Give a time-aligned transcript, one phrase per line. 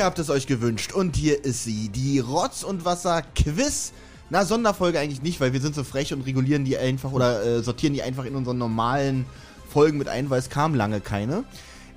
[0.00, 3.92] Ihr habt es euch gewünscht und hier ist sie, die Rotz- und Wasser-Quiz.
[4.30, 7.62] Na, Sonderfolge eigentlich nicht, weil wir sind so frech und regulieren die einfach oder äh,
[7.62, 9.26] sortieren die einfach in unseren normalen
[9.68, 11.44] Folgen mit ein, weil es kam lange keine.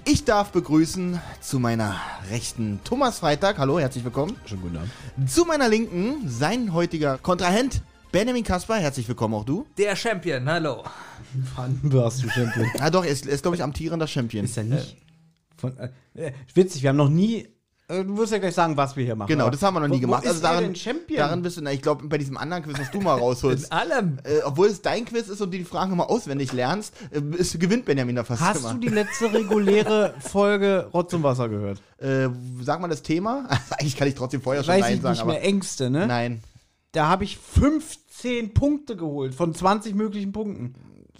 [0.04, 1.96] Ich darf begrüßen zu meiner
[2.30, 3.58] rechten Thomas Freitag.
[3.58, 4.36] Hallo, herzlich willkommen.
[4.48, 4.92] Schon guten Abend.
[5.32, 8.76] Zu meiner linken sein heutiger Kontrahent Benjamin Kasper.
[8.76, 9.66] Herzlich willkommen auch du.
[9.78, 10.84] Der Champion, hallo.
[11.56, 12.70] Wann warst du Champion?
[12.80, 14.44] Ah doch, er ist, er ist glaube ich amtierender Champion.
[14.44, 14.98] Ist er nicht?
[15.56, 17.48] Von, äh, äh, witzig, wir haben noch nie.
[17.90, 19.28] Äh, du wirst ja gleich sagen, was wir hier machen.
[19.28, 20.24] Genau, das haben wir noch nie wo, gemacht.
[20.24, 21.18] Wo ist also daran, denn Champion?
[21.18, 23.66] daran bist du, na, ich glaube, bei diesem anderen Quiz, was du mal rausholst.
[23.66, 24.18] In allem.
[24.24, 27.60] Äh, obwohl es dein Quiz ist und du die Fragen immer auswendig lernst, äh, ist,
[27.60, 28.74] gewinnt Benjamin da fast Hast immer.
[28.74, 31.82] du die letzte reguläre Folge Rotz und Wasser gehört?
[31.98, 32.30] äh,
[32.62, 33.48] sag mal das Thema.
[33.78, 36.08] Eigentlich kann ich trotzdem vorher schon Weiß Nein ich sagen, nicht mehr, Ängste, ne?
[36.08, 36.42] nein.
[36.92, 40.76] Da habe ich 15 Punkte geholt von 20 möglichen Punkten.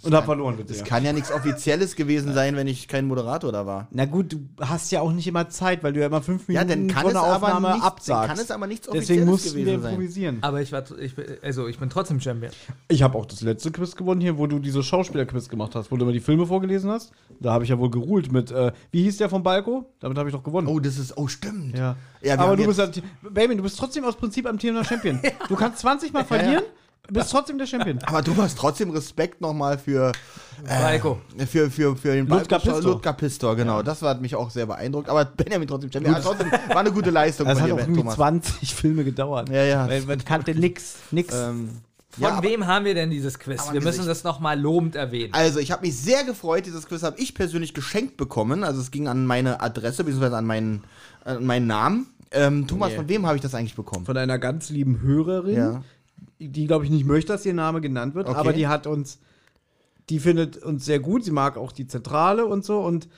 [0.06, 0.68] Und hab verloren, bitte.
[0.68, 0.84] Das Ja.
[0.86, 3.88] kann ja nichts Offizielles gewesen sein, wenn ich kein Moderator da war.
[3.90, 6.64] Na gut, du hast ja auch nicht immer Zeit, weil du ja immer fünf Ja,
[6.64, 8.28] Minuten dann kann, einer aber Aufnahme nichts, dann absagst.
[8.28, 9.90] kann es aber nichts Offizielles Deswegen mussten wir gewesen sein.
[9.94, 10.38] improvisieren.
[10.42, 12.52] Aber ich war, ich, bin- also ich bin trotzdem Champion.
[12.88, 15.96] Ich habe auch das letzte Quiz gewonnen hier, wo du diese Schauspielerquiz gemacht hast, wo
[15.96, 17.12] du immer die Filme vorgelesen hast.
[17.40, 19.86] Da habe ich ja wohl geruhlt mit, äh, wie hieß der von Balko?
[20.00, 20.68] Damit habe ich doch gewonnen.
[20.68, 21.76] Oh, das ist, oh, stimmt.
[21.76, 21.96] Ja.
[22.22, 25.20] Ja, Aber du bist, Baby, du bist trotzdem aus Prinzip am Thema Champion.
[25.48, 26.62] Du kannst 20 Mal verlieren,
[27.10, 27.98] bist trotzdem der Champion.
[28.06, 30.12] Aber du hast trotzdem Respekt nochmal für,
[30.66, 31.20] Balko.
[31.50, 32.82] für, für, für den Ludger Pistor.
[32.82, 33.82] Ludger Pistor, genau.
[33.82, 35.08] Das hat mich auch sehr beeindruckt.
[35.08, 36.14] Aber Benjamin trotzdem Champion.
[36.14, 38.14] Ja, trotzdem war eine gute Leistung Das hat dir, auch irgendwie Thomas.
[38.14, 39.48] 20 Filme gedauert.
[39.50, 39.88] Ja, ja.
[39.88, 41.34] Weil man kannte nix, nix.
[41.34, 41.70] Ähm,
[42.10, 43.70] Von ja, aber- wem haben wir denn dieses Quiz?
[43.72, 45.34] Wir müssen das nochmal lobend erwähnen.
[45.34, 46.64] Also, ich habe mich sehr gefreut.
[46.66, 48.64] Dieses Quiz habe ich persönlich geschenkt bekommen.
[48.64, 50.84] Also, es ging an meine Adresse, beziehungsweise an meinen,
[51.24, 52.06] an meinen Namen.
[52.30, 52.96] Ähm, Thomas, Nee.
[52.96, 54.06] von wem habe ich das eigentlich bekommen?
[54.06, 55.82] Von einer ganz lieben Hörerin, Ja.
[56.48, 58.38] Die, glaube ich, nicht möchte, dass ihr Name genannt wird, Okay.
[58.38, 59.18] aber die hat uns,
[60.10, 63.08] die findet uns sehr gut, sie mag auch die Zentrale und so und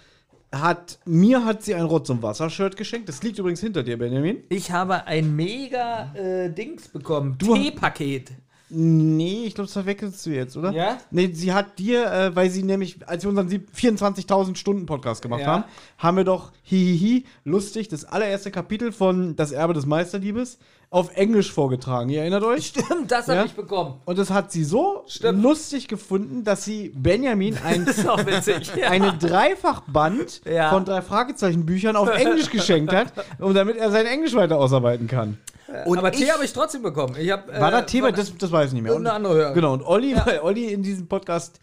[0.55, 3.09] hat, mir hat sie ein Rotz- und Wasser-Shirt geschenkt.
[3.09, 4.39] Das liegt übrigens hinter dir, Benjamin.
[4.49, 7.37] Ich habe ein mega äh, Dings bekommen.
[7.39, 8.31] Teepaket.
[8.69, 10.73] Nee, ich glaube, das verwechselst du jetzt, oder?
[10.73, 10.99] Ja?
[11.13, 15.23] Nee, sie hat dir, äh, weil sie nämlich, als wir unseren sieb- 24.000 Stunden Podcast
[15.23, 15.47] gemacht Ja.
[15.47, 15.65] haben,
[15.99, 20.59] haben wir doch hihihi, lustig, das allererste Kapitel von Das Erbe des Meisterliebes
[20.91, 22.09] auf Englisch vorgetragen.
[22.11, 22.67] Ihr erinnert euch?
[22.69, 23.45] Stimmt, das habe Ja?
[23.45, 24.01] ich bekommen.
[24.05, 25.43] Und das hat sie so Stimmt.
[25.43, 28.71] lustig gefunden, dass sie Benjamin ein, witzig.
[28.77, 28.91] Ja.
[28.91, 30.71] eine Dreifachband Ja.
[30.71, 35.39] von drei Fragezeichen-Büchern auf Englisch geschenkt hat, um damit er sein Englisch weiter ausarbeiten kann.
[35.85, 37.17] Und Aber Tee habe ich trotzdem bekommen.
[37.19, 38.09] Ich hab, War da äh, Thema?
[38.09, 38.93] von- Das, das weiß ich nicht mehr.
[38.93, 39.55] irgendeine andere Hörerin.
[39.55, 41.59] Genau, und Olli, weil Olli in diesem Podcast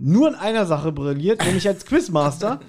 [0.00, 2.60] nur in einer Sache brilliert, nämlich als Quizmaster,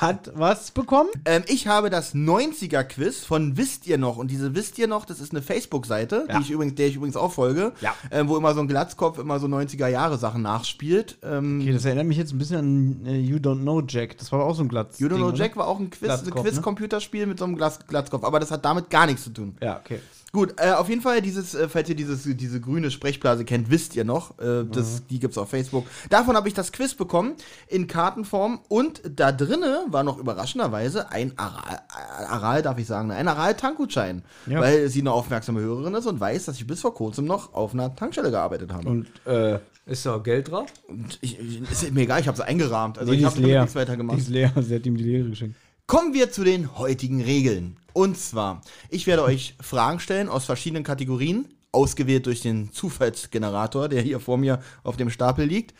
[0.00, 1.08] hat was bekommen?
[1.24, 4.18] Ähm, ich habe das 90er-Quiz von Wisst ihr noch?
[4.18, 6.40] Und diese Wisst ihr noch, das ist eine Facebook-Seite, Ja.
[6.40, 7.94] der ich übrigens auch folge, Ja.
[8.10, 11.16] ähm, wo immer so ein Glatzkopf immer so 90er-Jahre-Sachen nachspielt.
[11.22, 14.18] Ähm, Okay, das erinnert mich jetzt ein bisschen an äh, You Don't Know Jack.
[14.18, 14.98] Das war auch so ein Glatz.
[15.00, 16.30] You Don't Know Jack war auch ein Quiz, ein ne?
[16.32, 19.54] Quiz-Computerspiel mit so einem Glas Glatzkopf, aber das hat damit gar nichts zu tun.
[19.56, 19.66] oder?
[19.66, 20.00] Ja, okay.
[20.34, 23.94] Gut, äh, auf jeden Fall, dieses, äh, falls ihr dieses, diese grüne Sprechblase kennt, wisst
[23.96, 24.38] ihr noch.
[24.38, 25.84] Äh, das, Die gibt's auf Facebook.
[26.08, 27.34] Davon habe ich das Quiz bekommen
[27.68, 33.10] in Kartenform und da drinne war noch überraschenderweise ein Aral, äh, Aral darf ich sagen,
[33.10, 34.22] ein Aral-Tankgutschein.
[34.46, 34.60] Ja.
[34.60, 37.74] Weil sie eine aufmerksame Hörerin ist und weiß, dass ich bis vor kurzem noch auf
[37.74, 38.88] einer Tankstelle gearbeitet habe.
[38.88, 40.72] Und, äh, Ist da Geld drauf?
[41.20, 42.98] ich, ich, ist mir egal, ich habe sie eingerahmt.
[42.98, 44.16] Also nee, ich die habe nichts weiter Die gemacht.
[44.16, 44.50] ist leer.
[44.62, 45.56] Sie hat ihm die Leere geschenkt.
[45.86, 47.76] Kommen wir zu den heutigen Regeln.
[47.92, 54.02] Und zwar, ich werde euch Fragen stellen aus verschiedenen Kategorien, ausgewählt durch den Zufallsgenerator, der
[54.02, 55.74] hier vor mir auf dem Stapel liegt.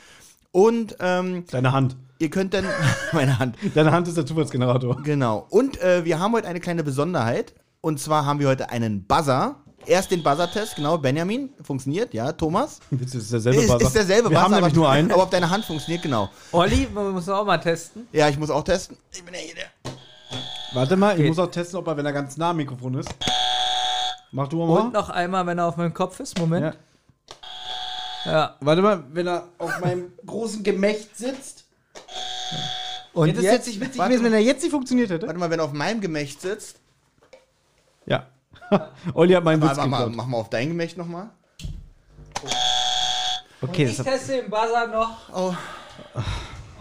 [0.50, 1.96] Und ähm, Deine Hand.
[2.18, 2.66] ihr könnt dann,
[3.12, 5.00] meine Hand, Deine Hand ist der Zufallsgenerator.
[5.02, 5.46] genau.
[5.50, 7.54] Und äh, wir haben heute eine kleine Besonderheit.
[7.80, 9.56] Und zwar haben wir heute einen Buzzer.
[9.84, 12.78] Erst den Buzzer-Test, genau, Benjamin, funktioniert, ja, Thomas.
[12.92, 13.86] Das ist derselbe Ist, Buzzer.
[13.86, 15.10] ist derselbe Wir haben aber, nämlich nur einen.
[15.12, 16.30] Aber ob deine Hand funktioniert, genau.
[16.52, 18.06] Olli, man muss auch mal testen.
[18.12, 18.96] Ja, ich muss auch testen.
[19.12, 19.64] Ich bin ja hier der.
[20.74, 21.28] Warte mal, ich Okay.
[21.28, 23.08] muss auch testen, ob er, wenn er ganz nah am Mikrofon ist.
[24.30, 24.80] Mach du mal.
[24.80, 26.38] Und noch einmal, wenn er auf meinem Kopf ist.
[26.38, 26.74] Moment.
[28.24, 28.32] Ja.
[28.32, 28.56] Ja.
[28.60, 31.64] Warte mal, wenn er auf meinem großen Gemächt sitzt.
[33.12, 35.26] Und Hätte es jetzt nicht witzig gewesen, wenn er jetzt nicht funktioniert hätte?
[35.26, 36.76] Warte mal, wenn er auf meinem Gemächt sitzt.
[38.06, 38.26] Ja.
[39.14, 40.16] Olli hat meinen Witz Mach mal, geklaut.
[40.16, 41.28] mach mal auf dein Gemächt nochmal.
[43.60, 45.54] Okay, ich das teste den Buzzer noch Oh.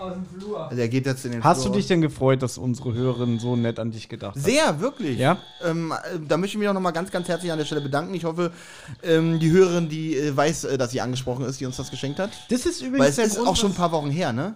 [0.02, 0.68] Aus dem Flur.
[0.70, 1.76] Also er geht jetzt in den Hast du Flur.
[1.76, 4.42] dich denn gefreut, dass unsere Hörerin so nett an dich gedacht hat?
[4.42, 5.18] Sehr, wirklich.
[5.18, 5.38] Ja?
[5.64, 8.14] Ähm, äh, da möchte ich mich auch nochmal ganz, ganz herzlich an der Stelle bedanken.
[8.14, 8.52] Ich hoffe,
[9.04, 12.20] ähm, die Hörerin, die äh, weiß, äh, dass sie angesprochen ist, die uns das geschenkt
[12.20, 12.32] hat.
[12.50, 14.56] Das ist übrigens Weil es ist Grund, auch schon ein paar Wochen her, ne?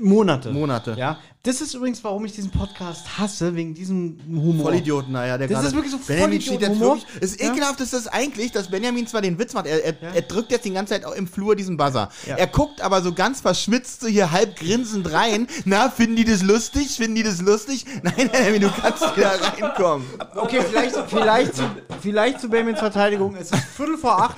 [0.00, 0.50] Monate.
[0.50, 0.94] Monate.
[0.98, 1.18] Ja.
[1.46, 4.64] Das ist übrigens, warum ich diesen Podcast hasse, wegen diesem Humor.
[4.64, 6.96] Vollidioten, naja, der Das gerade- ist wirklich so Benjamin steht jetzt Vollidioten-Humor.
[6.96, 7.20] wirklich.
[7.20, 7.52] Das Ja.
[7.52, 10.08] ekelhafteste ist eigentlich, dass Benjamin zwar den Witz macht, er, er, Ja.
[10.14, 12.08] er drückt jetzt die ganze Zeit auch im Flur diesen Buzzer.
[12.26, 12.36] Ja.
[12.36, 15.46] Er guckt aber so ganz verschwitzt so hier halb grinsend rein.
[15.66, 16.96] Na, finden die das lustig?
[16.96, 17.84] Finden die das lustig?
[18.02, 20.06] Nein, Benjamin, du kannst wieder reinkommen.
[20.36, 21.62] Okay, vielleicht, vielleicht, zu,
[22.00, 23.36] vielleicht zu Benjamins Verteidigung.
[23.36, 24.36] Es ist Viertel vor acht,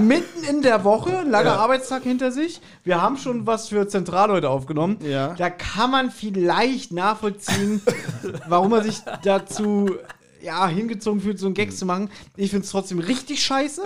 [0.00, 2.62] mitten in der Woche, langer Arbeitstag hinter sich.
[2.84, 4.96] Wir haben schon was für Zentral heute aufgenommen.
[5.02, 5.34] Ja.
[5.34, 7.82] Da kann man vielleicht nachvollziehen,
[8.48, 9.90] warum er sich dazu
[10.42, 12.08] ja, hingezogen fühlt, so einen Gag zu machen.
[12.36, 13.82] Ich finde es trotzdem richtig scheiße.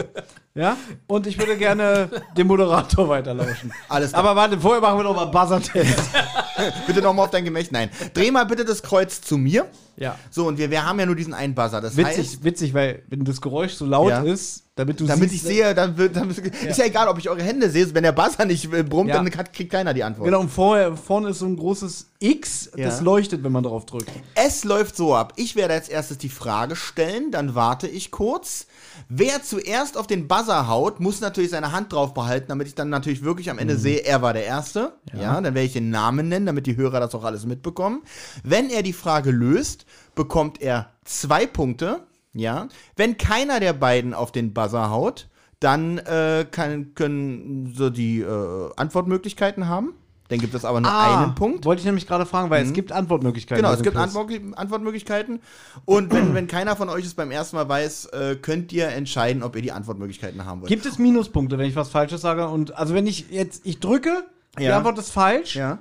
[0.55, 0.77] Ja,
[1.07, 3.73] und ich würde gerne den Moderator weiterlauschen.
[3.89, 4.25] Alles klar.
[4.25, 6.11] Aber warte, vorher machen wir noch mal Buzzer-Test.
[6.87, 7.73] Bitte nochmal auf dein Gemächt.
[7.73, 7.89] Nein.
[8.13, 9.67] Dreh mal bitte das Kreuz zu mir.
[9.97, 10.17] Ja.
[10.31, 11.81] So, und wir, wir haben ja nur diesen einen Buzzer.
[11.81, 14.23] Das Witzig, heißt, witzig, weil wenn das Geräusch so laut Ja.
[14.23, 17.29] ist, damit du damit siehst, ich sehe, dann wird, dann, ist ja egal, ob ich
[17.29, 17.95] eure Hände sehe.
[17.95, 19.23] Wenn der Buzzer nicht äh, brummt, Ja.
[19.23, 20.27] dann kriegt keiner die Antwort.
[20.27, 22.87] Genau, und vorher, vorne ist so ein großes X, Ja.
[22.87, 24.11] das leuchtet, wenn man drauf drückt.
[24.35, 25.33] Es läuft so ab.
[25.37, 28.67] Ich werde als erstes die Frage stellen, dann warte ich kurz.
[29.09, 32.89] Wer zuerst auf den Buzzer haut, muss natürlich seine Hand drauf behalten, damit ich dann
[32.91, 34.93] natürlich wirklich am Ende sehe, er war der Erste.
[35.13, 35.35] Ja.
[35.35, 38.03] dann werde ich den Namen nennen, damit die Hörer das auch alles mitbekommen.
[38.45, 42.01] Wenn er die Frage löst, bekommt er zwei Punkte.
[42.33, 42.69] Ja.
[42.97, 45.29] Wenn keiner der beiden auf den Buzzer haut,
[45.59, 49.95] dann äh, kann, können so die äh, Antwortmöglichkeiten haben.
[50.31, 51.65] Dann gibt es aber nur einen Punkt.
[51.65, 53.65] Wollte ich nämlich gerade fragen, weil es gibt Antwortmöglichkeiten.
[53.65, 53.97] Genau, es gibt.
[53.97, 55.41] Antwort Antwortmöglichkeiten.
[55.85, 59.43] Und wenn, wenn keiner von euch es beim ersten Mal weiß, äh, könnt ihr entscheiden,
[59.43, 60.69] ob ihr die Antwortmöglichkeiten haben wollt.
[60.69, 62.47] Gibt es Minuspunkte, wenn ich was Falsches sage?
[62.49, 64.25] Und also wenn ich jetzt, ich drücke,
[64.57, 64.77] die Ja.
[64.77, 65.79] Antwort ist falsch, ja.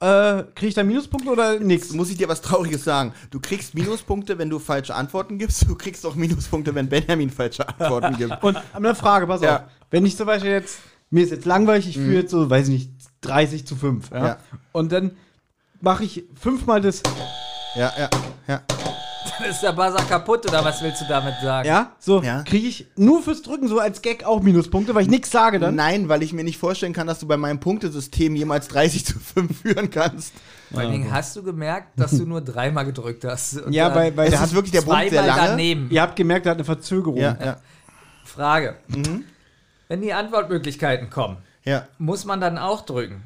[0.00, 1.92] Äh, kriege ich da Minuspunkte oder nix?
[1.92, 3.12] Muss ich dir was Trauriges sagen?
[3.30, 5.68] Du kriegst Minuspunkte, wenn du falsche Antworten gibst.
[5.68, 8.42] Du kriegst auch Minuspunkte, wenn Benjamin falsche Antworten gibt.
[8.42, 9.56] Und eine Frage, pass Ja.
[9.56, 9.62] auf.
[9.90, 10.78] Wenn ich zum Beispiel jetzt,
[11.10, 12.90] mir ist jetzt langweilig, ich führe jetzt so, weiß ich nicht,
[13.22, 14.10] 30 zu 5.
[14.10, 14.26] Ja?
[14.26, 14.36] Ja.
[14.72, 15.12] Und dann
[15.80, 17.02] mache ich fünfmal das,
[17.76, 18.08] Ja, ja,
[18.48, 18.62] ja.
[19.48, 21.66] Ist der Buzzer kaputt oder was willst du damit sagen?
[21.66, 22.42] ja, so Ja.
[22.42, 25.74] kriege ich nur fürs Drücken so als Gag auch Minuspunkte, weil ich nichts sage dann.
[25.74, 29.18] Nein, weil ich mir nicht vorstellen kann, dass du bei meinem Punktesystem jemals 30 zu
[29.18, 30.32] 5 führen kannst.
[30.70, 33.56] Vor allen Dingen hast du gemerkt, dass du nur dreimal gedrückt hast.
[33.60, 35.48] Und Ja, dann bei, der ist hat, wirklich der Punkt sehr lange.
[35.48, 35.88] daneben.
[35.90, 37.18] ihr habt gemerkt, er hat eine Verzögerung.
[37.18, 37.56] Ja, ja,
[38.24, 38.76] Frage.
[38.88, 39.24] Mhm.
[39.88, 41.86] Wenn die Antwortmöglichkeiten kommen, ja.
[41.98, 43.22] muss man dann auch drücken?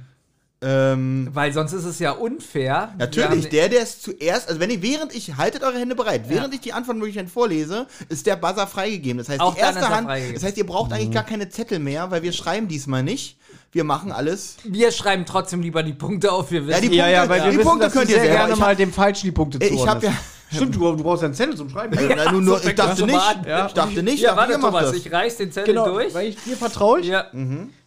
[0.66, 2.94] Ähm, Weil sonst ist es ja unfair.
[2.98, 6.54] Natürlich, der, der es zuerst, also wenn ihr, während ich, haltet eure Hände bereit, während
[6.54, 9.18] ich die Antwortmöglichkeiten vorlese, ist der Buzzer freigegeben.
[9.18, 11.78] Das heißt, Auch die erste er Hand, das heißt, ihr braucht eigentlich gar keine Zettel
[11.80, 13.36] mehr, weil wir schreiben diesmal nicht.
[13.72, 14.56] Wir machen alles.
[14.64, 16.50] Wir schreiben trotzdem lieber die Punkte auf.
[16.50, 18.30] Wir wissen, Ja, die Ja, ja, Punkte- weil wir die wissen, Punkte könnt ihr sehr
[18.30, 20.14] gerne Ich mal hab- dem Falschen die Punkte Ich hab zuordnest.
[20.52, 21.94] Stimmt, du, du brauchst ja einen Zettel zum Schreiben.
[22.16, 23.18] Ja, nur, nur, ich dachte nicht.
[23.46, 23.66] Ja.
[23.66, 24.94] ich dachte nicht, ja, warte, Thomas, das.
[24.96, 26.14] ich reiß den Zettel Genau, durch.
[26.14, 27.00] weil ich dir vertraue.
[27.00, 27.08] Ich.
[27.08, 27.24] Ja.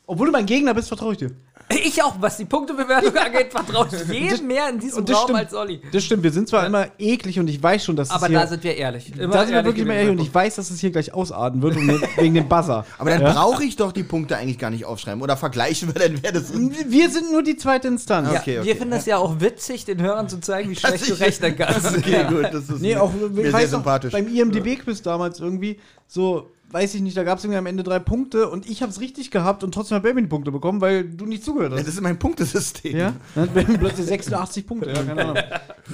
[0.10, 1.32] Obwohl du mein Gegner bist, vertraue ich dir.
[1.70, 5.24] Ich auch, was die Punktebewertung angeht, vertraue ich jedem mehr in diesem Und das Raum
[5.26, 5.40] stimmt.
[5.40, 5.82] als Olli.
[5.92, 8.40] Das stimmt, wir sind zwar immer eklig und ich weiß schon, dass es Aber hier...
[8.40, 9.12] da sind wir ehrlich.
[9.20, 11.62] Immer da sind wir wirklich immer ehrlich und ich weiß, dass es hier gleich ausarten
[11.62, 11.76] wird
[12.18, 12.86] wegen dem Buzzer.
[12.98, 13.34] Aber dann Ja?
[13.34, 15.22] brauche ich doch die Punkte eigentlich gar nicht aufschreiben.
[15.22, 16.90] Oder vergleichen wir dann, wer das ist.
[16.90, 18.32] Wir sind nur die zweite Instanz.
[18.32, 18.68] Ja, Okay, okay.
[18.68, 21.98] Wir finden es ja auch witzig, den Hörern zu zeigen, wie schlecht du rechnen kannst.
[21.98, 24.14] Okay, gut, das ist Nee, auch mir sehr weiß noch, sympathisch.
[24.14, 28.00] beim IMDB-Quiz damals irgendwie so, weiß ich nicht, da gab es irgendwie am Ende drei
[28.00, 31.04] Punkte und ich habe es richtig gehabt und trotzdem hat Benjamin die Punkte bekommen, weil
[31.06, 31.88] du nicht zugehört Ja, hast.
[31.88, 32.96] das ist mein Punktesystem.
[32.98, 33.14] Ja?
[33.36, 34.90] Dann hat Benjamin plötzlich 86 Punkte.
[34.92, 35.38] Ja, keine Ahnung.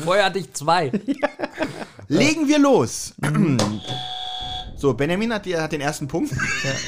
[0.04, 0.92] Vorher hatte ich zwei.
[2.08, 3.14] Legen wir los.
[4.84, 6.34] So, Benjamin hat, die, hat den ersten Punkt.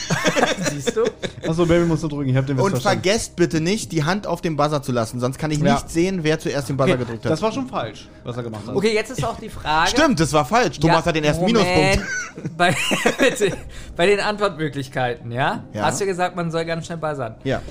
[0.70, 1.06] Siehst du?
[1.48, 3.04] Achso, Benjamin musst du drücken, ich habe den Witz Und verstanden.
[3.04, 5.76] vergesst bitte nicht, die Hand auf dem Buzzer zu lassen, sonst kann ich Ja.
[5.76, 7.32] nicht sehen, wer zuerst den Buzzer Okay, gedrückt hat.
[7.32, 8.76] das war schon falsch, was er gemacht hat.
[8.76, 9.92] Okay, jetzt ist auch die Frage.
[9.92, 10.78] Stimmt, das war falsch.
[10.78, 11.66] Thomas Ja, hat den ersten Moment.
[11.70, 12.58] Minuspunkt.
[12.58, 12.76] Bei,
[13.18, 13.54] bitte,
[13.96, 15.64] bei den Antwortmöglichkeiten, ja?
[15.72, 15.84] Ja.
[15.84, 17.36] Hast du gesagt, man soll ganz schnell buzzern.
[17.46, 17.62] Ja.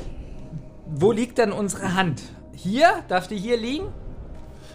[0.87, 2.23] Wo liegt denn unsere Hand?
[2.55, 3.05] Hier?
[3.09, 3.89] Darf die hier liegen?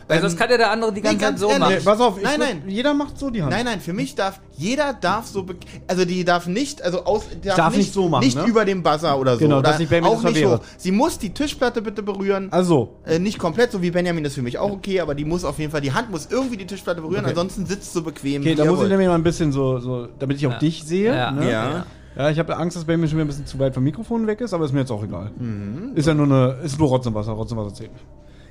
[0.09, 1.59] Weil sonst kann ja der andere die ganze Zeit ganz so ehrlich.
[1.59, 1.73] machen.
[1.75, 2.61] Nee, pass auf, ich Nein, würd- nein.
[2.67, 3.51] jeder macht so die Hand.
[3.51, 5.55] Nein, nein, für mich darf, jeder darf so, be-
[5.87, 8.45] also die darf nicht, also aus, darf, darf nicht so machen, Nicht ne?
[8.45, 9.39] über dem Buzzer oder so.
[9.39, 10.59] Genau, oder dass nicht Benjamin auch das nicht hoch.
[10.77, 12.47] Sie muss die Tischplatte bitte berühren.
[12.51, 15.45] Also, Äh, nicht komplett, so wie Benjamin ist für mich auch okay, aber die muss
[15.45, 17.29] auf jeden Fall, die Hand muss irgendwie die Tischplatte berühren, Okay.
[17.29, 18.41] ansonsten sitzt so bequem.
[18.41, 20.57] okay, da muss ich nämlich mal ein bisschen so, so damit ich auch Ja.
[20.59, 21.15] dich sehe.
[21.15, 21.31] Ja.
[21.31, 21.51] Ne?
[21.51, 21.85] Ja.
[22.17, 24.41] Ja, ich habe Angst, dass Benjamin schon wieder ein bisschen zu weit vom Mikrofon weg
[24.41, 25.31] ist, aber ist mir jetzt auch egal.
[25.93, 28.03] Ist ja nur eine, ist nur Rotz und Wasser, Rotz und Wasser zählt nicht.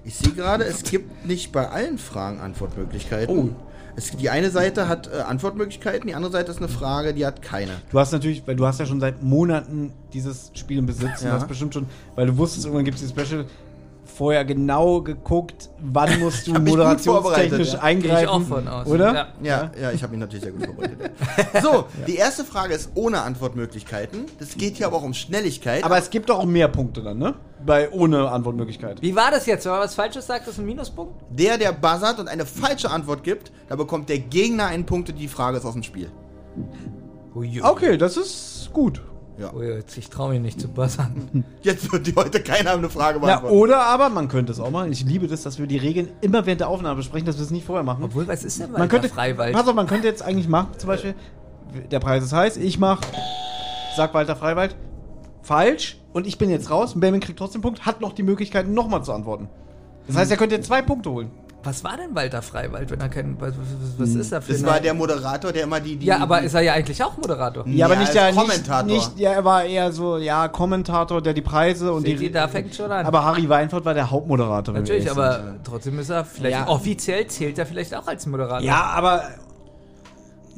[0.04, 3.36] Ich sehe gerade, es gibt nicht bei allen Fragen Antwortmöglichkeiten.
[3.36, 3.48] Oh.
[3.96, 7.42] Es, die eine Seite hat äh, Antwortmöglichkeiten, die andere Seite ist eine Frage, die hat
[7.42, 7.72] keine.
[7.90, 11.30] Du hast natürlich, weil du hast ja schon seit Monaten dieses Spiel im Besitz Ja.
[11.30, 13.44] und hast bestimmt schon, weil du wusstest, irgendwann gibt es die Special,
[14.18, 17.78] vorher genau geguckt, wann musst du moderationstechnisch ja.
[17.78, 18.16] eingreifen.
[18.16, 18.86] Gehe ich auch von aus.
[18.88, 19.14] Oder?
[19.14, 19.28] Ja.
[19.42, 21.10] Ja, ja, ich habe mich natürlich sehr gut vorbereitet.
[21.62, 24.26] So, die erste Frage ist ohne Antwortmöglichkeiten.
[24.38, 25.84] Das geht hier aber auch um Schnelligkeit.
[25.84, 27.34] Aber es gibt doch auch mehr Punkte dann, ne?
[27.64, 29.00] Bei ohne Antwortmöglichkeit.
[29.02, 29.64] Wie war das jetzt?
[29.64, 31.14] Wenn man was Falsches sagt, ist ein Minuspunkt?
[31.38, 35.18] der, der buzzert und eine falsche Antwort gibt, da bekommt der Gegner einen Punkt und
[35.18, 36.10] die Frage ist aus dem Spiel.
[37.62, 39.00] Okay, das ist gut.
[39.38, 39.52] Ja.
[39.54, 41.44] ui, jetzt, ich traue mich nicht zu buzzern.
[41.62, 43.54] Jetzt wird die heute keiner eine Frage beantworten.
[43.56, 44.90] oder aber, man könnte es auch machen.
[44.90, 47.52] Ich liebe das, dass wir die Regeln immer während der Aufnahme besprechen, dass wir es
[47.52, 48.02] nicht vorher machen.
[48.02, 49.54] Obwohl, was ist denn man Walter könnte, Freiwald?
[49.54, 51.14] Pass auf, man könnte jetzt eigentlich machen, zum Beispiel,
[51.90, 53.00] der Preis ist heiß, ich mach,
[53.96, 54.74] sag Walter Freiwald,
[55.42, 58.24] falsch, und ich bin jetzt raus, und Benjamin kriegt trotzdem einen Punkt, hat noch die
[58.24, 59.48] Möglichkeit, nochmal zu antworten.
[60.08, 61.30] Das heißt, er könnte jetzt zwei Punkte holen.
[61.64, 63.38] Was war denn Walter Freiwald, wenn er keinen.
[63.40, 65.96] Was, was, was ist er für das eine- war der Moderator, der immer die.
[65.96, 67.66] die Ja, aber die, ist er ja eigentlich auch Moderator.
[67.66, 68.82] Ja, Ja, aber nicht der Kommentator.
[68.86, 72.26] Nicht, nicht, ja, er war eher so, ja, Kommentator, der die Preise und Seht die.
[72.26, 73.04] ihr, da fängt schon an.
[73.04, 74.72] aber Harry Weinfurt war der Hauptmoderator.
[74.74, 75.64] wenn wir Natürlich, aber sind.
[75.64, 76.56] trotzdem ist er vielleicht.
[76.56, 76.68] Ja.
[76.68, 78.60] Offiziell zählt er vielleicht auch als Moderator.
[78.64, 79.24] Ja, aber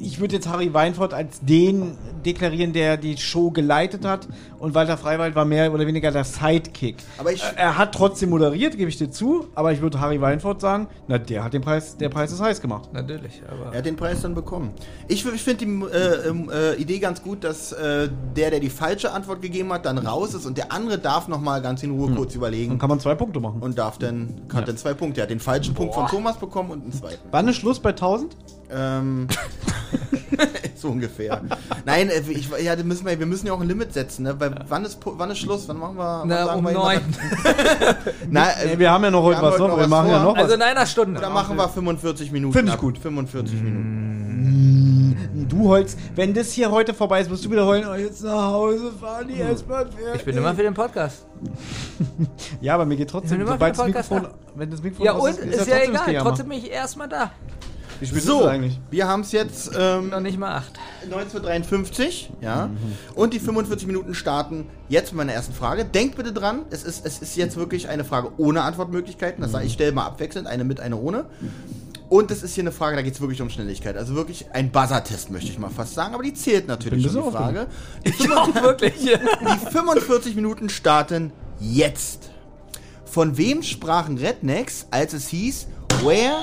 [0.01, 4.27] ich würde jetzt Harry Weinfurt als den deklarieren, der die Show geleitet hat
[4.59, 6.97] und Walter Freiwald war mehr oder weniger der Sidekick.
[7.17, 10.19] Aber ich- Äh, er hat trotzdem moderiert, gebe ich dir zu, aber ich würde Harry
[10.21, 12.89] Weinfurt sagen, na, der hat den Preis, der Preis ist heiß gemacht.
[12.93, 13.71] Natürlich, aber.
[13.71, 14.71] Er hat den Preis dann bekommen.
[15.07, 18.69] Ich, ich finde die äh, ähm, äh, Idee ganz gut, dass äh, der, der die
[18.69, 21.91] falsche Antwort gegeben hat, dann raus ist und der andere darf noch mal ganz in
[21.91, 23.61] Ruhe kurz Dann überlegen kann man zwei Punkte machen.
[23.61, 25.21] und darf dann, hat dann zwei Punkte.
[25.21, 27.19] Er hat den falschen Punkt von Thomas bekommen und einen zweiten.
[27.31, 28.35] Wann ist Schluss bei 1000?
[28.73, 29.27] Ähm,
[30.75, 31.41] so ungefähr.
[31.85, 34.23] Nein, äh, ich, ja, müssen wir, wir müssen ja auch ein Limit setzen.
[34.23, 34.39] Ne?
[34.39, 35.67] Weil wann ist, wann ist Schluss?
[35.67, 36.03] Wann machen wir?
[36.21, 36.99] wann Na, sagen um wir neun.
[38.29, 40.31] Na, äh, Nee, wir haben ja noch heute was heute noch, wir machen ja vor.
[40.31, 40.55] noch Also was.
[40.55, 41.19] in einer Stunde.
[41.19, 42.53] Oder machen wir 45 Minuten?
[42.53, 42.97] Find ich gut.
[42.97, 44.07] 45 Minuten.
[45.49, 48.51] Du heulst, wenn das hier heute vorbei ist, wirst du wieder heulen, oh, jetzt nach
[48.51, 50.15] Hause fahren, die S-Bahn fährt.
[50.17, 51.25] Ich bin immer für den Podcast.
[52.61, 55.13] Ja, aber mir geht trotzdem, Ich bin immer sobald das Mikrofon, wenn das Mikrofon Ja,
[55.13, 56.23] aus und ist, ist, ist ja trotzdem egal.
[56.23, 57.31] Trotzdem bin ich erstmal da.
[58.01, 58.79] Wie spät ist So, es eigentlich?
[58.89, 60.77] wir haben es jetzt ähm, Noch nicht mal acht.
[61.09, 62.69] 19.53 ja.
[63.15, 65.85] Und die 45 Minuten starten jetzt mit meiner ersten Frage.
[65.85, 69.41] Denkt bitte dran, es ist, es ist jetzt wirklich eine Frage ohne Antwortmöglichkeiten.
[69.41, 71.25] Das heißt, ich stelle mal abwechselnd, eine mit, eine ohne.
[72.09, 73.95] Und es ist hier eine Frage, da geht es wirklich um Schnelligkeit.
[73.95, 76.13] Also wirklich ein Buzzer-Test, möchte ich mal fast sagen.
[76.13, 77.67] Aber die zählt natürlich Bin schon, die Frage.
[78.05, 78.93] Die, Ich auch wirklich.
[78.99, 81.31] die 45 Minuten starten
[81.61, 82.29] jetzt.
[83.05, 85.67] Von wem sprachen Rednecks, als es hieß,
[86.03, 86.35] where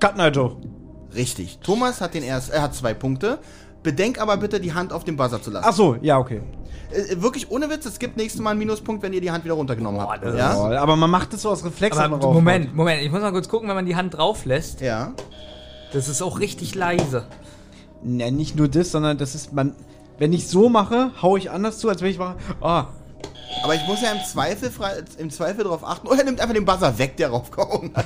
[0.00, 0.56] Cut Night Joe.
[1.14, 1.58] Richtig.
[1.62, 3.38] Thomas hat den erst, er hat zwei Punkte.
[3.82, 5.66] Bedenk aber bitte, die Hand auf dem Buzzer zu lassen.
[5.68, 6.40] Ach so, ja, okay.
[6.90, 9.54] Äh, wirklich ohne Witz, es gibt nächstes Mal einen Minuspunkt, wenn ihr die Hand wieder
[9.54, 10.24] runtergenommen habt.
[10.24, 10.56] das Ja?
[10.56, 11.96] Oh, aber man macht das so aus Reflex.
[11.96, 12.34] Aber man raufhaut.
[12.34, 14.80] Moment, Moment, ich muss mal kurz gucken, wenn man die Hand drauf lässt.
[14.80, 15.12] Ja.
[15.92, 17.26] Das ist auch richtig leise.
[18.02, 19.74] Ne, nicht nur das, sondern das ist, man,
[20.18, 22.86] wenn ich so mache, hau ich anders zu, als wenn ich mache, ah,
[23.62, 24.70] Aber ich muss ja im Zweifel,
[25.18, 26.06] im Zweifel darauf achten.
[26.06, 28.04] Oder er nimmt einfach den Buzzer weg, der raufgehauen hat.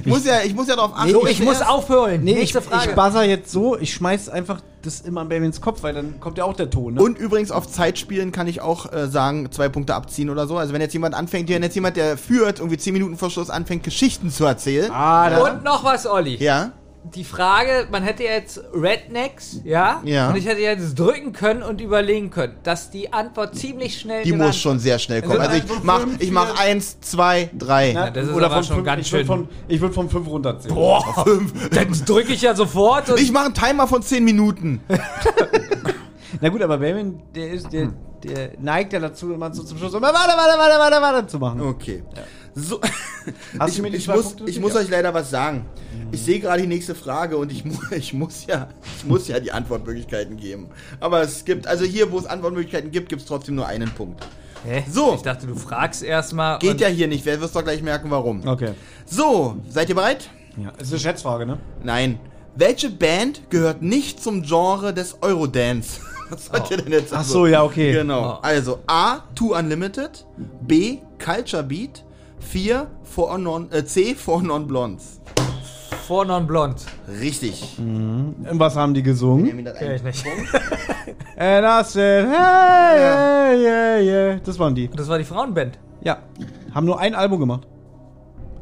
[0.00, 1.12] ich, muss ja, ich muss ja darauf achten.
[1.12, 2.22] Dass ich er muss aufhören.
[2.24, 2.94] nee, ich, Nächste ich Frage.
[2.94, 6.44] buzzer jetzt so, ich schmeiß einfach das immer an Benjamins Kopf, weil dann kommt ja
[6.44, 7.02] auch der Ton, ne?
[7.02, 10.56] Und übrigens auf Zeitspielen kann ich auch äh, sagen, zwei Punkte abziehen oder so.
[10.56, 13.50] Also wenn jetzt jemand anfängt, wenn jetzt jemand, der führt, irgendwie zehn Minuten vor Schluss
[13.50, 14.90] anfängt, Geschichten zu erzählen.
[14.90, 16.36] ah, da, Und noch was, Olli.
[16.42, 16.72] Ja.
[17.04, 20.00] Die Frage, man hätte jetzt Rednecks, ja?
[20.04, 20.28] Ja.
[20.28, 24.32] Und ich hätte jetzt drücken können und überlegen können, dass die Antwort ziemlich schnell Die
[24.32, 25.40] muss schon sehr schnell kommen.
[25.40, 27.92] Also ich mach, fünf, ich mach eins, zwei, drei.
[27.92, 29.26] Na, das ist oder aber von schon fünf, ganz schön.
[29.26, 30.74] Von, ich würde von 5 runterzählen.
[30.74, 31.24] Boah,
[31.72, 33.10] dann drücke ich ja sofort.
[33.10, 34.80] Und Ich mache einen Timer von zehn Minuten.
[36.40, 37.92] Na gut, aber Benjamin, der, ist, der,
[38.22, 41.38] der neigt ja dazu, immer so zum Schluss immer warte, warte, warte, warte, warte zu
[41.38, 41.60] machen.
[41.60, 42.04] Okay.
[42.54, 42.80] So.
[43.58, 45.66] Hast ich du mir die ich, zwei muss, Punkte ich muss euch leider was sagen.
[46.10, 48.68] Ich sehe gerade die nächste Frage und ich, mu ich, muss ja,
[48.98, 50.68] ich muss ja die Antwortmöglichkeiten geben.
[51.00, 54.26] Aber es gibt, also hier, wo es Antwortmöglichkeiten gibt, gibt es trotzdem nur einen Punkt.
[54.64, 54.84] Hä?
[54.90, 55.14] So.
[55.14, 56.58] Ich dachte, du fragst erstmal.
[56.58, 58.46] Geht ja hier nicht, wer wirst doch gleich merken, warum.
[58.46, 58.72] Okay.
[59.06, 60.30] So, seid ihr bereit?
[60.56, 61.58] Ja, ist eine Schätzfrage, ne?
[61.82, 62.18] Nein.
[62.54, 66.00] Welche Band gehört nicht zum Genre des Eurodance?
[66.28, 67.92] Was sollt ihr denn jetzt Ach so, ja, okay.
[67.92, 68.34] Genau.
[68.34, 68.38] Oh.
[68.42, 70.26] Also A, Two Unlimited,
[70.66, 72.04] B, Culture Beat,
[72.42, 75.20] 4, Four non, äh, C, Four Non Blondes.
[76.06, 76.84] Four Non Blond.
[77.20, 77.76] Richtig.
[77.78, 79.46] Und was haben die gesungen?
[79.46, 80.24] Kenn ich nicht.
[81.36, 84.40] And I said, hey, yeah, yeah, yeah.
[84.44, 84.88] Das waren die.
[84.88, 85.78] Das war die Frauenband.
[86.02, 86.18] Ja.
[86.74, 87.66] Haben nur ein Album gemacht.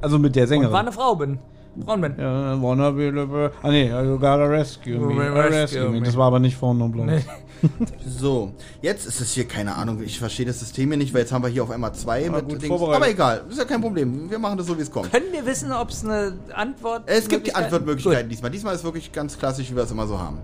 [0.01, 0.73] Also mit der Und Sängerin.
[0.73, 1.39] war eine Frau, bin.
[1.85, 2.19] Frauenband.
[2.19, 5.15] Ja, wanna be the bir- Ah nee, you gotta rescue me.
[5.31, 6.01] Rescue Rescue me.
[6.01, 6.07] me.
[6.07, 7.17] Das war aber nicht von Non Blonde.
[7.17, 7.23] Nee.
[8.07, 11.33] So, jetzt ist es hier, keine Ahnung, ich verstehe das System hier nicht, weil jetzt
[11.33, 12.81] haben wir hier auf einmal zwei Aber mit gut Dings.
[12.83, 14.31] Aber egal, ist ja kein Problem.
[14.31, 15.13] Wir machen das so, wie es kommt.
[15.13, 18.51] Können wir wissen, ob es eine Antwort Es gibt die Möglichkeit- Antwortmöglichkeiten diesmal.
[18.51, 20.39] Diesmal ist wirklich ganz klassisch, wie wir es immer so haben.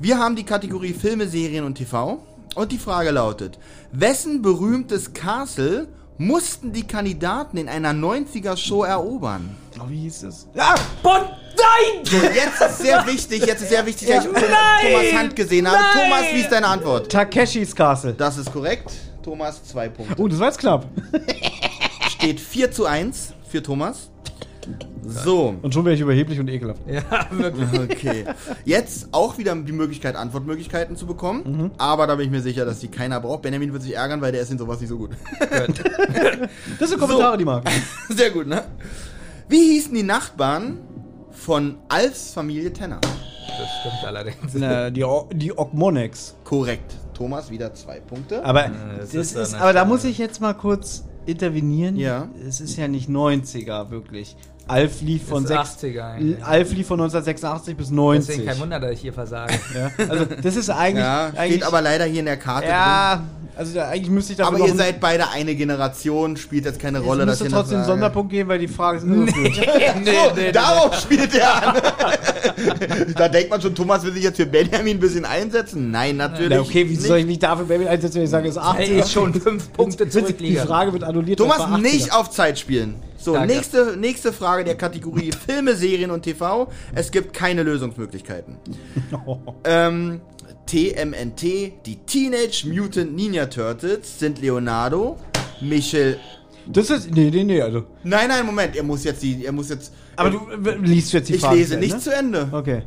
[0.00, 2.18] Wir haben die Kategorie Filme, Serien und TV.
[2.56, 3.58] Und die Frage lautet:
[3.92, 5.86] Wessen berühmtes Castle
[6.18, 9.50] mussten die Kandidaten in einer 90er-Show erobern?
[9.82, 10.48] Oh, wie hieß es?
[10.54, 10.74] Ja!
[11.02, 11.22] Bonn!
[11.22, 12.04] Nein!
[12.04, 14.92] So, jetzt ist sehr wichtig, jetzt ist sehr wichtig, dass ich Thomas, Nein!
[14.92, 15.78] Thomas Hand gesehen habe.
[15.78, 16.04] Nein!
[16.04, 17.10] Thomas, wie ist deine Antwort?
[17.10, 18.12] Takeshis Castle.
[18.14, 18.90] Das ist korrekt.
[19.22, 20.14] Thomas, zwei Punkte.
[20.20, 20.86] Oh, das war jetzt knapp.
[22.08, 24.10] Steht 4 zu 1 für Thomas.
[25.06, 25.56] So.
[25.62, 26.80] Und schon wäre ich überheblich und ekelhaft.
[26.86, 27.68] Ja, wirklich.
[27.90, 28.24] Okay.
[28.64, 31.70] Jetzt auch wieder die Möglichkeit, Antwortmöglichkeiten zu bekommen.
[31.78, 33.42] Aber da bin ich mir sicher, dass die keiner braucht.
[33.42, 35.10] Benjamin wird sich ärgern, weil der ist in sowas nicht so gut.
[36.78, 37.64] Das sind Kommentare, die mag.
[38.08, 38.62] Sehr gut, ne?
[39.50, 40.78] Wie hießen die Nachbarn
[41.32, 43.00] von Alfs Familie Tenner?
[43.02, 44.54] Das stimmt allerdings.
[44.54, 46.36] Na, die, O- die Ogmonex.
[46.44, 46.94] Korrekt.
[47.14, 48.42] Thomas wieder zwei Punkte.
[48.44, 51.96] Aber, das das ist ist, aber da muss ich jetzt mal kurz intervenieren.
[51.96, 52.28] Ja.
[52.46, 54.36] Es ist ja nicht 90er, wirklich.
[54.68, 56.44] Alf lief von, Ist sechs, 80er eigentlich.
[56.44, 58.46] Alf lief von 1986 bis Deswegen 90.
[58.46, 59.54] kein Wunder, dass ich hier versage.
[59.74, 61.04] Ja, also das ist eigentlich.
[61.04, 62.74] ja, eigentlich steht aber leider hier in der Karte drin.
[62.74, 63.22] Ja,
[63.56, 66.78] also da, eigentlich müsste ich dafür Aber noch ihr seid beide eine Generation, spielt jetzt
[66.80, 67.86] keine es Rolle, dass müsste trotzdem einen.
[67.86, 69.56] Sonderpunkt geben, weil die Frage ist irreführend.
[70.06, 71.82] so, darauf spielt er an.
[73.16, 75.90] da denkt man schon, Thomas will sich jetzt für Benjamin ein bisschen einsetzen.
[75.90, 76.50] Nein, natürlich.
[76.50, 77.02] Na, okay, wie nicht.
[77.02, 78.90] soll ich mich dafür Baby einsetzen, wenn ich sage, es ist 80?
[78.90, 80.60] Weil ich schon fünf Punkte Die zurückliege.
[80.60, 81.38] Frage wird annulliert.
[81.38, 81.82] Thomas, das war 80er.
[81.82, 82.96] nicht auf Zeit spielen.
[83.20, 83.54] So, Danke.
[83.54, 86.70] nächste, nächste Frage der Kategorie Filme, Serien und TV.
[86.94, 88.56] Es gibt keine Lösungsmöglichkeiten.
[89.64, 90.22] ähm,
[90.66, 91.42] TMNT,
[91.84, 95.18] die Teenage Mutant Ninja Turtles, sind Leonardo,
[95.60, 96.18] Michel.
[96.66, 97.10] Das ist.
[97.10, 97.84] Nee, nee, nee, also.
[98.04, 99.92] Nein, nein, Moment, er muss jetzt die, er muss jetzt.
[100.16, 100.38] Aber du
[100.70, 101.56] äh, liest jetzt die ich Frage.
[101.56, 102.04] lese zu nicht Ende?
[102.04, 102.48] zu Ende.
[102.52, 102.82] Okay.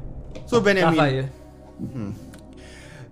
[0.48, 1.00] So, Benjamin.
[1.00, 1.30] Raphael.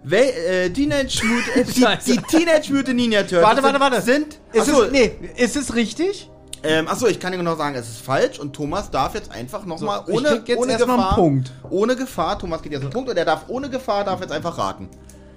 [0.03, 4.01] Wel, äh, Teenage Mutant, äh, die, die Teenage Mutant Ninja Turtles Warte, warte, warte.
[4.01, 4.39] sind.
[4.53, 6.30] Ist Achso, es, nee, ist es richtig?
[6.63, 9.65] Ähm, achso, ich kann dir noch sagen, es ist falsch und Thomas darf jetzt einfach
[9.65, 11.15] nochmal ich ohne, jetzt ohne erst Gefahr.
[11.15, 11.51] Punkt.
[11.69, 14.57] Ohne Gefahr, Thomas geht jetzt einen Punkt und er darf ohne Gefahr darf jetzt einfach
[14.57, 14.87] raten.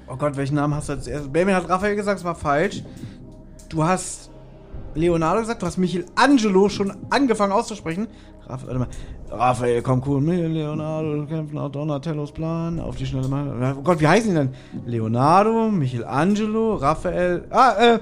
[0.07, 1.33] Oh Gott, welchen Namen hast du als erstes?
[1.33, 2.83] Baby hat Raphael gesagt, das war falsch.
[3.71, 4.31] Du hast
[4.95, 8.07] Leonardo gesagt, du hast Michelangelo schon angefangen auszusprechen.
[8.47, 8.89] Raphael, warte mal.
[9.31, 13.77] Raphael, komm cool mit, Leonardo kämpft nach Donatellos Plan, auf die schnelle Mal.
[13.79, 14.55] Oh Gott, wie heißen die denn?
[14.85, 17.99] Leonardo, Michelangelo, Raphael, ah, äh,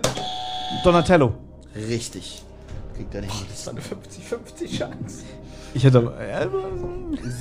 [0.84, 1.32] Donatello.
[1.88, 2.42] Richtig.
[3.02, 3.50] Kriegt er nicht.
[3.50, 5.24] Das war eine 50-50 Chance.
[5.74, 6.46] Ich hätte aber, äh,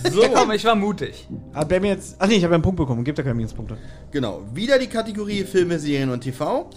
[0.10, 1.28] So, komm, ich war mutig.
[1.54, 3.78] hat Baby jetzt, ach nee, ich habe ja einen Punkt bekommen, gibt ja keine Minuspunkte.
[4.12, 4.42] genau.
[4.54, 6.70] Wieder die Kategorie Filme, Serien und TV.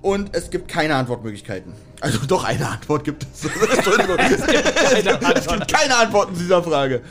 [0.00, 1.72] Und es gibt keine Antwortmöglichkeiten.
[2.00, 3.44] Also doch eine Antwort gibt es.
[3.76, 4.16] Entschuldigung.
[4.18, 4.64] es, gibt,
[5.34, 7.02] es gibt keine Antworten zu dieser Frage.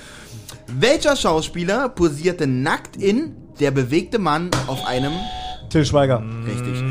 [0.67, 5.11] Welcher Schauspieler posierte nackt in Der bewegte Mann auf einem
[5.69, 6.23] Till Schweiger.
[6.45, 6.81] Richtig.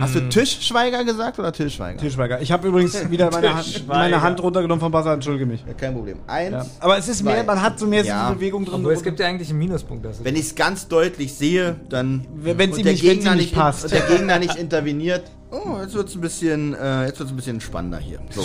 [0.00, 1.98] Hast du Tischschweiger gesagt oder Tischschweiger?
[1.98, 2.40] Till Schweiger.
[2.40, 5.64] Ich habe übrigens wieder meine, Hand, meine Hand runtergenommen von Buzzer, entschuldige mich.
[5.66, 6.18] Ja, kein Problem.
[6.26, 6.52] Eins.
[6.52, 6.66] Ja.
[6.80, 7.34] Aber es ist zwei.
[7.34, 8.26] mehr, man hat so mehr so Ja.
[8.26, 8.74] eine Bewegung drin.
[8.76, 10.04] Obwohl, es gibt ja eigentlich einen Minuspunkt.
[10.04, 12.26] Das Wenn ich es ganz deutlich sehe, dann.
[12.34, 13.84] Wenn's und ihm der nicht- Gegner nicht passt.
[13.84, 15.30] Und der Gegner nicht interveniert.
[15.50, 18.18] Oh, jetzt wird es ein bisschen, äh, jetzt wird's ein bisschen spannender hier.
[18.30, 18.42] So.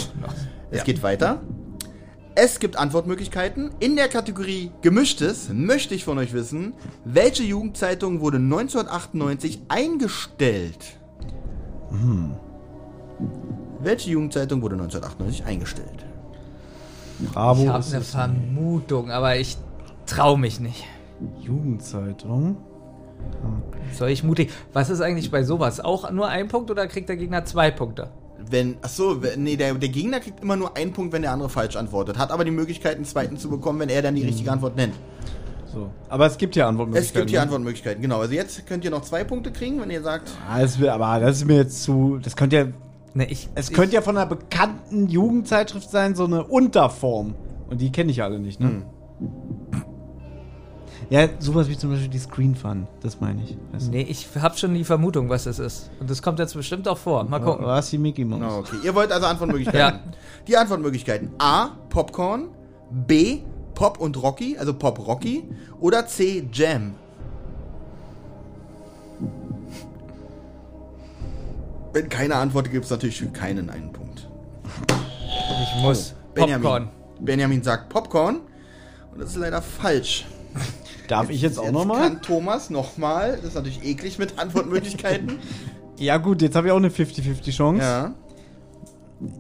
[0.69, 0.83] Es Ja.
[0.83, 1.41] geht weiter.
[2.33, 3.71] Es gibt Antwortmöglichkeiten.
[3.79, 10.77] In der Kategorie Gemischtes möchte ich von euch wissen, welche Jugendzeitung wurde 1998 eingestellt?
[13.80, 16.06] Welche Jugendzeitung wurde 1998 eingestellt?
[17.34, 17.63] Bravo.
[17.63, 18.01] ich habe eine.
[18.01, 19.58] Vermutung, aber ich
[20.06, 20.86] trau mich nicht.
[21.39, 22.58] Jugendzeitung.
[23.93, 24.51] Soll ich mutig?
[24.73, 25.80] Was ist eigentlich bei sowas?
[25.80, 28.10] Auch nur ein Punkt oder kriegt der Gegner zwei Punkte?
[28.49, 31.75] Wenn, achso, nee, der, der Gegner kriegt immer nur einen Punkt, wenn der andere falsch
[31.75, 32.17] antwortet.
[32.17, 34.95] Hat aber die Möglichkeit, einen zweiten zu bekommen, wenn er dann die richtige Antwort nennt.
[35.73, 35.89] So.
[36.10, 37.19] Aber es gibt ja Es Antwortmöglichkeiten.
[37.21, 37.43] gibt hier ne?
[37.43, 38.19] Antwortmöglichkeiten, genau.
[38.19, 41.19] Also jetzt könnt ihr noch zwei Punkte kriegen, wenn ihr sagt, Ah, das wär, aber
[41.19, 42.19] das ist mir jetzt zu.
[42.21, 42.65] Das könnte ja.
[43.13, 47.36] Ne, ich, Es ich, könnte ja von einer bekannten Jugendzeitschrift sein, so eine Unterform.
[47.69, 48.67] Und die kenne ich ja alle nicht, ne?
[48.69, 48.84] Hm.
[51.10, 52.88] Ja, sowas wie zum Beispiel die Screen Fun.
[53.01, 53.57] Das meine ich.
[53.73, 53.91] Weißt du?
[53.91, 55.91] Nee, ich habe schon die Vermutung, was das ist.
[55.99, 57.25] Und das kommt jetzt bestimmt auch vor.
[57.25, 57.65] Mal gucken.
[57.65, 58.39] Was die Mickey Mouse?
[58.41, 58.77] na okay.
[58.84, 59.99] Ihr wollt also Antwortmöglichkeiten.
[60.05, 60.12] Ja.
[60.47, 61.31] Die Antwortmöglichkeiten.
[61.38, 62.47] A, Popcorn.
[62.91, 63.39] B,
[63.73, 65.43] Pop und Rocky, also Pop Rocky.
[65.79, 66.95] Oder C, Jam.
[71.93, 74.27] Wenn keine Antwort gibt, es natürlich für keinen einen Punkt.
[74.89, 76.13] Ich muss.
[76.34, 76.62] Benjamin.
[76.63, 76.89] Popcorn.
[77.19, 78.41] Benjamin sagt Popcorn.
[79.12, 80.25] Und das ist leider falsch.
[81.07, 82.01] Darf ich jetzt auch Jetzt nochmal?
[82.01, 83.36] kann Thomas nochmal.
[83.38, 85.39] Das ist natürlich eklig mit Antwortmöglichkeiten.
[85.97, 87.84] Ja, gut, jetzt habe ich auch eine 50-50 Chance.
[87.84, 88.15] ja.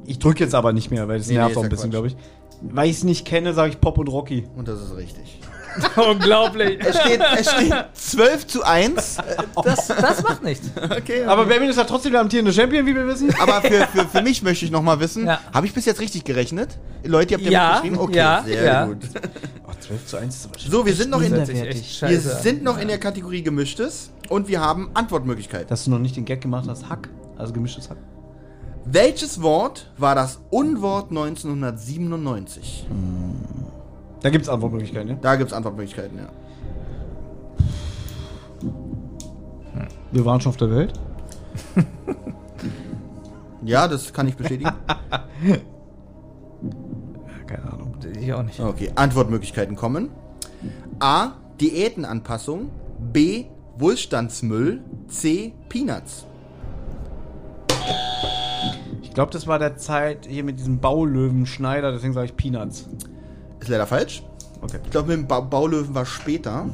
[0.05, 1.89] Ich drücke jetzt aber nicht mehr, weil das Nee, nee, nervt ist auch ein bisschen,
[1.89, 2.15] glaube ich.
[2.61, 4.47] Weil ich es nicht kenne, sage ich Pop und Rocky.
[4.55, 5.39] Und das ist richtig.
[5.95, 6.79] Unglaublich.
[6.85, 9.17] Es steht, es steht 12 zu 1.
[9.63, 10.69] Das, das macht nichts.
[10.75, 11.23] Okay.
[11.25, 13.33] Aber Benjamin ist ja trotzdem der amtierende Champion, wie wir wissen.
[13.39, 15.39] Aber für, für, für mich möchte ich nochmal wissen, Ja.
[15.53, 16.77] habe ich bis jetzt richtig gerechnet?
[17.03, 17.99] Leute, ihr habt Ja, mitgeschrieben?
[17.99, 18.85] Okay, ja, sehr ja.
[18.85, 18.97] gut.
[19.67, 22.87] Oh, 12 zu 1 ist aber So, wir sind noch in, wir sind noch in
[22.87, 25.67] der Kategorie Gemischtes und wir haben Antwortmöglichkeiten.
[25.67, 27.09] Dass du noch nicht den Gag gemacht hast, Hack.
[27.37, 27.97] Also gemischtes Hack.
[28.85, 32.87] Welches Wort war das Unwort 1997?
[34.21, 35.15] Da gibt es Antwortmöglichkeiten, ja?
[35.21, 36.29] Da gibt es Antwortmöglichkeiten, ja.
[40.11, 40.93] Wir waren schon auf der Welt.
[43.63, 44.71] Ja, das kann ich bestätigen.
[47.47, 47.95] Keine Ahnung.
[48.19, 48.59] Ich auch nicht.
[48.59, 50.09] Okay, Antwortmöglichkeiten kommen.
[50.99, 51.33] A.
[51.59, 52.71] Diätenanpassung.
[52.99, 53.45] B.
[53.77, 54.81] Wohlstandsmüll.
[55.07, 55.53] C.
[55.69, 56.25] Peanuts.
[59.11, 62.87] Ich glaube, das war der Zeit hier mit diesem Baulöwen Schneider, deswegen sage ich Peanuts.
[63.59, 64.23] Ist leider falsch.
[64.61, 64.79] Okay.
[64.85, 66.69] Ich glaube, mit dem ba Baulöwen war später.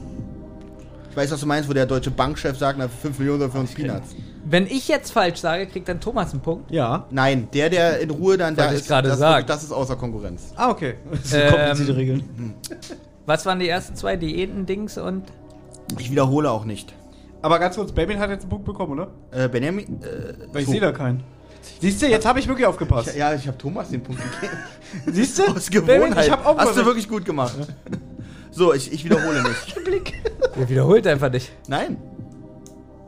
[1.10, 3.58] Ich weiß, was du meinst, wo der deutsche Bankchef sagt, na, 5 Millionen sind für
[3.60, 4.16] uns Peanuts.
[4.46, 6.70] Wenn ich jetzt falsch sage, kriegt dann Thomas einen Punkt.
[6.70, 7.08] Ja.
[7.10, 9.48] Nein, der, der in Ruhe dann da Wollte ich ist, gerade das, sagen.
[9.48, 10.54] das ist außer Konkurrenz.
[10.58, 10.94] Ah, okay.
[11.10, 12.24] Das sind Ähm, komplizierte Regeln.
[13.26, 15.24] Was waren die ersten zwei Diäten-Dings und.
[15.98, 16.94] Ich wiederhole auch nicht.
[17.42, 19.08] Aber ganz kurz, Benjamin hat jetzt einen Punkt bekommen, oder?
[19.32, 20.04] Äh, Benjamin.
[20.04, 20.74] Äh, Weil ich so.
[20.74, 21.24] sehe da keinen.
[21.82, 23.16] Siehst du, jetzt habe ich wirklich aufgepasst.
[23.16, 24.54] Ja, ich habe Thomas den Punkt gegeben.
[25.14, 25.44] Siehst du?
[25.46, 26.26] Aus Benjamin, Gewohnheit.
[26.26, 27.56] Ich habe auch Hast du wirklich gut gemacht.
[28.52, 29.76] So, ich, ich wiederhole nicht.
[30.56, 31.52] Der wiederholt einfach nicht.
[31.68, 31.98] Nein.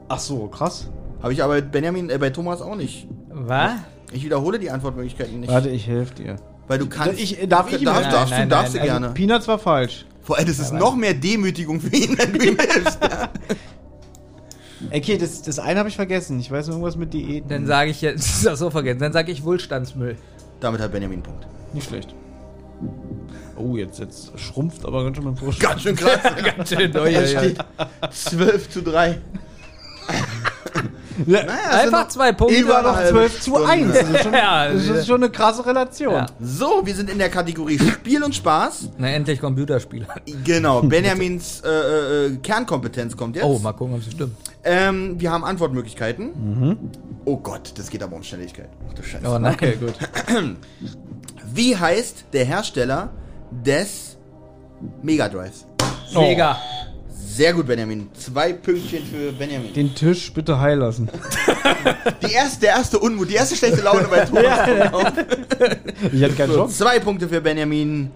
[0.08, 0.88] Ach so, krass.
[1.22, 3.08] Habe ich aber bei Benjamin, äh, bei Thomas auch nicht.
[3.30, 3.74] Was?
[4.12, 5.52] Ich wiederhole die Antwortmöglichkeiten nicht.
[5.52, 6.36] Warte, ich helfe dir.
[6.68, 7.20] Weil du kannst.
[7.20, 8.12] Ich- darf ich ihm darfst, helfen?
[8.12, 9.14] darfst, Nein, du, darfst nein, du Also, gerne.
[9.14, 10.06] Peanuts war falsch.
[10.22, 13.00] Vor allem, das ist noch mehr Demütigung für ihn, wenn du ihm hilfst.
[14.92, 16.40] Okay, das, das eine habe ich vergessen.
[16.40, 17.50] Ich weiß nur irgendwas mit Diäten.
[17.50, 18.20] Dann sage ich jetzt.
[18.30, 19.00] Das ist doch so vergessen.
[19.00, 20.16] Dann sage ich Wohlstandsmüll.
[20.60, 21.48] Damit hat Benjamin einen Punkt.
[21.74, 22.14] Nicht schlecht.
[23.58, 25.72] Oh, jetzt, jetzt schrumpft aber ganz schön mein Vorschlag.
[25.72, 26.20] Ganz schön krass.
[26.56, 27.14] Ganz schön neu.
[27.14, 27.58] Es steht
[28.10, 29.18] 12 zu 3.
[31.26, 32.58] Ja, Naja, Einfach zwei Punkte.
[32.58, 33.68] Über noch eine 12 zu Stunde.
[33.68, 33.94] 1.
[33.94, 36.14] Das ist schon, Ja, das ist schon eine krasse Relation.
[36.14, 36.26] Ja.
[36.40, 38.90] So, wir sind in der Kategorie Spiel und Spaß.
[38.98, 40.08] Na, endlich Computerspiele.
[40.44, 43.46] Genau, Benjamins äh, äh, Kernkompetenz kommt jetzt.
[43.46, 44.36] Oh, mal gucken, ob es stimmt.
[44.64, 46.78] Ähm, wir haben Antwortmöglichkeiten.
[47.26, 48.70] Oh Gott, das geht aber um Schnelligkeit.
[48.90, 49.26] Ach du Scheiße.
[49.28, 49.54] Oh nein.
[49.54, 49.94] Okay, gut.
[51.54, 53.10] Wie heißt der Hersteller
[53.52, 54.18] des
[55.02, 55.66] Mega Drives?
[56.14, 56.58] Mega.
[57.40, 58.10] Sehr gut, Benjamin.
[58.16, 59.72] Zwei Pünktchen für Benjamin.
[59.72, 61.08] Den Tisch bitte heil lassen.
[62.28, 64.68] Die erste, der erste Unmut, die erste schlechte Laune bei Thomas.
[66.12, 66.78] Ich hätte keinen So, Chance.
[66.80, 68.12] zwei Punkte für Benjamin.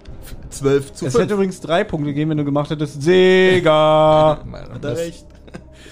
[0.50, 1.24] 12 zu Es 5.
[1.24, 3.02] hätte übrigens drei Punkte gegeben, wenn du gemacht hättest.
[3.02, 4.40] Sega.
[4.74, 5.26] Hat er recht.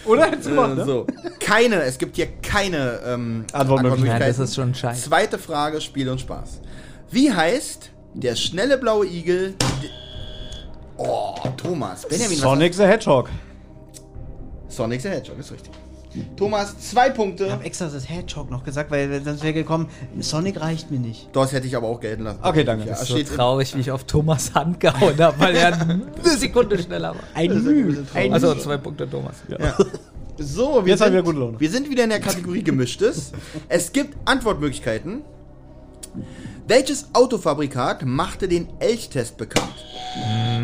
[0.03, 0.85] Oder hättest du gemacht, Äh, ne?
[0.85, 1.07] so.
[1.39, 4.21] Keine, es gibt hier keine ähm, Antwortmöglichkeiten.
[4.23, 5.03] Ja, das ist schon scheiße.
[5.09, 6.59] Zweite Frage, Spiel und Spaß.
[7.09, 9.53] Wie heißt der schnelle blaue Igel?
[11.03, 12.05] Oh, Thomas.
[12.07, 13.29] Benjamin, Sonic the Hedgehog.
[14.67, 15.71] Sonic the Hedgehog, ist richtig.
[16.35, 17.45] Thomas, zwei Punkte.
[17.45, 19.87] Ich habe extra das Hedgehog noch gesagt, weil sonst wäre gekommen,
[20.19, 21.29] Sonic reicht mir nicht.
[21.31, 22.39] Das hätte ich aber auch gelten lassen.
[22.43, 22.83] Okay, danke.
[22.85, 26.01] Ja, Das ist So traurig, wie ich auf Thomas Hand gehauen habe, weil er eine
[26.37, 27.21] Sekunde schneller war.
[27.33, 28.05] Ein Mühe.
[28.13, 29.37] Ein Also zwei Punkte Thomas.
[30.37, 31.59] So, wir Jetzt haben sind, wir gute Laune.
[31.59, 33.31] wir sind wieder in der Kategorie Gemischtes.
[33.69, 35.21] es gibt Antwortmöglichkeiten.
[36.67, 39.73] Welches Autofabrikat machte den Elchtest bekannt?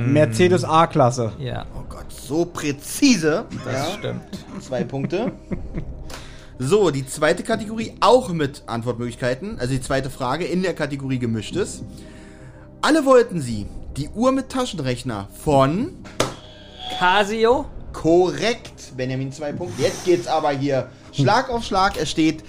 [0.05, 1.33] Mercedes A-Klasse.
[1.39, 3.45] Ja, Oh Gott, so präzise.
[3.65, 4.21] das ja, stimmt.
[4.61, 5.31] zwei Punkte.
[6.59, 9.59] So, die zweite Kategorie auch mit Antwortmöglichkeiten.
[9.59, 11.83] Also die zweite Frage in der Kategorie Gemischtes.
[12.81, 15.93] Alle wollten sie die Uhr mit Taschenrechner von
[16.99, 17.65] Casio?
[17.93, 18.95] korrekt.
[18.95, 19.81] Benjamin zwei Punkte.
[19.81, 21.97] Jetzt geht's aber hier Schlag auf Schlag.
[21.99, 22.43] Es steht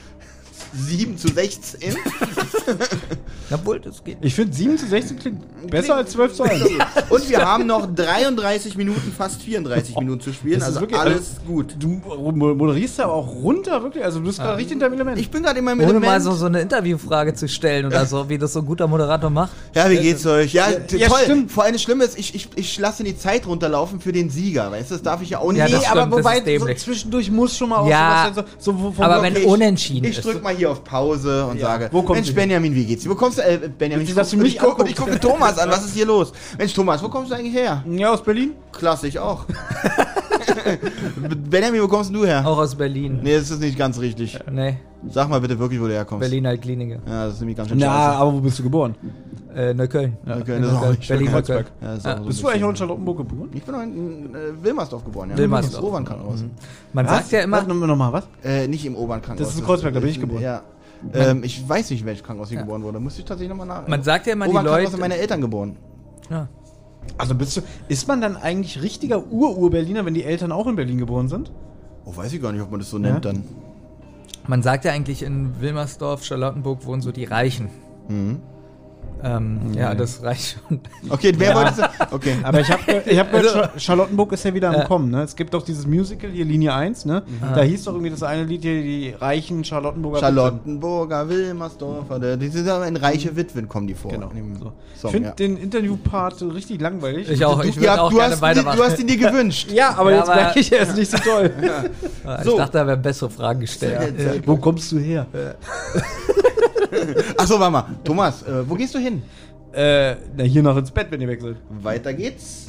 [0.75, 1.97] 7 zu 16.
[3.51, 4.19] Jawohl, das geht.
[4.21, 6.63] Ich finde 7 zu 16 klingt besser als 12 zu 1.
[7.11, 10.59] Und wir haben noch 33 Minuten, fast 34 Minuten zu spielen.
[10.61, 11.75] Das Also wirklich- alles gut.
[11.79, 14.05] Du mo- moderierst ja aber auch runter, wirklich.
[14.05, 15.19] Also du bist gerade richtig in deinem Element.
[15.19, 16.07] Ich bin gerade in meinem Ohne Element.
[16.07, 19.31] mal so, so eine Interviewfrage zu stellen oder so, wie das so ein guter Moderator
[19.31, 19.53] macht.
[19.75, 20.53] Ja, wie geht's euch?
[20.53, 21.19] Ja, ja, toll.
[21.25, 21.51] stimmt.
[21.51, 24.71] Vor allem das Schlimme ist, ich, ich, ich lasse die Zeit runterlaufen für den Sieger.
[24.71, 25.59] Weißt du, das darf ich ja auch nicht.
[25.61, 28.73] Ja, nee, aber stimmt, das wobei, so zwischendurch muss schon mal auch Ja, so, so
[28.73, 30.25] vom aber Block- wenn ich- unentschieden Ich ist.
[30.25, 31.67] drück mal hier auf Pause und Ja.
[31.67, 33.11] sage, Wo kommt Mensch Benjamin, wie geht's dir?
[33.11, 34.05] Wo kommst du, äh, Benjamin?
[34.05, 36.07] Ich du das guck, für mich ich, guck, ich gucke Thomas an, was ist hier
[36.07, 36.33] los?
[36.59, 37.83] Mensch Thomas, wo kommst du eigentlich her?
[37.91, 38.53] Ja, aus Berlin.
[38.73, 39.45] Klasse, ich auch.
[41.51, 42.43] Benjamin, wo kommst du her?
[42.47, 43.21] Auch aus Berlin.
[43.23, 44.39] Nee, das ist nicht ganz richtig.
[44.51, 44.77] Nee,
[45.11, 46.21] Sag mal bitte wirklich, wo du herkommst.
[46.21, 46.99] Berliner Klinik.
[47.07, 48.17] Ja, das ist nämlich ganz schön Na, scheiße.
[48.19, 48.97] aber wo bist du geboren?
[49.55, 50.17] Äh, Neukölln.
[50.27, 50.91] Okay, das ist auch Neukölln.
[50.99, 51.31] nicht Berlin.
[51.33, 51.65] Neukölln.
[51.81, 52.15] Ja, Ah.
[52.15, 53.49] auch so Bist du eigentlich auch in Charlottenburg geboren?
[53.55, 55.39] Ich bin noch in äh, Wilmersdorf geboren, ja.
[55.39, 55.81] Wilmersdorf.
[55.83, 56.45] Das Obernkrankenhaus.
[56.93, 58.25] Man sagt ja immer, Warte, nochmal, noch mal, was?
[58.43, 59.39] Äh, nicht im Obernkrankenhaus.
[59.49, 60.43] Das ist in Kreuzberg, da bin ich geboren.
[60.43, 60.63] Ja.
[61.15, 63.01] Ähm, ich weiß nicht, in welches Krankenhaus ich geboren wurde.
[63.01, 63.89] Muss ich tatsächlich nochmal nach.
[63.89, 64.91] man sagt ja immer, die Obernkrankenhaus Leute.
[64.91, 65.77] sind meine Eltern geboren.
[66.31, 66.49] Ja.
[67.17, 70.99] Also bist du, ist man dann eigentlich richtiger Ur-Ur-Berliner, wenn die Eltern auch in Berlin
[70.99, 71.51] geboren sind?
[72.05, 73.45] Oh, weiß ich gar nicht, ob man das so nennt dann.
[74.47, 77.69] Man sagt ja eigentlich in Wilmersdorf, Charlottenburg wohnen so die Reichen.
[78.09, 78.41] Mhm.
[79.23, 80.81] Ähm, Ja, das reicht schon.
[81.09, 82.13] Okay, wer wollte das?
[82.13, 82.37] Okay.
[82.43, 84.85] Aber ich habe ich hab Also- gehört, Cha- Charlottenburg ist ja wieder am Äh.
[84.85, 85.23] Kommen, ne?
[85.23, 87.23] Es gibt doch dieses Musical hier, Linie 1, ne?
[87.27, 87.55] Mhm.
[87.55, 92.69] Da hieß doch irgendwie das eine Lied hier, die reichen Charlottenburger Charlottenburger, Wilmersdorfer, die sind
[92.69, 94.11] aber in reiche Witwen kommen die vor.
[94.13, 94.31] Genau.
[94.61, 94.73] So.
[94.95, 95.35] Ich Song, finde ja.
[95.35, 97.29] den Interviewpart richtig langweilig.
[97.31, 97.61] Ich auch.
[97.63, 99.71] Du, Ich ja, auch du, gerne hast, du hast ihn dir gewünscht.
[99.75, 101.51] ja, aber Ja, jetzt merke ich, er ist nicht so toll.
[102.39, 102.57] Ich So.
[102.57, 104.15] dachte, da wären bessere Fragen gestellt.
[104.19, 104.33] Ja.
[104.47, 105.27] Wo kommst du her?
[107.37, 107.85] Achso, warte mal.
[108.05, 109.23] Thomas, äh, wo gehst du hin?
[109.73, 111.57] Äh, na, hier noch ins Bett, wenn ihr weg seid.
[111.83, 112.67] Weiter geht's.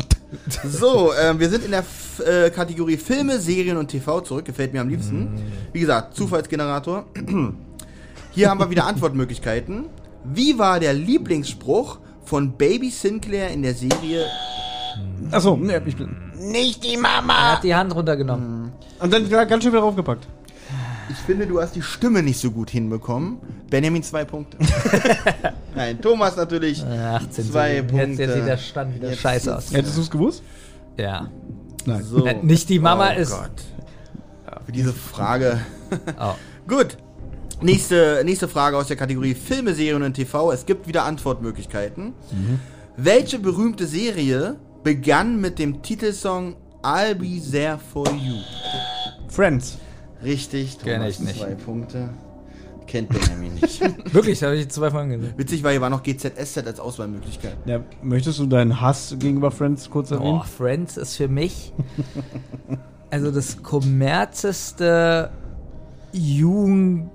[0.64, 4.46] So, ähm, wir sind in der F äh, Kategorie Filme, Serien und TV zurück.
[4.46, 5.42] Gefällt mir am liebsten.
[5.74, 7.06] Wie gesagt, Zufallsgenerator.
[8.32, 9.86] Hier haben wir wieder Antwortmöglichkeiten.
[10.24, 14.26] Wie war der Lieblingsspruch von Baby Sinclair in der Serie?
[15.32, 16.16] Achso, ne, ich bin.
[16.38, 17.54] Nicht die Er Mama!
[17.54, 18.72] hat die Hand runtergenommen.
[19.00, 20.28] Und dann ganz schön wieder draufgepackt.
[21.10, 23.40] Ich finde, du hast die Stimme nicht so gut hinbekommen.
[23.70, 24.58] Benjamin zwei Punkte.
[25.76, 26.84] Nein, Thomas natürlich.
[26.84, 28.22] Äh, 18 Zwei Jetzt, Punkte.
[28.24, 29.74] jetzt sieht der Stand wieder Jetzt scheiße aus.
[29.74, 30.44] Hättest du es gewusst?
[30.98, 31.30] Ja.
[31.86, 32.04] Nein.
[32.04, 32.28] So.
[32.44, 33.32] Nicht die Mama oh ist.
[33.32, 33.52] Gott.
[34.66, 35.60] Für diese Frage.
[36.20, 36.36] Oh.
[36.68, 36.98] Gut.
[37.62, 40.52] Nächste, nächste Frage aus der Kategorie Filme, Serien und TV.
[40.52, 42.14] Es gibt wieder Antwortmöglichkeiten.
[42.96, 48.36] Welche berühmte Serie begann mit dem Titelsong I'll Be There For You?
[49.30, 49.80] Friends.
[50.24, 51.40] Richtig, Thomas, ich nicht.
[51.40, 52.10] zwei Punkte.
[52.88, 53.82] Kennt Benjamin nicht.
[54.14, 55.34] Wirklich, da habe ich zwei Folgen gesehen.
[55.38, 57.56] Witzig war, hier war noch GZSZ als Auswahlmöglichkeit.
[57.66, 60.42] Ja, möchtest du deinen Hass gegenüber Friends kurz erwähnen?
[60.42, 61.72] Oh, Friends ist für mich
[63.12, 65.30] also das kommerzeste
[66.12, 67.10] Jugend.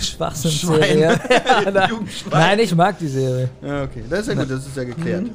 [0.00, 1.18] Schwachsinnsserie.
[1.88, 2.30] Jugendschwein.
[2.30, 3.48] Nein, ich mag die Serie.
[3.62, 4.04] Ja, okay.
[4.08, 5.26] Das ist ja gut, das ist ja geklärt.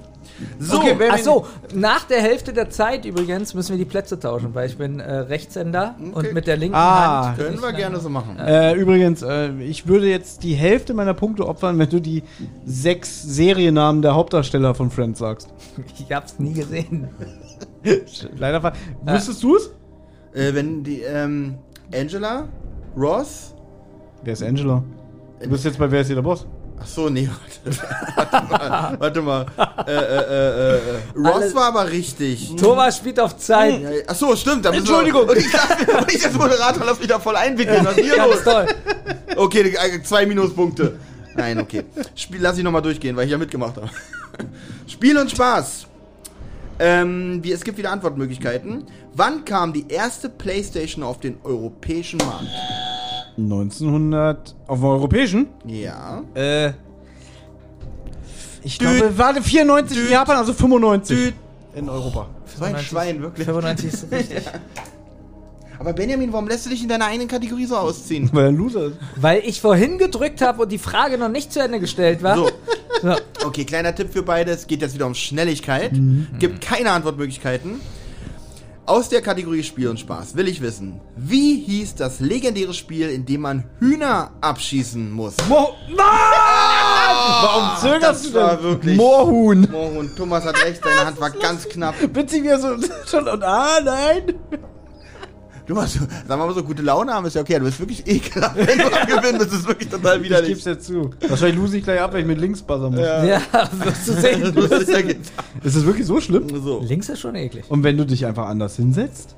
[0.59, 4.19] So, Okay, wer- Ach so, nach der Hälfte der Zeit übrigens müssen wir die Plätze
[4.19, 7.27] tauschen, weil ich bin äh, Rechtshänder und mit der linken Ah.
[7.27, 7.37] Hand.
[7.37, 8.37] können wir gerne so machen.
[8.37, 12.23] Äh, übrigens, äh, ich würde jetzt die Hälfte meiner Punkte opfern, wenn du die
[12.65, 15.49] sechs Seriennamen der Hauptdarsteller von Friends sagst.
[15.99, 17.09] Ich hab's nie gesehen.
[18.37, 18.73] Leider ver
[19.05, 19.71] Wüsstest du es?
[20.33, 21.55] Äh, wenn die, ähm,
[21.93, 22.47] Angela,
[22.95, 23.55] Ross,
[24.23, 24.83] Wer ist Angela?
[25.41, 26.45] Du bist jetzt bei Wer ist hier der Boss?
[26.81, 27.79] Ach so, nee, warte,
[28.15, 28.99] warte mal.
[28.99, 29.45] Warte mal.
[29.85, 30.79] Äh, äh, äh, äh,
[31.17, 32.55] Ross Alles- war aber richtig.
[32.55, 33.81] Thomas spielt auf Zeit.
[33.81, 34.65] Ja, Ach so, stimmt.
[34.65, 35.27] Entschuldigung.
[35.27, 37.85] Wir, und ich, dachte, und ich als Moderator lass mich da voll einwickeln.
[37.85, 38.43] Was ist hier los?
[38.43, 38.67] toll.
[39.35, 40.97] Okay, äh, zwei Minuspunkte.
[41.35, 41.83] Nein, okay.
[42.15, 43.89] Spiel, lass ich nochmal durchgehen, weil ich ja mitgemacht habe.
[44.87, 45.85] Spiel und Spaß.
[46.79, 48.85] Ähm, wie, es gibt wieder Antwortmöglichkeiten.
[49.13, 52.47] Wann kam die erste Playstation auf den europäischen Markt?
[53.43, 54.55] 1900.
[54.67, 55.47] Auf dem europäischen?
[55.65, 56.23] Ja.
[56.33, 56.71] Äh.
[58.63, 58.97] Ich Düt.
[58.97, 60.11] glaube, warte, 94 in Düt.
[60.11, 61.33] Japan, also 95 Düt.
[61.75, 62.27] in Europa.
[62.57, 63.45] So ein Schwein, wirklich.
[63.45, 64.43] 95 ist richtig.
[65.79, 68.29] Aber Benjamin, warum lässt du dich in deiner eigenen Kategorie so ausziehen?
[68.33, 68.97] Weil er ein Loser ist.
[69.15, 72.35] Weil ich vorhin gedrückt habe und die Frage noch nicht zu Ende gestellt war.
[72.35, 72.49] So,
[73.01, 73.15] So.
[73.47, 74.51] okay, kleiner Tipp für beide.
[74.51, 75.91] Es geht jetzt wieder um Schnelligkeit.
[76.37, 77.79] Gibt keine Antwortmöglichkeiten.
[78.89, 83.23] Aus der Kategorie Spiel und Spaß will ich wissen, wie hieß das legendäre Spiel, in
[83.23, 85.35] dem man Hühner abschießen muss?
[85.47, 85.97] Mo Nein!
[87.41, 88.63] Warum zögerst das du war denn?
[88.63, 89.67] wirklich- Moorhuhn.
[89.69, 91.93] Moorhuhn, Thomas hat recht, seine Hand war ganz knapp.
[92.15, 92.69] Witzig, wie er so
[93.05, 94.33] schon und ah, nein.
[95.69, 98.55] Du hast, sag mal, so gute Laune haben ist ja okay, du bist wirklich ekelhaft.
[98.55, 100.49] Wenn du am Gewinnen bist, ist es wirklich total Ich widerlich.
[100.49, 101.11] geb's dir zu.
[101.27, 103.01] Wahrscheinlich lose ich gleich ab, wenn ich mit links buzzern muss.
[103.01, 103.23] Ja.
[103.23, 103.41] Ja,
[103.73, 104.41] wirst du sehen.
[104.55, 106.47] Ja Ist das wirklich so schlimm?
[106.63, 106.81] so.
[106.83, 107.65] Links ist schon eklig.
[107.69, 109.35] Und wenn du dich einfach anders hinsetzt?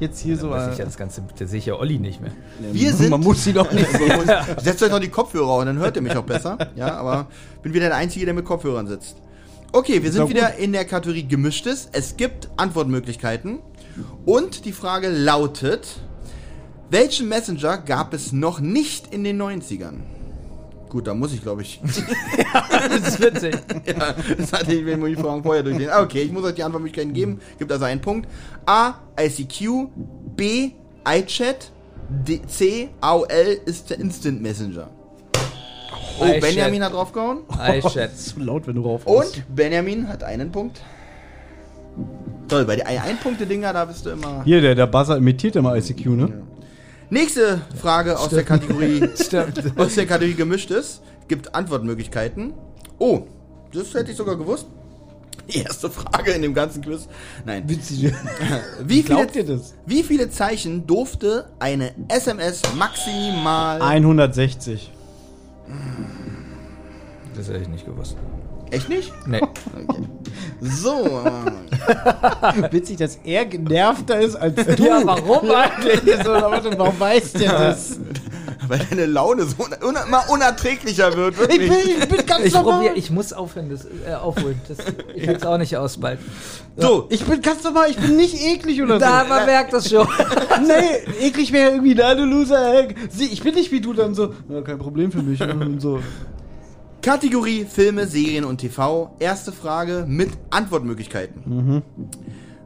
[0.00, 0.48] Jetzt hier so.
[0.48, 2.32] Da Äh, ich ja das Ganze, da sehe ich ja Olli nicht mehr.
[2.72, 3.86] Wir sind- Man muss sie doch nicht.
[4.62, 6.56] Setzt euch noch die Kopfhörer auf, dann hört ihr mich auch besser.
[6.76, 7.26] Ja, aber
[7.62, 9.16] bin wieder der Einzige, der mit Kopfhörern sitzt.
[9.72, 11.88] Okay, wir sind wieder in der Kategorie Gemischtes.
[11.92, 13.58] Es gibt Antwortmöglichkeiten.
[14.24, 15.86] Und die Frage lautet:
[16.90, 20.00] Welchen Messenger gab es noch nicht in den 90ern?
[20.88, 21.80] Gut, da muss ich, glaube ich.
[22.88, 23.56] Das ist witzig.
[23.86, 25.92] ja, das hatte ich mir die Fragen vorher durchlesen.
[25.92, 27.40] Ah, Okay, ich muss euch die Antwortmöglichkeiten geben.
[27.58, 28.28] Gibt also einen Punkt.
[28.66, 28.94] A.
[29.18, 29.88] ICQ.
[30.36, 30.70] B.
[31.08, 31.72] iChat.
[32.08, 32.90] D, C.
[33.00, 34.88] AOL ist der Instant Messenger.
[36.20, 36.40] Oh.
[36.40, 37.38] Benjamin hat draufgehauen.
[37.58, 38.16] iChat.
[38.16, 40.80] zu laut, wenn du rauf Und Benjamin hat einen Punkt.
[42.48, 44.42] Toll, bei den Ein-Punkte-Dinger, da bist du immer.
[44.44, 46.42] Hier, der, der Buzzer imitiert immer ICQ, ne?
[47.10, 49.08] Nächste Frage aus der Kategorie.
[49.20, 49.78] Stimmt.
[49.78, 51.00] aus der Kategorie gemischtes.
[51.28, 52.52] Gibt Antwortmöglichkeiten.
[52.98, 53.22] Oh,
[53.72, 54.66] das hätte ich sogar gewusst.
[55.52, 57.06] Die erste Frage in dem ganzen Quiz.
[57.44, 57.68] Nein.
[57.68, 58.04] Witzig.
[58.84, 59.74] Wie viele, Glaubt ihr das?
[59.84, 63.82] wie viele Zeichen durfte eine SMS maximal.
[63.82, 64.90] 160.
[67.36, 68.16] Das hätte ich nicht gewusst.
[68.70, 69.12] Echt nicht?
[69.26, 69.40] Nee.
[70.60, 71.22] So.
[72.70, 74.84] Witzig, dass er genervter ist als du.
[74.84, 76.00] Ja, warum eigentlich?
[76.24, 77.98] so, warte, warum weiß der das?
[78.68, 81.34] weil deine Laune so un immer unerträglicher wird.
[81.34, 81.68] Ich Wirklich.
[81.68, 82.74] bin, ich bin ganz Ich normal.
[82.76, 84.60] probiere, ich muss aufhören, das äh, aufholen.
[84.68, 84.78] Das,
[85.14, 86.24] ich will es auch nicht ausbalten.
[86.76, 89.28] so, Ich bin ganz normal, ich bin nicht eklig oder Da, so.
[89.28, 90.06] man merkt das schon.
[90.66, 94.62] nee, eklig wäre irgendwie, na du Loser, ich bin nicht wie du dann so, na,
[94.62, 95.40] kein Problem für mich.
[95.40, 96.00] Und so.
[97.04, 99.14] Kategorie Filme, Serien und TV.
[99.18, 101.82] Erste Frage mit Antwortmöglichkeiten.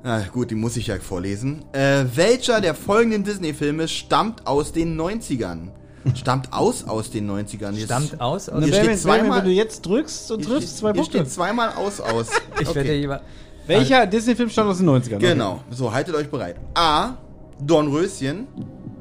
[0.05, 1.65] Ah, gut, die muss ich ja vorlesen.
[1.73, 5.71] Äh, welcher der folgenden Disney-Filme stammt aus den 90ern?
[6.15, 7.73] Stammt aus aus den 90ern.
[7.73, 8.49] Jetzt- Stammt aus.
[8.49, 10.95] aus Hier steht Benjamin, zweimal- wenn du jetzt drückst und Hier triffst, steht- zwei Hier
[11.03, 11.19] Punkte.
[11.19, 12.29] steht zweimal aus aus.
[12.61, 13.23] ich werde jemand.
[13.67, 15.19] Welcher Disney-Film stammt aus den 90ern?
[15.19, 15.63] Genau.
[15.71, 16.57] So, haltet euch bereit.
[16.75, 17.17] A.
[17.61, 18.47] Dornröschen.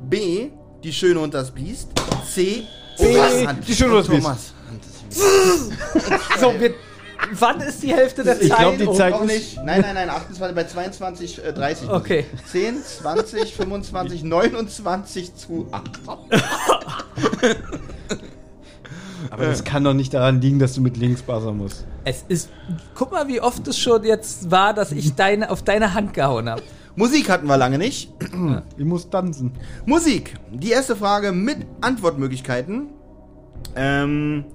[0.10, 0.50] B.
[0.84, 1.89] Die Schöne und das Biest.
[2.34, 2.63] C.
[2.97, 4.23] C, Hand- Die Schöne und das Biest.
[4.23, 4.54] Thomas.
[6.39, 6.73] So, wir,
[7.34, 8.60] wann ist die Hälfte der Ich Zeit?
[8.60, 8.95] glaub, die um?
[8.95, 9.58] Zeit- Noch nicht.
[9.63, 10.10] Nein, nein, nein.
[10.10, 11.89] 28 bei 22, äh, 30.
[11.89, 12.25] Okay.
[12.51, 15.89] 10, 20, 25, 29 zu 8.
[19.32, 21.86] Aber das kann doch nicht daran liegen, dass du mit links buzzern musst.
[22.06, 22.49] Es ist.
[22.95, 26.47] Guck mal, wie oft es schon jetzt war, dass ich deine, auf deine Hand gehauen
[26.49, 26.62] habe.
[26.95, 28.12] Musik hatten wir lange nicht.
[28.77, 29.51] Ich muss tanzen.
[29.86, 30.36] Musik.
[30.51, 32.89] Die erste Frage mit Antwortmöglichkeiten.
[33.75, 34.45] Ähm.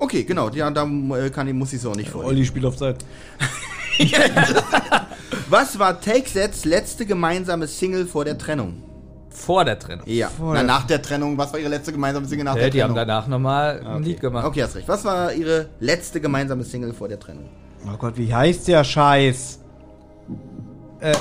[0.00, 0.48] Okay, genau.
[0.50, 0.84] Ja, da
[1.16, 2.34] äh, kann, muss ich so nicht vorlesen.
[2.34, 2.96] Olli spielt auf Zeit.
[5.48, 8.82] Was war Take Sets letzte gemeinsame Single vor der Trennung?
[9.28, 10.06] Vor der Trennung.
[10.08, 10.28] Ja.
[10.28, 11.36] Vor Na, nach der Trennung.
[11.38, 13.08] Was war ihre letzte gemeinsame Single nach Ja, der die haben Trennung?
[13.08, 14.04] danach nochmal ein Okay.
[14.04, 14.46] Lied gemacht.
[14.46, 14.88] Okay, hast recht.
[14.88, 17.48] Was war ihre letzte gemeinsame Single vor der Trennung?
[17.86, 19.60] Oh Gott, wie heißt der Scheiß?
[21.00, 21.14] Äh,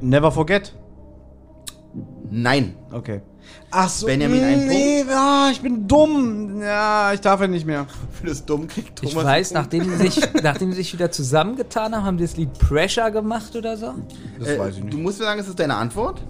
[0.00, 0.72] Never Forget.
[2.30, 2.76] Nein.
[2.92, 3.22] Okay.
[3.78, 4.06] Ach so.
[4.06, 6.62] Benjamin, ein nee, ah, ich bin dumm.
[6.62, 7.86] Ja, ich darf ja nicht mehr.
[8.10, 9.12] Für das dumm kriegt Thomas.
[9.12, 12.58] Ich weiß, nachdem die, sich, nachdem die sich wieder zusammengetan haben, haben die das Lied
[12.58, 13.92] Pressure gemacht oder so.
[14.38, 14.94] Das äh, weiß ich nicht.
[14.94, 16.22] Du musst mir sagen, ist das deine Antwort?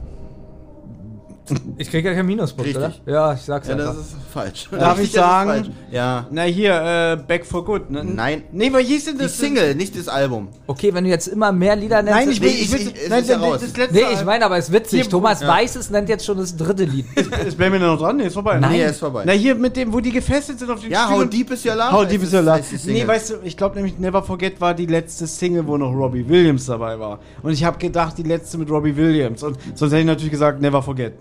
[1.79, 2.85] Ich krieg ja keinen Minuspunkt, Richtig.
[3.07, 3.13] oder?
[3.13, 3.89] Ja, ich sag's Ja, einfach.
[3.95, 4.69] das ist falsch.
[4.71, 5.75] Darf Richtig, ich sagen?
[5.91, 6.27] Ja.
[6.31, 7.91] Na hier, äh, Back for Good.
[7.91, 8.05] Ne?
[8.05, 8.45] Nein.
[8.53, 9.37] Nee, was hieß denn Die das?
[9.39, 10.49] Single, nicht das Album.
[10.67, 12.19] Okay, wenn du jetzt immer mehr Lieder nennst.
[12.19, 13.61] Nein, ich will, Nee, ich will, ich- es nein, ist ja das, raus.
[13.61, 13.95] das letzte.
[13.95, 15.03] Nee, ich meine, aber es ist witzig.
[15.03, 15.49] Hier, Thomas ja.
[15.49, 17.07] Weißes nennt jetzt schon das dritte Lied.
[17.47, 18.17] Ist Benjamin noch dran?
[18.17, 18.59] Nee, ist vorbei.
[18.59, 18.73] Nein.
[18.73, 19.23] Nee, ist vorbei.
[19.27, 21.21] Na hier mit dem, wo die gefesselt sind auf den ja, Stühlen.
[21.23, 21.93] How Deep is Your Love?
[21.93, 22.61] How Deep is Your Love.
[22.85, 22.93] die.
[22.93, 26.29] Nee, weißt du, ich glaube nämlich Never Forget war die letzte Single, wo noch Robbie
[26.29, 27.21] Williams dabei war.
[27.43, 29.43] Und ich habe gedacht, die letzte mit Robbie Williams.
[29.43, 31.15] Und sonst hätte ich natürlich gesagt, Never Forget.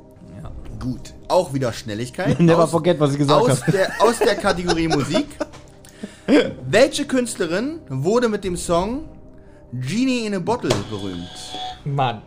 [0.86, 1.14] Gut.
[1.28, 2.40] Auch wieder Schnelligkeit.
[2.40, 3.72] Never Aus- forget, was ich gesagt aus habe.
[3.72, 5.26] der, aus der Kategorie Musik.
[6.70, 9.10] Welche Künstlerin wurde mit dem Song
[9.74, 11.28] Genie in a Bottle berühmt?
[11.84, 12.22] Mann.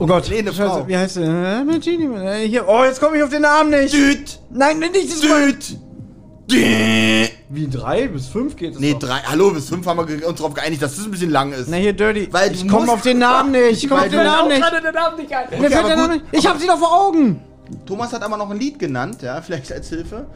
[0.00, 0.86] Oh Gott, Nee, eine Frau.
[0.88, 1.60] wie heißt der?
[1.60, 2.66] Äh, mit Genie, äh, hier.
[2.68, 3.92] Oh, jetzt komme ich auf den Namen nicht.
[3.94, 4.40] Düt!
[4.50, 5.76] Nein, nicht das Düt!
[6.50, 7.30] Düt!
[7.48, 9.00] Wie drei bis fünf geht es Nee, doch.
[9.00, 9.18] drei.
[9.26, 11.68] Hallo, bis fünf haben wir uns darauf geeinigt, dass das ein bisschen lang ist.
[11.68, 12.28] Na hier, Dirty.
[12.32, 13.84] Weil ich komme auf den Namen nicht.
[13.84, 14.60] Ich komme auf den Namen den
[16.10, 16.24] nicht.
[16.32, 17.42] Ich habe sie doch vor Augen.
[17.86, 20.26] Thomas hat aber noch ein Lied genannt, ja, vielleicht als Hilfe.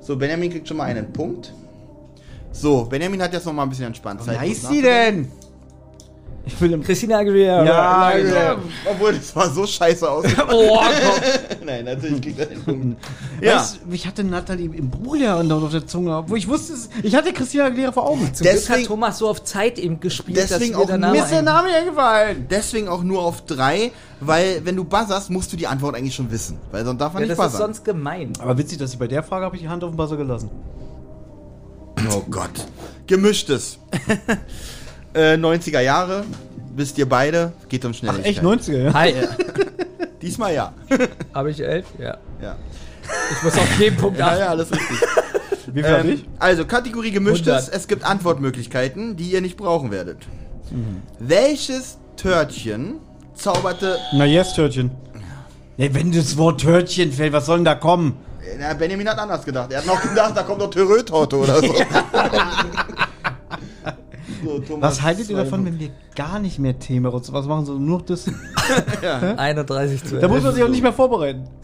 [0.00, 1.52] So, Benjamin kriegt schon mal einen Punkt.
[2.52, 4.20] So, Benjamin hat jetzt noch mal ein bisschen entspannt.
[4.22, 5.28] Wie Zeit, heißt kurz sie denn?
[6.48, 7.64] Ich will im Christina Aguilera.
[7.64, 8.34] Ja, nachzudenken.
[8.34, 8.54] ja.
[8.54, 10.24] Nein, Obwohl, das war so scheiße aus.
[10.48, 10.86] Oh, komm.
[11.66, 13.02] Nein, natürlich kriegt er den Punkt.
[13.40, 17.14] Ja, Weißt, ich hatte Natalie im ja andauernd auf der Zunge, wo ich wusste, ich
[17.16, 18.32] hatte Christina Aguilera vor Augen.
[18.32, 21.06] Zum Glück Deswegen- hat Thomas so auf Zeit eben gespielt, Deswegen dass auch der nur-
[21.08, 22.46] Name Mir ist der Name eingefallen.
[22.48, 26.30] deswegen auch nur auf drei, weil wenn du buzzerst, musst du die Antwort eigentlich schon
[26.30, 26.58] wissen.
[26.70, 27.66] Weil sonst darf man ja, nicht Das ist buzzern.
[27.74, 28.32] sonst gemein.
[28.38, 30.48] Aber witzig, dass ich bei der Frage habe ich die Hand auf den Buzzer gelassen.
[32.14, 32.50] Oh Gott.
[33.08, 33.78] Gemischtes.
[35.16, 36.24] äh, 90er Jahre,
[36.74, 38.26] wisst ihr beide, geht um Ach, Schnelligkeit.
[38.26, 38.92] echt 90er, ja?
[38.94, 39.14] Hi.
[40.22, 40.72] Diesmal ja.
[41.34, 41.86] Habe ich elf?
[41.98, 42.16] Ja.
[42.42, 42.56] ja.
[43.32, 44.38] Ich muss auf jeden Punkt Ja, achten.
[44.40, 44.98] ja, alles richtig.
[45.72, 46.24] Wie viel hab Ähm, ich?
[46.38, 47.52] also, Kategorie gemischtes.
[47.54, 47.74] 100.
[47.74, 50.18] Es gibt Antwortmöglichkeiten, die ihr nicht brauchen werdet.
[51.18, 52.94] Welches Törtchen
[53.34, 53.98] zauberte.
[54.14, 54.90] Na, yes, Törtchen.
[55.76, 58.16] Nee, wenn das Wort Törtchen fällt, was soll denn da kommen?
[58.58, 59.70] Na, Benjamin hat anders gedacht.
[59.72, 61.74] Er hat noch gedacht, da kommt doch Törötorte oder so.
[64.44, 67.66] so Thomas, Was haltet ihr davon, wenn wir gar nicht mehr Thema oder was machen,
[67.66, 68.26] sondern nur noch das?
[69.36, 70.44] 31 zu Da muss 11.
[70.44, 71.44] man sich auch nicht mehr vorbereiten.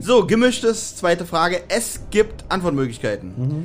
[0.00, 1.60] So, gemischtes, zweite Frage.
[1.68, 3.64] Es gibt Antwortmöglichkeiten.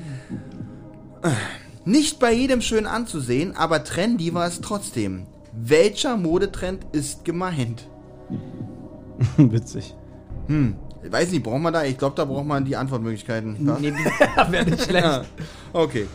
[1.85, 5.25] Nicht bei jedem schön anzusehen, aber trendy war es trotzdem.
[5.53, 7.87] Welcher Modetrend ist gemeint?
[9.37, 9.95] Witzig.
[10.45, 11.83] Hm, ich weiß nicht, braucht man da?
[11.83, 13.55] Ich glaube, da braucht man die Antwortmöglichkeiten.
[13.67, 13.81] Was?
[14.51, 15.05] Wäre nicht schlecht.
[15.05, 15.23] Ja.
[15.73, 16.05] Okay.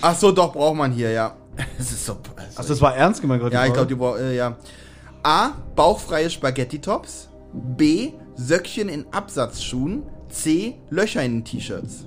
[0.00, 1.34] Ach so, doch, braucht man hier, ja.
[1.78, 2.16] Es ist so.
[2.56, 3.54] Achso, das war ernst gemeint gerade.
[3.54, 4.56] ja, ich glaube, die braucht, äh, ja.
[5.22, 5.50] A.
[5.76, 7.28] Bauchfreie Spaghetti-Tops.
[7.52, 8.12] B.
[8.34, 10.04] Söckchen in Absatzschuhen.
[10.28, 10.80] C.
[10.90, 12.06] Löcher in den T-Shirts.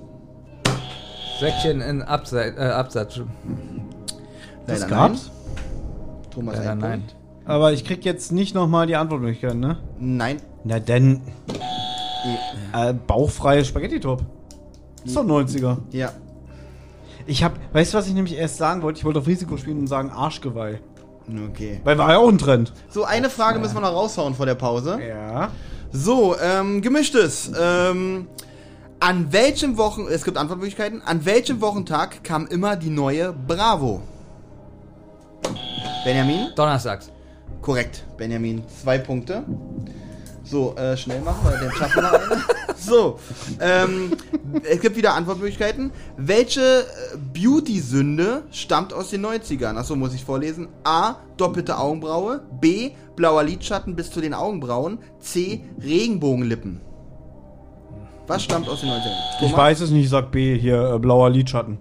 [1.38, 2.56] Söckchen in Absatz.
[2.56, 3.20] Äh, Absatz.
[4.66, 5.30] Das Leider gab's?
[5.30, 6.30] Nein.
[6.30, 7.00] Thomas, Leider ein nein.
[7.00, 7.16] Punkt.
[7.44, 9.78] Aber ich krieg jetzt nicht nochmal die Antwortmöglichkeiten, ne?
[9.98, 10.38] Nein.
[10.64, 11.22] Na denn.
[12.74, 14.24] Äh, bauchfreie Spaghetti-Top.
[15.04, 15.76] Ist doch 90er.
[15.92, 16.12] Ja.
[17.26, 18.98] Ich hab, weißt du, was ich nämlich erst sagen wollte?
[18.98, 20.80] Ich wollte auf Risiko spielen und sagen Arschgeweih.
[21.50, 21.80] Okay.
[21.82, 22.72] Weil war ja auch ein Trend.
[22.88, 25.00] So, eine Frage müssen wir noch raushauen vor der Pause.
[25.06, 25.50] Ja.
[25.90, 27.50] So, ähm, gemischtes.
[27.60, 28.28] Ähm,
[29.00, 34.02] an welchem Wochen, es gibt Antwortmöglichkeiten, an welchem Wochentag kam immer die neue Bravo?
[36.04, 36.48] Benjamin?
[36.54, 37.10] Donnerstags.
[37.60, 38.62] Korrekt, Benjamin.
[38.68, 39.42] Zwei Punkte.
[40.48, 42.42] So, äh, schnell machen, weil den schaffen wir eine.
[42.78, 43.18] So,
[43.58, 44.12] ähm,
[44.62, 45.90] es gibt wieder Antwortmöglichkeiten.
[46.18, 49.76] Welche äh, Beauty-Sünde stammt aus den 90ern?
[49.76, 50.68] Achso, muss ich vorlesen.
[50.84, 51.16] A.
[51.36, 52.42] Doppelte Augenbraue.
[52.60, 52.90] B.
[53.16, 54.98] Blauer Lidschatten bis zu den Augenbrauen.
[55.18, 55.64] C.
[55.82, 56.80] Regenbogenlippen.
[58.26, 59.46] Was stammt aus den 90ern?
[59.46, 61.78] Ich weiß es nicht, ich sag B, hier äh, blauer Lidschatten.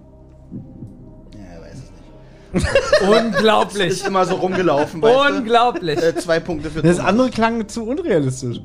[3.09, 3.87] Unglaublich.
[3.87, 5.99] Ist immer so rumgelaufen, Unglaublich.
[5.99, 6.07] du?
[6.07, 7.09] Äh, zwei Punkte für Das Thomas.
[7.09, 8.59] andere klang zu unrealistisch.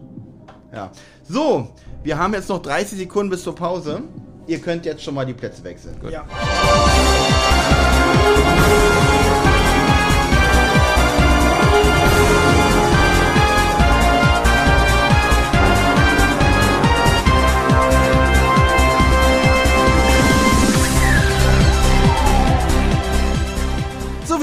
[0.72, 0.91] Ja.
[1.28, 1.68] So,
[2.03, 4.03] wir haben jetzt noch 30 Sekunden bis zur Pause.
[4.47, 5.97] Ihr könnt jetzt schon mal die Plätze wechseln.
[6.11, 6.24] Ja.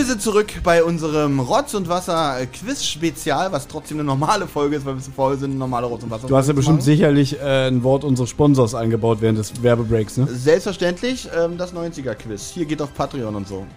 [0.08, 4.86] Sind zurück bei unserem Rotz und Wasser Quiz Spezial, was trotzdem eine normale Folge ist,
[4.86, 6.86] weil wir zu faul sind, eine normale Rotz und Wasser Du hast ja bestimmt machen.
[6.86, 10.28] sicherlich äh, ein Wort unseres Sponsors eingebaut während des Werbebreaks, ne?
[10.28, 12.50] Selbstverständlich ähm, das 90er Quiz.
[12.54, 13.68] Hier geht auf Patreon und so.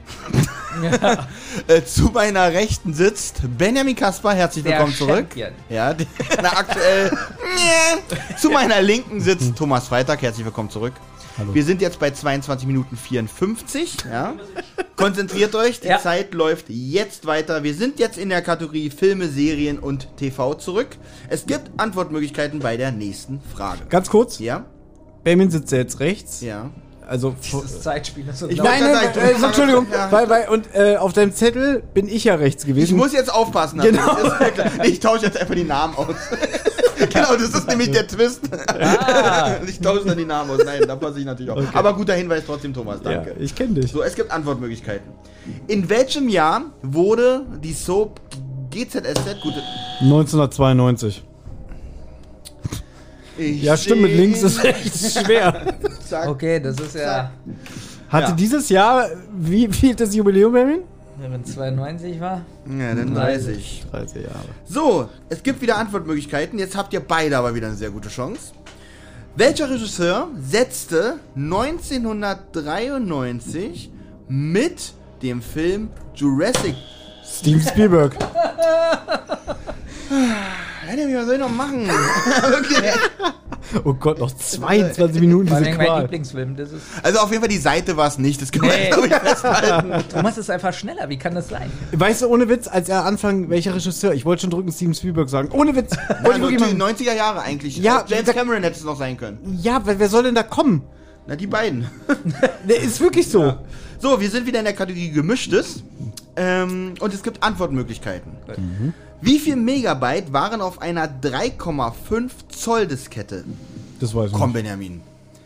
[1.66, 5.26] äh, zu meiner Rechten sitzt Benjamin Kaspar, herzlich Der willkommen zurück.
[5.30, 5.50] Champion.
[5.68, 5.94] Ja,
[6.40, 7.10] na, aktuell.
[8.38, 10.92] zu meiner Linken sitzt Thomas Freitag, herzlich willkommen zurück.
[11.40, 11.54] Hallo.
[11.54, 13.96] Wir sind jetzt bei 22 Minuten 54.
[14.10, 14.34] Ja.
[14.96, 15.98] Konzentriert euch, die Ja.
[15.98, 17.62] Zeit läuft jetzt weiter.
[17.62, 20.88] Wir sind jetzt in der Kategorie Filme, Serien und TV zurück.
[21.30, 23.80] Es gibt Antwortmöglichkeiten bei der nächsten Frage.
[23.88, 24.66] Ganz kurz, Ja,
[25.24, 26.42] Benjamin sitzt jetzt rechts.
[26.42, 26.70] ja.
[27.10, 27.34] Also.
[27.50, 28.52] Das Zeitspiel Ich sagen,
[28.84, 30.12] äh, du- Entschuldigung, Ja.
[30.12, 32.84] weil, weil, und äh, auf deinem Zettel bin ich ja rechts gewesen.
[32.84, 33.80] Ich muss jetzt aufpassen.
[33.80, 34.16] Genau.
[34.84, 36.14] Ich tausche jetzt einfach die Namen aus.
[37.12, 38.42] genau, das ist nämlich der Twist.
[38.68, 39.56] Ah.
[39.66, 40.60] Ich tausche dann die Namen aus.
[40.64, 41.58] Nein, da passe ich natürlich auf.
[41.74, 43.00] Aber guter Hinweis trotzdem, Thomas.
[43.04, 43.34] ja, Danke.
[43.40, 43.90] ich kenne dich.
[43.90, 45.08] So, es gibt Antwortmöglichkeiten.
[45.66, 48.20] In welchem Jahr wurde die Soap
[48.70, 49.60] GZSZ, gute,
[50.00, 51.24] 1992.
[53.38, 55.74] ich Ja, stimmt, mit links ist echt schwer.
[56.08, 56.28] Zack.
[56.28, 57.30] Okay, das ist ja.
[58.08, 58.36] Hatte Ja.
[58.36, 59.06] dieses Jahr,
[59.38, 60.80] wie viel das Jubiläum, Benjamin?
[61.18, 62.40] Wenn 92 war.
[62.66, 63.84] Ja, dann 30.
[63.90, 64.44] 30 Jahre.
[64.66, 66.58] So, es gibt wieder Antwortmöglichkeiten.
[66.58, 68.52] Jetzt habt ihr beide aber wieder eine sehr gute Chance.
[69.36, 73.90] Welcher Regisseur setzte 1993
[74.28, 76.74] mit dem Film Jurassic
[77.24, 78.16] Steven Spielberg.
[80.90, 81.86] Alter, was soll ich noch machen?
[82.50, 82.78] Wirklich.
[83.84, 86.02] Oh Gott, noch 22 Minuten diese allem mein Qual.
[86.02, 86.56] Lieblingsfilm.
[86.56, 88.42] Das ist, Also auf jeden Fall die Seite war es nicht.
[88.42, 88.88] Das wir, Nee.
[88.90, 90.04] glaube ich, festhalten.
[90.12, 91.08] Thomas ist einfach schneller.
[91.08, 91.70] Wie kann das sein?
[91.92, 94.12] Weißt du, ohne Witz, als er anfang, welcher Regisseur?
[94.12, 95.50] Ich wollte schon drücken Steven Spielberg sagen.
[95.52, 95.92] Ohne Witz.
[95.92, 96.96] Wollte ich Also wirklich die machen.
[96.96, 97.76] 90er Jahre eigentlich.
[97.76, 99.38] Ja, James da- Cameron hätte es noch sein können.
[99.62, 100.82] Ja, wer, wer soll denn da kommen?
[101.28, 101.86] Na, die beiden.
[102.68, 103.54] Der ist wirklich so.
[104.00, 105.84] So, wir sind wieder in der Kategorie Gemischtes.
[106.34, 108.32] Ähm, und es gibt Antwortmöglichkeiten.
[109.22, 113.44] Wie viel Megabyte waren auf einer 3,5 Zoll Diskette?
[114.00, 114.62] Das weiß ich Komm, nicht.
[114.62, 115.02] Benjamin.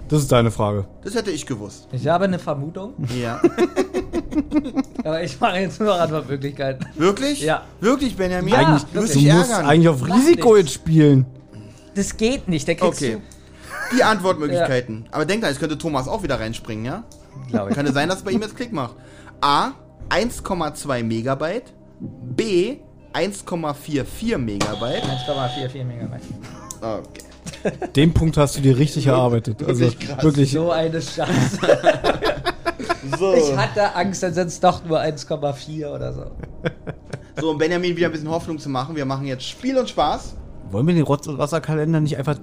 [0.08, 0.84] Das ist deine Frage.
[1.02, 1.88] Das hätte ich gewusst.
[1.92, 3.40] Ich habe eine Vermutung, Ja.
[5.04, 6.86] aber ich mache jetzt nur Antwortmöglichkeiten.
[6.96, 7.40] Wirklich?
[7.42, 7.62] Ja.
[7.80, 8.52] Wirklich, Benjamin?
[8.52, 9.66] Ja, eigentlich, du musst du dich musst ärgern.
[9.66, 11.26] eigentlich auf Mach Risiko jetzt spielen.
[11.94, 12.68] Das geht nicht.
[12.68, 13.18] Der kriegst Okay.
[13.96, 15.06] Die Antwortmöglichkeiten.
[15.10, 17.04] Aber denk dran, es könnte Thomas auch wieder reinspringen, ja?
[17.46, 17.76] du, glaube ich.
[17.76, 18.96] Kann es sein, dass es bei ihm jetzt Klick macht?
[19.40, 19.72] A.
[20.10, 21.72] 1,2 Megabyte.
[22.00, 22.76] B.
[23.14, 25.02] 1,44 Megabyte.
[25.02, 26.22] 1,44 Megabyte.
[26.80, 27.88] Okay.
[27.96, 29.62] Den Punkt hast du dir richtig erarbeitet.
[29.62, 30.24] Also Wirklich krass.
[30.24, 30.52] wirklich.
[30.52, 31.58] So eine Scheiße.
[33.18, 33.34] So.
[33.34, 36.24] Ich hatte Angst, dann sind es doch nur 1,4 oder so.
[37.40, 40.34] so, um Benjamin wieder ein bisschen Hoffnung zu machen, wir machen jetzt Spiel und Spaß.
[40.70, 42.38] Wollen wir den Rotz- und Wasserkalender nicht einfach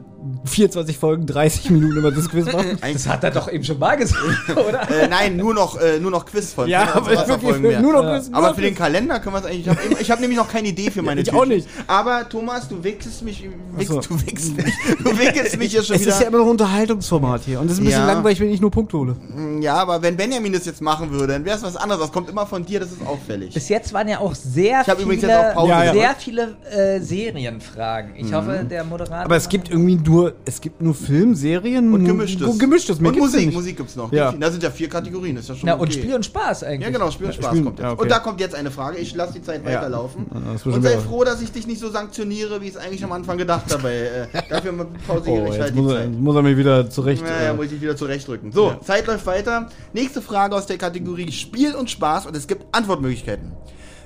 [0.45, 2.77] 24 Folgen, 30 Minuten über das Quiz machen.
[2.93, 4.89] Das hat er doch eben schon mal gesagt, oder?
[4.89, 6.71] Äh, nein, nur noch, äh, nur noch Quizfolgen.
[6.71, 7.81] Ja, aber ich Wasserfolgen wirklich mehr.
[7.81, 8.29] nur noch Quiz.
[8.29, 8.75] nur Aber für den.
[8.75, 9.61] Kalender können wir es eigentlich.
[9.99, 11.67] Ich habe hab nämlich noch keine Idee für meine ich auch nicht.
[11.87, 13.47] Aber Thomas, du wickelst mich.
[13.75, 13.99] Wickst, so.
[14.01, 14.73] Du wickst mich.
[15.03, 16.11] Du wickelst mich hier schon Es wieder.
[16.11, 17.59] ist ja immer noch ein Unterhaltungsformat hier.
[17.59, 18.07] Und es ist ein bisschen Ja.
[18.13, 19.15] langweilig, wenn ich nur Punkte hole.
[19.61, 22.01] Ja, aber wenn Benjamin das jetzt machen würde, dann wäre es was anderes.
[22.01, 23.53] Das kommt immer von dir, das ist auffällig.
[23.53, 25.93] Bis jetzt waren ja auch sehr Ich hab viele, Pause Ja, ja.
[25.93, 28.15] sehr viele äh, Serienfragen.
[28.15, 29.25] Ich hoffe, der Moderator.
[29.25, 32.45] Aber es gibt irgendwie nur, es gibt nur Film, Serien Und gemischtes.
[32.45, 32.99] Gu- Gemischtes.
[32.99, 33.53] Mehr und gibt's ja Musik.
[33.53, 34.11] Musik gibt's noch.
[34.11, 34.31] Ja.
[34.31, 35.81] Da sind ja vier Kategorien, ist ja schon Na, okay.
[35.83, 36.81] und Spiel und Spaß eigentlich.
[36.81, 37.83] Ja, genau, Spiel und Spaß Spiel- kommt jetzt.
[37.85, 38.01] ja, okay.
[38.03, 38.97] Und da kommt jetzt eine Frage.
[38.97, 39.77] Ich lasse die Zeit Ja.
[39.77, 40.25] weiterlaufen.
[40.65, 43.37] und sei froh, dass ich dich nicht so sanktioniere, wie ich es eigentlich am Anfang
[43.37, 43.89] gedacht habe.
[43.91, 44.73] Äh, dafür
[45.07, 46.11] pausiere Oh, ich halt die muss, er, Zeit.
[46.19, 47.23] muss er mich wieder zurecht.
[47.23, 48.51] Naja, äh, muss ich dich wieder zurechtrücken.
[48.51, 49.69] So, Zeit läuft weiter.
[49.93, 53.51] Nächste Frage aus der Kategorie Spiel und Spaß und es gibt Antwortmöglichkeiten.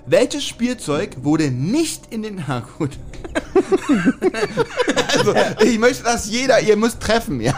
[0.07, 2.43] Welches Spielzeug wurde nicht in den...
[2.47, 2.91] Na gut.
[5.17, 5.33] also,
[5.63, 6.59] ich möchte, dass jeder...
[6.61, 7.57] Ihr müsst treffen, ja.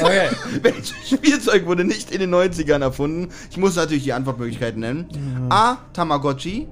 [0.00, 0.28] Okay.
[0.62, 3.28] Welches Spielzeug wurde nicht in den 90ern erfunden?
[3.50, 5.48] Ich muss natürlich die Antwortmöglichkeiten nennen.
[5.50, 5.76] A.
[5.92, 6.66] Tamagotchi.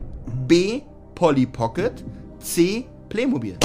[0.46, 0.80] B.
[1.14, 1.92] Polly Pocket.
[2.40, 2.86] C.
[3.10, 3.58] Playmobil.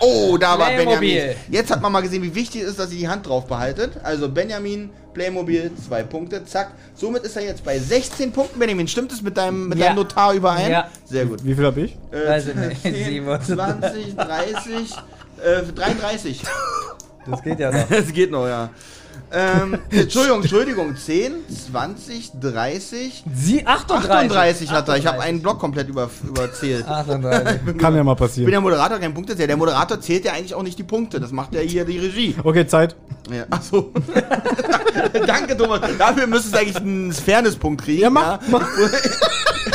[0.00, 0.98] Oh, da war Playmobil.
[0.98, 1.36] Benjamin.
[1.50, 3.92] Jetzt hat man mal gesehen, wie wichtig es ist, dass ihr die Hand drauf behaltet.
[4.02, 6.72] Also Benjamin, Playmobil, zwei Punkte, zack.
[6.94, 8.58] Somit ist er jetzt bei 16 Punkten.
[8.58, 9.86] Benjamin, stimmt es mit deinem, mit Ja.
[9.86, 10.70] deinem Notar überein?
[10.70, 10.88] Ja.
[11.04, 11.44] Sehr gut.
[11.44, 11.96] Wie viel habe ich?
[12.12, 12.82] Äh, Weiß ich nicht.
[12.82, 13.54] 10, 27.
[13.56, 14.92] 20, 30,
[15.42, 16.42] äh, 33.
[17.30, 17.90] Das geht ja noch.
[17.90, 18.70] Es geht noch, ja.
[19.32, 20.96] Ähm, Entschuldigung, Entschuldigung.
[20.96, 21.32] 10,
[21.72, 24.10] 20, 30, Sie 38.
[24.10, 24.96] 38 hat er.
[24.96, 26.86] Ich habe einen Block komplett über, überzählt.
[26.86, 27.78] 38.
[27.78, 28.50] Kann ja mal Ich bin passieren.
[28.50, 29.48] der Moderator, kein Punktezähler.
[29.48, 31.20] Der Moderator zählt ja eigentlich auch nicht die Punkte.
[31.20, 32.34] Das macht ja hier die Regie.
[32.42, 32.96] Okay, Zeit.
[33.30, 33.92] Ja, achso.
[35.26, 35.80] Danke, Thomas.
[35.98, 38.02] Dafür müsstest du eigentlich einen Fairness-Punkt kriegen.
[38.02, 38.66] Ja, mach, mach.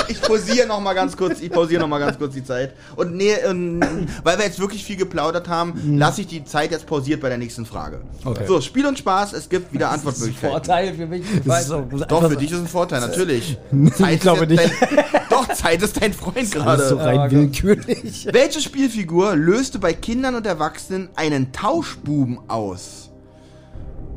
[0.08, 2.74] Ich pausiere noch mal ganz kurz, ich pausiere noch mal ganz kurz die Zeit.
[2.96, 3.80] Und nee, ähm,
[4.24, 7.38] weil wir jetzt wirklich viel geplaudert haben, lasse ich die Zeit jetzt pausiert bei der
[7.38, 8.02] nächsten Frage.
[8.24, 8.46] Okay.
[8.48, 10.50] So, Spiel und Spaß, es gibt wieder Das ist ein Antwortmöglichkeiten.
[10.50, 11.24] Vorteil für mich.
[11.46, 13.58] Das Doch, für dich ist ein Vorteil, natürlich.
[14.16, 14.60] Ich glaube nicht.
[14.60, 14.72] Dein,
[15.30, 17.20] doch, Zeit ist dein Freund Alles so gerade.
[17.20, 17.36] rein okay.
[17.36, 18.28] willkürlich.
[18.32, 23.12] Welche Spielfigur löste bei Kindern und Erwachsenen einen Tauschbuben aus?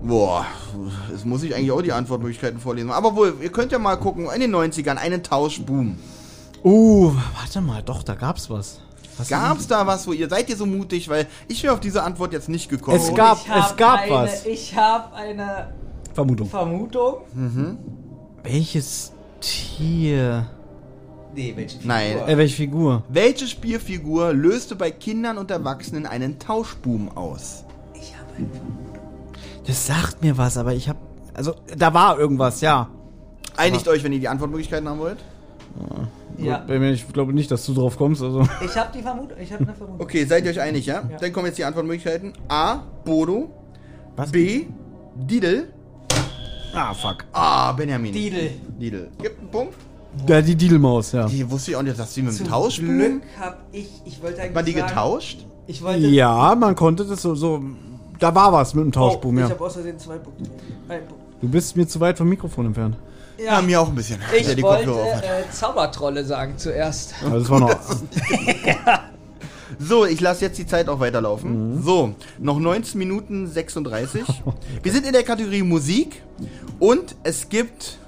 [0.02, 0.46] Boah,
[1.10, 2.90] jetzt muss ich eigentlich auch die Antwortmöglichkeiten vorlesen.
[2.90, 5.98] Aber wohl, ihr könnt ja mal gucken, in den 90ern, einen Tauschbuben.
[6.64, 8.80] Uh, warte mal, doch, da gab's was.
[9.18, 11.08] Was Gab's da was, wo ihr seid ihr so mutig?
[11.08, 12.96] Weil ich wäre auf diese Antwort jetzt nicht gekommen.
[12.96, 14.46] Es gab- es gab eine, was.
[14.46, 15.72] Ich habe eine
[16.14, 16.48] Vermutung.
[16.48, 17.14] Vermutung.
[18.42, 20.46] Welches Tier?
[21.34, 21.88] Nee, welche Figur?
[21.94, 22.18] Nein.
[22.26, 23.02] Äh, welche Figur?
[23.08, 27.64] Welche Spielfigur löste bei Kindern und Erwachsenen einen Tauschbuben aus?
[27.94, 28.48] Ich habe eine
[29.66, 30.96] Das sagt mir was, aber ich hab.
[31.34, 32.88] Also, da war irgendwas, ja.
[33.56, 35.18] Einigt euch, wenn ihr die Antwortmöglichkeiten haben wollt.
[35.78, 36.08] Ja.
[36.38, 38.22] Gut, Ich glaube nicht, dass du drauf kommst.
[38.22, 38.46] Also.
[38.64, 39.36] Ich habe die Vermutung.
[39.40, 40.00] Ich habe eine Vermutung.
[40.00, 41.02] Okay, seid ihr euch einig, ja?
[41.20, 42.32] Dann kommen jetzt die Antwortmöglichkeiten.
[42.48, 42.82] A.
[43.04, 43.50] Bodo.
[44.16, 44.30] Was?
[44.30, 44.66] B.
[45.16, 45.72] Didel.
[46.74, 47.24] Ah, fuck.
[47.32, 48.12] Ah, Benjamin.
[48.12, 48.50] Didel.
[48.80, 49.10] Didel.
[49.20, 49.74] Gibt einen Punkt?
[50.26, 51.26] Ja, die Didelmaus, ja.
[51.26, 52.98] Die wusste ich auch nicht, dass sie mit dem Tauschbuben.
[52.98, 53.88] Glück habe ich.
[54.04, 54.54] Ich wollte eigentlich.
[54.54, 55.46] Man die sagen, getauscht?
[55.66, 56.06] Ich wollte.
[56.06, 57.62] Ja, man konnte das so, so.
[58.18, 59.46] Da war was mit dem Tauschbuben, oh, ja.
[59.46, 60.44] Ich habe Versehen zwei Punkte.
[60.88, 61.24] Ein Punkt.
[61.40, 62.96] Du bist mir zu weit vom Mikrofon entfernt.
[63.38, 64.20] Ja, mir auch ein bisschen.
[64.36, 67.14] Ich die wollte äh, Zaubertrolle sagen zuerst.
[67.24, 67.70] Also das war noch.
[69.80, 71.76] So, ich lasse jetzt die Zeit auch weiterlaufen.
[71.76, 71.82] Mhm.
[71.82, 74.22] So, noch 19 Minuten 36.
[74.82, 76.22] Wir sind in der Kategorie Musik
[76.80, 77.98] und es gibt.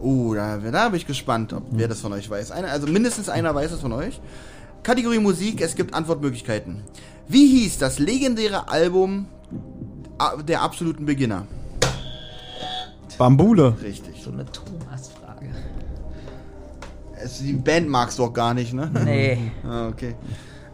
[0.00, 2.50] Oh, da, da bin ich gespannt, ob wer das von euch weiß.
[2.50, 4.20] Einer, also mindestens einer weiß es von euch.
[4.82, 6.82] Kategorie Musik, es gibt Antwortmöglichkeiten.
[7.28, 9.26] Wie hieß das legendäre Album
[10.48, 11.46] der absoluten Beginner?
[13.18, 13.74] Bambule.
[13.82, 14.22] Richtig.
[14.22, 15.46] So eine Thomas-Frage.
[17.22, 18.90] Es, die Band magst du auch gar nicht, ne?
[19.04, 19.38] Nee.
[19.66, 20.14] Ah, okay.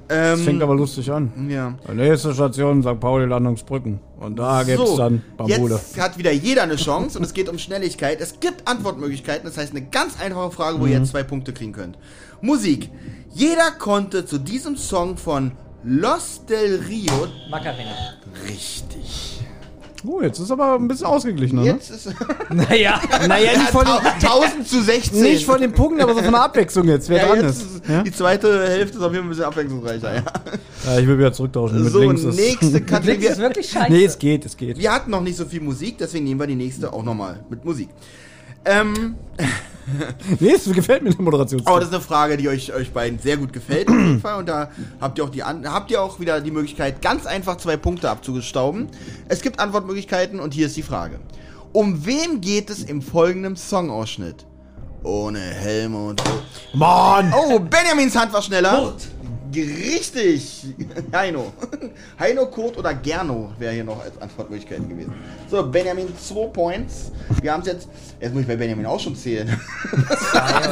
[0.09, 1.51] Das Ähm, fängt aber lustig an.
[1.51, 1.75] ja.
[1.93, 3.01] Nächste Station, St.
[3.01, 3.99] Pauli Landungsbrücken.
[4.21, 5.75] Und da gibt's dann Bambule.
[5.75, 8.21] Jetzt hat wieder jeder eine Chance und es geht um Schnelligkeit.
[8.21, 10.93] Es gibt Antwortmöglichkeiten, das heißt eine ganz einfache Frage, wo Mhm.
[10.93, 11.99] ihr jetzt zwei Punkte kriegen könnt.
[12.41, 12.89] Musik.
[13.35, 15.51] Jeder konnte zu diesem Song von
[15.83, 17.91] Los del Rio Macarena.
[18.49, 19.36] richtig.
[20.05, 21.67] Oh, jetzt ist aber ein bisschen ausgeglichener, ne?
[21.69, 22.09] Jetzt ist
[22.51, 23.01] Naja.
[23.29, 25.23] Naja, nicht von, Tau- 1000 zu 16.
[25.23, 27.75] nicht von den Punkten, aber so von der Abwechslung jetzt, wer ja, dran jetzt ist.
[27.77, 28.03] ist Ja?
[28.03, 30.15] Die zweite Hälfte ist auf jeden Fall ein bisschen abwechslungsreicher.
[30.15, 30.23] Ja.
[30.93, 31.83] ja, ich will wieder zurücktauschen.
[31.83, 33.37] Mit So, nächste Links ist Kategorie.
[33.39, 33.93] wirklich scheiße.
[33.93, 34.79] Nee, es geht, es geht.
[34.79, 37.65] Wir hatten noch nicht so viel Musik, deswegen nehmen wir die nächste auch nochmal mit
[37.65, 37.89] Musik.
[38.65, 39.15] Ähm,
[40.41, 41.63] Nee, es gefällt mir die Moderation.
[41.65, 44.39] Aber das ist eine Frage, die euch, euch beiden sehr gut gefällt, auf jeden Fall.
[44.39, 44.71] Und da
[45.01, 48.11] habt ihr auch die an, habt ihr auch wieder die Möglichkeit, ganz einfach zwei Punkte
[48.11, 48.89] abzugestauben.
[49.29, 51.21] Es gibt Antwortmöglichkeiten und hier ist die Frage.
[51.73, 54.47] Um wen geht es im folgenden Songausschnitt?
[55.03, 56.23] Ohne Helme und.
[56.75, 57.33] Mann!
[57.37, 58.77] Oh, Benjamins Hand war schneller.
[58.77, 59.09] Kurt.
[59.55, 60.67] Richtig!
[61.13, 61.53] Heino.
[62.19, 65.13] Heino, Kurt oder Gerno wäre hier noch als Antwortmöglichkeiten gewesen.
[65.51, 67.13] So, Benjamin 2 Points.
[67.41, 67.89] Wir haben es jetzt.
[68.21, 69.49] Jetzt muss ich bei Benjamin auch schon zählen.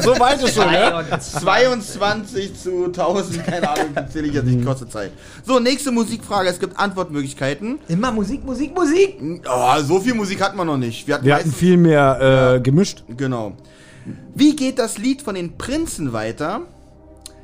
[0.01, 1.18] So weit ist schon, ne?
[1.18, 5.12] 22 zu 1000, keine Ahnung, zähle ich jetzt nicht, kostet Zeit.
[5.45, 6.49] So, nächste Musikfrage.
[6.49, 7.79] Es gibt Antwortmöglichkeiten.
[7.89, 9.16] Immer Musik, Musik, Musik.
[9.49, 11.07] Oh, so viel Musik hatten wir noch nicht.
[11.07, 13.05] Wir hatten, Wir hatten viel mehr äh, gemischt.
[13.16, 13.53] Genau.
[14.35, 16.62] Wie geht das Lied von den Prinzen weiter?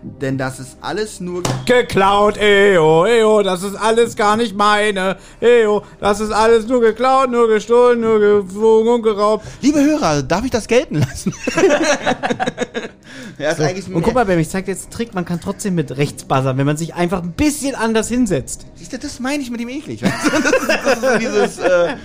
[0.03, 1.43] Denn das ist alles nur.
[1.67, 5.19] Geklaut, eyo, eyo, das ist alles gar nicht meine.
[5.43, 9.45] Eyo, das ist alles nur geklaut, nur gestohlen, nur geflogen und geraubt.
[9.61, 11.35] Liebe Hörer, darf ich das gelten lassen?
[13.39, 15.39] ja, ist eigentlich Und guck mal, Baby, ich zeig dir jetzt einen Trick, man kann
[15.39, 18.65] trotzdem mit rechts buzzern, wenn man sich einfach ein bisschen anders hinsetzt.
[18.77, 20.03] Siehst du, das meine ich mit dem eklig.
[20.03, 20.31] Weißt du?
[20.31, 21.59] Das ist, das ist so dieses.
[21.59, 21.97] Äh,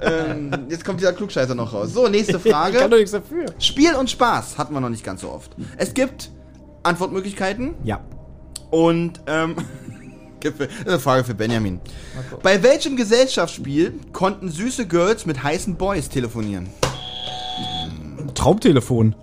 [0.00, 1.92] ähm, jetzt kommt dieser Klugscheißer noch raus.
[1.92, 2.96] So, nächste Ich kann doch Frage.
[2.96, 3.46] nichts dafür.
[3.60, 5.52] Spiel und Spaß hatten wir noch nicht ganz so oft.
[5.76, 6.30] Es gibt
[6.84, 8.00] Antwortmöglichkeiten Ja.
[8.70, 9.20] und.
[9.26, 9.56] Ähm,
[10.40, 11.80] das ist eine Frage für Benjamin.
[12.42, 16.68] Bei welchem Gesellschaftsspiel konnten süße Girls mit heißen Boys telefonieren?
[18.34, 19.14] Traumtelefon.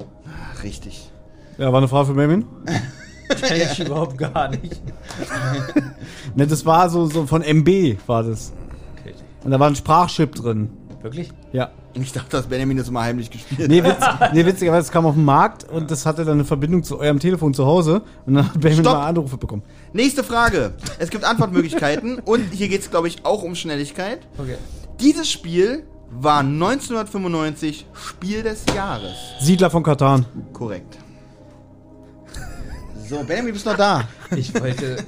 [0.55, 1.09] Ach, richtig.
[1.57, 2.45] Ja, war eine Frage für Baby.
[3.41, 4.82] Kenn ich überhaupt gar nicht.
[6.36, 8.53] Ne, das war so, so von MB, war das.
[9.01, 9.14] Okay.
[9.43, 10.70] Und da war ein Sprachchip drin.
[11.02, 11.32] Wirklich?
[11.52, 11.72] Ja.
[11.93, 13.97] Ich dachte, dass Benjamin das immer heimlich gespielt Nee, witz,
[14.34, 17.20] nee witzigerweise, es kam auf den Markt und das hatte dann eine Verbindung zu eurem
[17.20, 18.97] Telefon zu Hause und dann hat Benjamin Stopp.
[18.97, 19.64] mal Anrufe bekommen.
[19.93, 20.74] Nächste Frage.
[20.99, 24.20] Es gibt Antwortmöglichkeiten und hier geht es, glaube ich, auch um Schnelligkeit.
[24.38, 24.56] Okay.
[24.99, 29.16] Dieses Spiel war 1995 Spiel des Jahres.
[29.39, 30.26] Siedler von Katan.
[30.54, 30.97] Korrekt.
[33.10, 34.08] So, Benjamin, bist du noch da?
[34.36, 35.04] Ich wollte.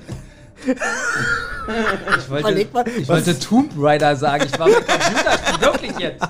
[0.66, 4.46] Ich wollte, Überleg mal, ich wollte Tomb Raider sagen.
[4.52, 5.62] Ich war mit Computerspiel.
[5.62, 6.24] Wirklich jetzt.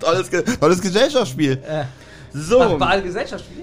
[0.00, 1.52] Tolles, Ge tolles Gesellschaftsspiel.
[1.52, 1.84] Äh,
[2.34, 3.62] So, Machbare Gesellschaftsspiele?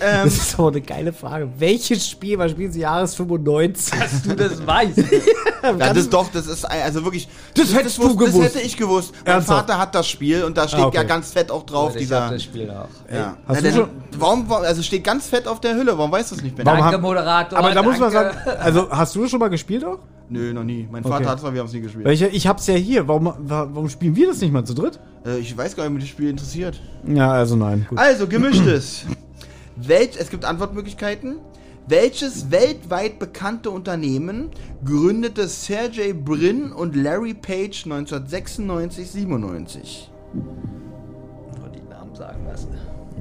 [0.00, 1.48] Äh, ähm, Das ist so eine geile Frage.
[1.58, 3.98] Welches Spiel war Spiel des Jahres 95?
[3.98, 4.98] Dass du das weißt.
[5.62, 7.28] ja, das ist doch, das ist ein- also wirklich.
[7.54, 8.36] Das hättest du wus- gewusst.
[8.38, 9.12] Das hätte ich gewusst.
[9.24, 9.66] Mein Ernsthaft?
[9.68, 10.96] Vater hat das Spiel und da steht Ah, okay.
[10.98, 12.24] ja ganz fett auch drauf, ich dieser.
[12.24, 12.88] hab das Spiel auch.
[13.12, 13.36] ja.
[13.46, 16.10] Hast ja, du denn, schon- warum, warum- also steht ganz fett auf der Hülle, warum
[16.12, 16.80] weißt du das nicht, Benjamin?
[16.82, 17.58] Warum Danke, haben- Moderator.
[17.58, 19.98] Aber da muss man sagen, also hast du das schon mal gespielt auch?
[20.32, 20.88] Nö, noch nie.
[20.90, 21.26] Mein Vater Okay.
[21.26, 22.04] hat es, aber wir haben es nie gespielt.
[22.04, 22.28] Welche?
[22.28, 23.08] Ich hab's ja hier.
[23.08, 25.00] Warum, wa- warum spielen wir das nicht mal zu dritt?
[25.26, 26.80] Äh, ich weiß gar nicht, ob mich das Spiel interessiert.
[27.04, 27.84] Ja, also nein.
[27.88, 27.98] Gut.
[27.98, 29.02] Also, gemischtes.
[29.76, 31.38] Welch, es gibt Antwortmöglichkeiten.
[31.90, 34.50] Welches weltweit bekannte Unternehmen
[34.84, 40.06] gründete Sergey Brin und Larry Page 1996-97?
[40.32, 42.68] Nur die Namen sagen lassen.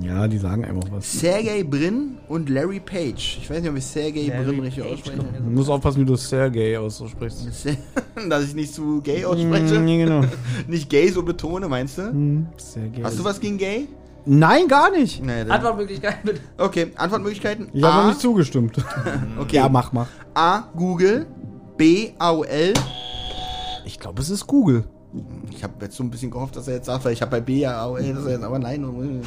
[0.04, 1.20] Ja, die sagen einfach was.
[1.20, 3.40] Sergey Brin und Larry Page.
[3.42, 5.18] Ich weiß nicht, ob ich Sergey Brin richtig ausspreche.
[5.18, 7.48] Du musst aufpassen, wie du Sergei aussprichst.
[8.30, 9.80] Dass ich nicht zu gay ausspreche.
[9.80, 10.22] Mm, genau.
[10.68, 12.04] Nicht gay so betone, meinst du?
[12.04, 13.02] Mm, Sergei.
[13.02, 13.88] Hast du was gegen gay?
[14.32, 15.24] Nein, gar nicht.
[15.24, 15.50] Nee, dann.
[15.54, 16.42] Antwortmöglichkeiten bitte.
[16.60, 17.70] Okay, Antwortmöglichkeiten.
[17.74, 18.78] Ich habe noch A, nicht zugestimmt.
[19.40, 19.56] okay.
[19.56, 20.06] Ja, mach, mach.
[20.36, 21.26] A, Google.
[21.78, 22.74] B, AOL.
[23.86, 24.84] Ich glaube, es ist Google.
[25.50, 27.42] Ich habe jetzt so ein bisschen gehofft, dass er jetzt sagt, weil ich habe bei
[27.42, 28.86] B ja AOL, dass er jetzt, aber nein.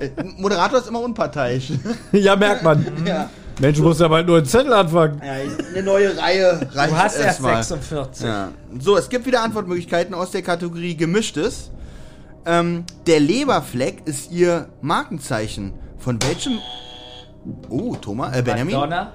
[0.00, 1.72] Äh, Moderator ist immer unparteiisch.
[2.12, 2.84] ja, merkt man.
[3.06, 3.30] ja.
[3.60, 5.20] Mensch, du musst ja bald nur einen Zettel anfangen.
[5.24, 5.32] ja.
[5.72, 7.62] Eine neue Reihe reicht Du hast erst erstmal.
[7.62, 8.26] 46.
[8.26, 8.48] Ja.
[8.80, 11.70] So, es gibt wieder Antwortmöglichkeiten aus der Kategorie Gemischtes.
[12.46, 15.72] Ähm, der Leberfleck ist ihr Markenzeichen.
[15.98, 16.58] Von welchem.
[17.68, 18.74] Oh, Thomas, äh, Benjamin.
[18.74, 19.12] Madonna.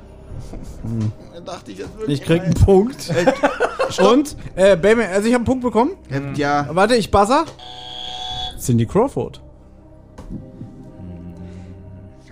[1.46, 2.20] Dachte ich jetzt wirklich.
[2.22, 3.12] Ich krieg einen Punkt.
[4.00, 5.92] Und, äh, Baby, also ich habe einen Punkt bekommen.
[6.10, 7.46] Äh, Ja, Warte, ich buzzer.
[8.60, 9.42] Cindy Crawford.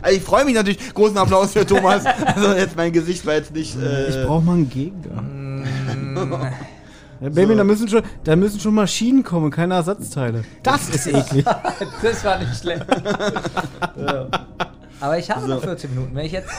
[0.02, 0.94] also ich freue mich natürlich.
[0.94, 2.04] Großen Applaus für Thomas.
[2.26, 3.76] Also jetzt mein Gesicht war jetzt nicht.
[3.82, 5.24] Äh, Ich brauche mal einen Gegner.
[7.22, 10.44] Ja, Baby, da müssen, schon, da müssen schon Maschinen kommen, keine Ersatzteile.
[10.64, 11.46] Das ist eklig.
[12.02, 12.86] Das war nicht schlecht.
[13.98, 14.28] Ja.
[15.02, 16.14] Aber ich habe noch 14 Minuten.
[16.14, 16.50] Wenn ich jetzt.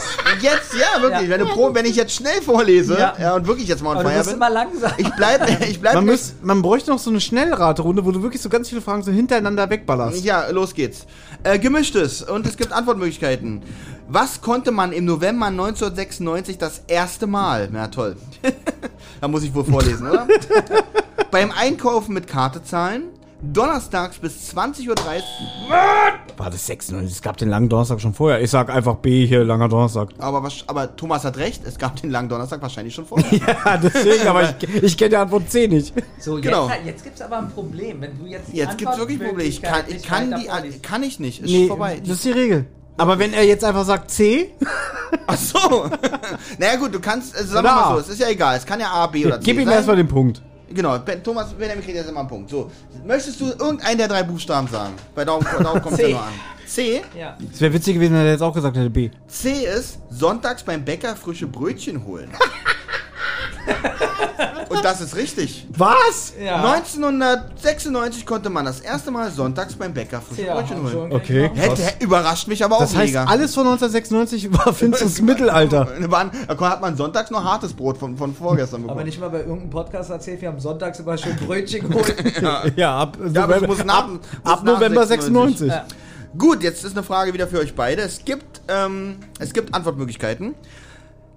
[0.41, 1.23] Jetzt, ja, wirklich.
[1.23, 1.29] Ja.
[1.29, 3.15] Wenn, du pro, wenn ich jetzt schnell vorlese ja.
[3.19, 3.35] Ja.
[3.35, 4.37] und wirklich jetzt mal on fire musst bin.
[4.37, 4.93] immer langsam.
[4.97, 8.41] Ich bleib, ich bleib Man, müß, man bräuchte noch so eine Schnellraterunde, wo du wirklich
[8.41, 10.25] so ganz viele Fragen so hintereinander wegballerst.
[10.25, 11.07] Ja, los geht's.
[11.43, 13.63] Äh, gemischtes und es gibt Antwortmöglichkeiten.
[14.09, 17.69] Was konnte man im November 1996 das erste Mal?
[17.71, 18.17] Na toll.
[19.21, 20.27] Da muss ich wohl vorlesen, oder?
[21.31, 23.05] Beim Einkaufen mit Karte zahlen.
[23.43, 24.95] Donnerstags bis 20.30 Uhr.
[26.37, 27.11] War das 96?
[27.17, 28.43] Es gab den langen Donnerstag schon vorher.
[28.43, 30.11] Ich sag einfach B hier, langer Donnerstag.
[30.19, 33.27] Aber, was- aber Thomas hat recht, es gab den langen Donnerstag wahrscheinlich schon vorher.
[33.65, 35.95] Ja, deswegen, aber ich, ich kenne die Antwort C nicht.
[36.19, 36.71] So, jetzt, Genau.
[36.85, 38.03] jetzt gibt es aber ein Problem.
[38.03, 39.43] Wenn du jetzt die Jetzt gibt's wirklich Probleme.
[39.49, 40.79] Ich kann, ich kann die, die.
[40.81, 41.43] kann ich nicht.
[41.43, 41.99] Ist Nee, vorbei.
[42.01, 42.67] das ist die Regel.
[43.01, 44.53] Aber wenn er jetzt einfach sagt C,
[45.27, 45.91] Ach so.
[46.59, 48.59] naja gut, du kannst, also sagen wir mal so, es ist ja egal.
[48.59, 49.75] Es kann ja A, B oder C gib ihm sein.
[49.75, 50.43] erstmal den Punkt.
[50.69, 52.51] Genau, ben, Thomas, Benjamin kriegt jetzt immer einen Punkt.
[52.51, 52.71] So,
[53.07, 54.93] möchtest du irgendeinen der drei Buchstaben sagen?
[55.15, 56.33] Bei Daumen, Daumen kommt ja nur an.
[56.67, 57.03] C.
[57.19, 57.37] Ja.
[57.53, 59.11] Es wäre witzig gewesen, wenn er jetzt auch gesagt hätte B.
[59.27, 62.31] C ist sonntags beim Bäcker frische Brötchen holen.
[64.69, 65.67] Und das ist richtig.
[65.77, 66.33] Was?
[66.43, 66.63] Ja.
[66.73, 71.13] 1996 konnte man das erste Mal sonntags beim Bäcker frische Ja, Brötchen holen.
[71.13, 71.51] Okay.
[71.55, 73.25] Hätte, hätte, überrascht mich aber auch Das heißt, mega.
[73.25, 75.89] alles von 1996 war finsteres Mittelalter.
[76.11, 78.99] Waren- Da hat man sonntags noch hartes Brot von, von vorgestern bekommen.
[78.99, 82.15] Aber nicht mal bei irgendeinem Podcast erzählt, wir haben sonntags immer schön Brötchen geholt.
[82.77, 85.69] Ja, ab, Ja, aber muss nach- ab, muss ab nach November 96.
[85.69, 85.69] 96.
[85.69, 85.85] Ja.
[86.39, 88.03] Gut, jetzt ist eine Frage wieder für euch beide.
[88.03, 90.55] Es gibt, ähm, es gibt Antwortmöglichkeiten.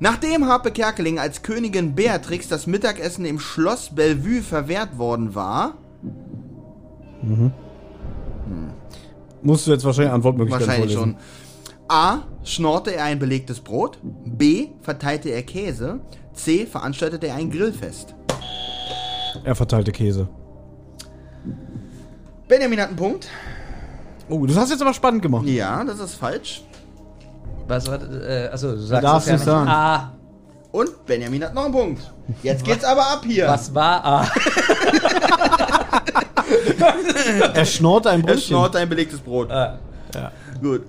[0.03, 5.75] Nachdem Harpe Kerkeling als Königin Beatrix das Mittagessen im Schloss Bellevue verwehrt worden war,
[9.41, 11.17] Musst du jetzt wahrscheinlich Antwortmöglichkeiten wahrscheinlich vorlesen.
[11.17, 11.87] schon.
[11.87, 12.23] A.
[12.43, 13.97] Schnorrte er ein belegtes Brot.
[14.03, 14.71] B.
[14.81, 16.01] Verteilte er Käse.
[16.33, 16.65] C.
[16.65, 18.13] Veranstaltete er ein Grillfest.
[19.45, 20.27] Er verteilte Käse.
[22.49, 23.29] Benjamin hat einen Punkt.
[24.27, 25.47] Oh, das hast du jetzt aber spannend gemacht.
[25.47, 26.61] Ja, das ist falsch.
[27.68, 28.09] Was war das?
[28.09, 29.68] Äh, achso, du sagst darfst es ja nicht sagen.
[29.70, 30.11] Ah,
[30.72, 32.11] Und Benjamin hat noch einen Punkt.
[32.41, 33.47] Jetzt geht's aber ab hier.
[33.47, 34.28] was war A?
[37.53, 38.41] Er schnorrte ein Er Brötchen.
[38.43, 39.49] schnorrte ein belegtes Brot.
[39.51, 39.80] Ah,
[40.61, 40.84] Gut.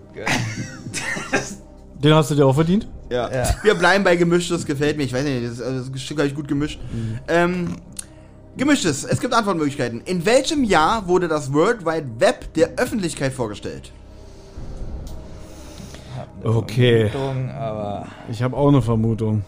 [1.99, 2.87] Den hast du dir auch verdient.
[3.11, 3.31] Ja.
[3.33, 3.55] Ja.
[3.62, 5.05] Wir bleiben bei gemischtes, gefällt mir.
[5.05, 6.81] Ich weiß nicht, das, also das Stück habe ich gut gemischt.
[7.29, 7.77] Ähm,
[8.57, 10.03] gemischtes, es gibt Antwortmöglichkeiten.
[10.05, 13.91] In welchem Jahr wurde das World Wide Web der Öffentlichkeit vorgestellt?
[16.45, 17.11] Okay.
[17.11, 18.07] Dumm, aber.
[18.30, 19.42] Ich habe auch eine Vermutung.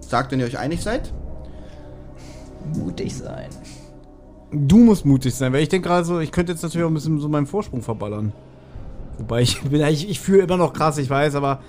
[0.00, 1.12] Sagt, wenn ihr euch einig seid.
[2.76, 3.48] Mutig sein.
[4.52, 6.94] Du musst mutig sein, weil ich denke gerade so, ich könnte jetzt natürlich auch ein
[6.94, 8.32] bisschen so meinen Vorsprung verballern.
[9.18, 11.60] Wobei ich bin eigentlich, ich fühle immer noch krass, ich weiß, aber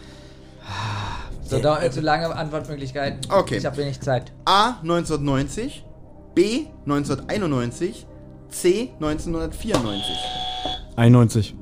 [1.45, 3.21] So, dauert zu lange Antwortmöglichkeiten.
[3.31, 3.57] Okay.
[3.57, 4.33] Ich habe wenig Zeit.
[4.45, 4.75] A.
[4.81, 5.85] 1990,
[6.35, 6.65] B.
[6.85, 8.05] 1991,
[8.49, 8.91] C.
[8.99, 10.15] 1994.
[10.95, 11.55] 91.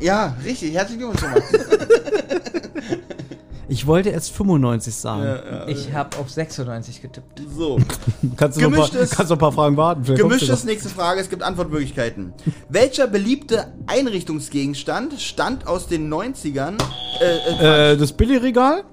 [0.00, 0.74] Ja, richtig.
[0.74, 1.44] Herzlichen Glückwunsch, Thomas.
[3.70, 5.66] Ich wollte erst 95 sagen.
[5.68, 7.42] Ich habe auf 96 getippt.
[7.54, 7.78] so.
[8.34, 10.04] Kannst, du noch ein paar, Gemischtes- kannst noch ein paar Fragen warten.
[10.06, 10.70] vielleicht Gemischtes, noch.
[10.70, 12.32] nächste Frage, es gibt Antwortmöglichkeiten.
[12.70, 16.78] Welcher beliebte Einrichtungsgegenstand stammt aus den 90ern?
[17.20, 18.84] Äh, äh, Äh, das Billigregal?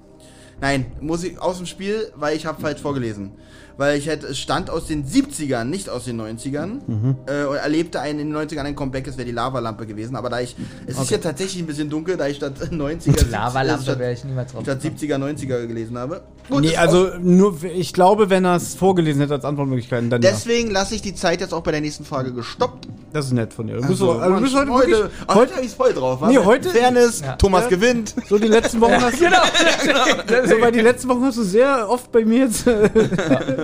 [0.60, 3.32] Nein, muss ich aus dem Spiel, weil ich habe falsch vorgelesen.
[3.78, 6.78] Weil ich hätte, es stand aus den 70ern, nicht aus den 90ern.
[7.26, 10.16] Äh, und erlebte einen in den 90ern ein Comeback, es wäre die Lavalampe gewesen.
[10.16, 10.56] Aber da ich,
[10.86, 14.24] es ist ja tatsächlich ein bisschen dunkel, da ich statt 90er, Lavalampe statt, wäre ich
[14.24, 14.62] niemals drauf.
[14.62, 16.22] statt 70er, 90er gelesen habe.
[16.48, 20.30] Gut, Nee, also nur, ich glaube, wenn er es vorgelesen hätte als Antwortmöglichkeiten, dann ja.
[20.30, 22.86] Deswegen lasse ich die Zeit jetzt auch bei der nächsten Frage gestoppt.
[23.12, 23.74] Das ist nett von dir.
[23.74, 26.20] Du bist, Also, so, also bist heute, heute, wirklich, heute, heute habe ich voll drauf.
[26.28, 27.32] Nee, heute- Fairness, Ja.
[27.36, 27.68] Thomas Ja.
[27.70, 28.14] gewinnt.
[28.28, 29.24] so die letzten Wochen hast du,
[29.84, 30.46] Genau.
[30.46, 32.64] so, weil die letzten Wochen hast du sehr oft bei mir jetzt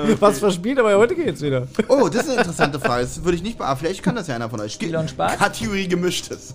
[0.02, 1.66] äh, was verspielt, aber heute geht's wieder.
[1.88, 3.02] Oh, das ist eine interessante Frage.
[3.02, 3.86] Das würde ich nicht beantworten.
[3.86, 4.72] Vielleicht kann das ja einer von euch.
[4.74, 5.38] Spiel und Spaß?
[5.38, 6.54] Kategorie gemischtes.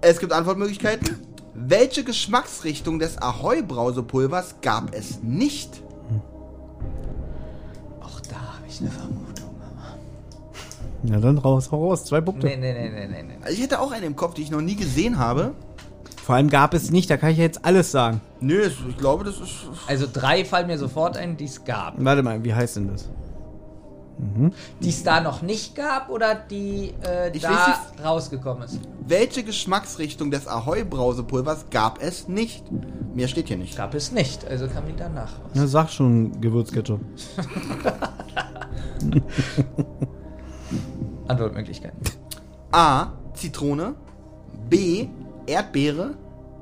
[0.00, 1.16] Es gibt Antwortmöglichkeiten.
[1.54, 5.82] Welche Geschmacksrichtung des Ahoi-Brausepulvers gab es nicht?
[8.00, 9.48] Auch da habe ich eine Vermutung.
[11.04, 12.46] Ja, dann raus, hau raus, zwei Punkte.
[12.46, 13.34] Nee, nee, nee, nee, nee.
[13.42, 15.54] Also ich hätte auch eine im Kopf, die ich noch nie gesehen habe.
[16.28, 18.20] Vor allem gab es nicht, da kann ich ja jetzt alles sagen.
[18.40, 19.50] Nö, es- ich glaube, das ist.
[19.86, 21.94] Also drei fallen mir sofort ein, die es gab.
[21.96, 23.08] Warte mal, wie heißt denn das?
[24.82, 28.78] Die es da noch nicht gab oder die äh, Ich da rausgekommen ist.
[29.06, 32.62] Welche Geschmacksrichtung des Ahoi-Brausepulvers gab es nicht?
[33.14, 33.74] Mehr steht hier nicht.
[33.78, 35.50] Gab es nicht, also kam die danach raus.
[35.54, 37.00] Na, sag schon Gewürzketchup.
[41.26, 42.00] Antwortmöglichkeiten.
[42.72, 43.12] A.
[43.32, 43.94] Zitrone.
[44.68, 45.08] B.
[45.48, 46.14] Erdbeere.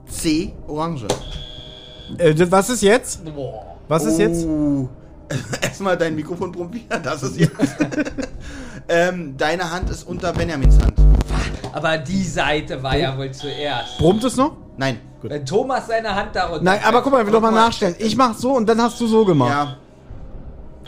[0.09, 0.55] C.
[0.69, 1.07] Orange.
[2.19, 3.25] Äh, was ist jetzt?
[3.35, 3.77] Boah.
[3.89, 4.47] Was ist jetzt?
[4.47, 4.89] Oh.
[5.61, 7.03] Erstmal dein Mikrofon probieren.
[7.03, 7.53] Das ist jetzt.
[8.89, 10.95] ähm, deine Hand ist unter Benjamins Hand.
[11.73, 13.99] Aber die Seite war ja wohl zuerst.
[13.99, 14.53] Brummt es noch?
[14.77, 15.01] Nein.
[15.23, 16.63] Wenn Thomas seine Hand darunter.
[16.63, 17.97] Nein, aber guck mal, ich will doch mal nachstellen.
[17.99, 19.51] Ich mach so und dann hast du so gemacht.
[19.51, 19.77] Ja.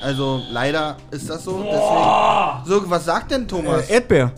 [0.00, 1.58] Also, leider ist das so.
[1.58, 2.82] Deswegen.
[2.84, 3.88] So, was sagt denn Thomas?
[3.88, 4.32] Äh, Erdbeer.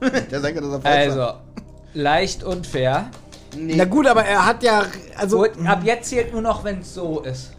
[0.30, 1.34] Der sagt ja, dass er falsch Also,
[1.94, 3.10] leicht unfair.
[3.56, 3.74] Nee.
[3.76, 4.84] Na gut, aber er hat ja,
[5.16, 7.52] also Und ab jetzt zählt nur noch, wenn es so ist.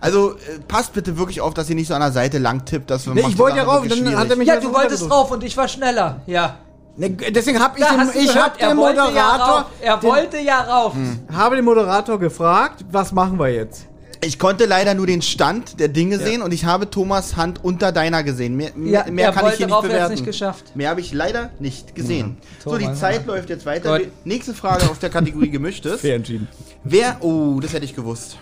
[0.00, 2.90] Also, äh, passt bitte wirklich auf, dass ihr nicht so an der Seite lang tippt.
[2.90, 5.44] Das Nee, ich wollte ja rauf, dann hat er mich Ja, du wolltest drauf und
[5.44, 6.22] ich war schneller.
[6.26, 6.56] Ja.
[6.96, 9.64] Ne, deswegen habe ich, den, ich hab er den wollte ja Moderator, rauf.
[9.80, 10.94] Er den, wollte ja rauf.
[11.32, 13.86] habe den Moderator gefragt, was machen wir jetzt?
[14.24, 17.90] Ich konnte leider nur den Stand der Dinge sehen und ich habe Thomas Hand unter
[17.90, 18.54] deiner gesehen.
[18.54, 20.12] Mehr, Ja, mehr kann ich hier nicht er bewerten.
[20.12, 20.76] nicht geschafft.
[20.76, 22.36] Mehr habe ich leider nicht gesehen.
[22.62, 23.34] So, die Zeit ja.
[23.34, 23.98] läuft jetzt weiter.
[23.98, 24.10] Gut.
[24.24, 26.00] Nächste Frage auf der Kategorie Gemischtes.
[26.00, 26.46] Fair entschieden.
[26.84, 28.38] Wer, oh, das hätte ich gewusst.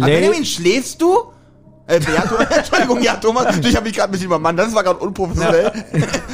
[0.00, 1.32] Ah, Benjamin, schläfst du?
[1.88, 4.82] Äh, ja, Thomas, Entschuldigung, ja, Thomas, ich habe mich gerade ein bisschen übermannt, das war
[4.84, 5.72] gerade unprofessionell.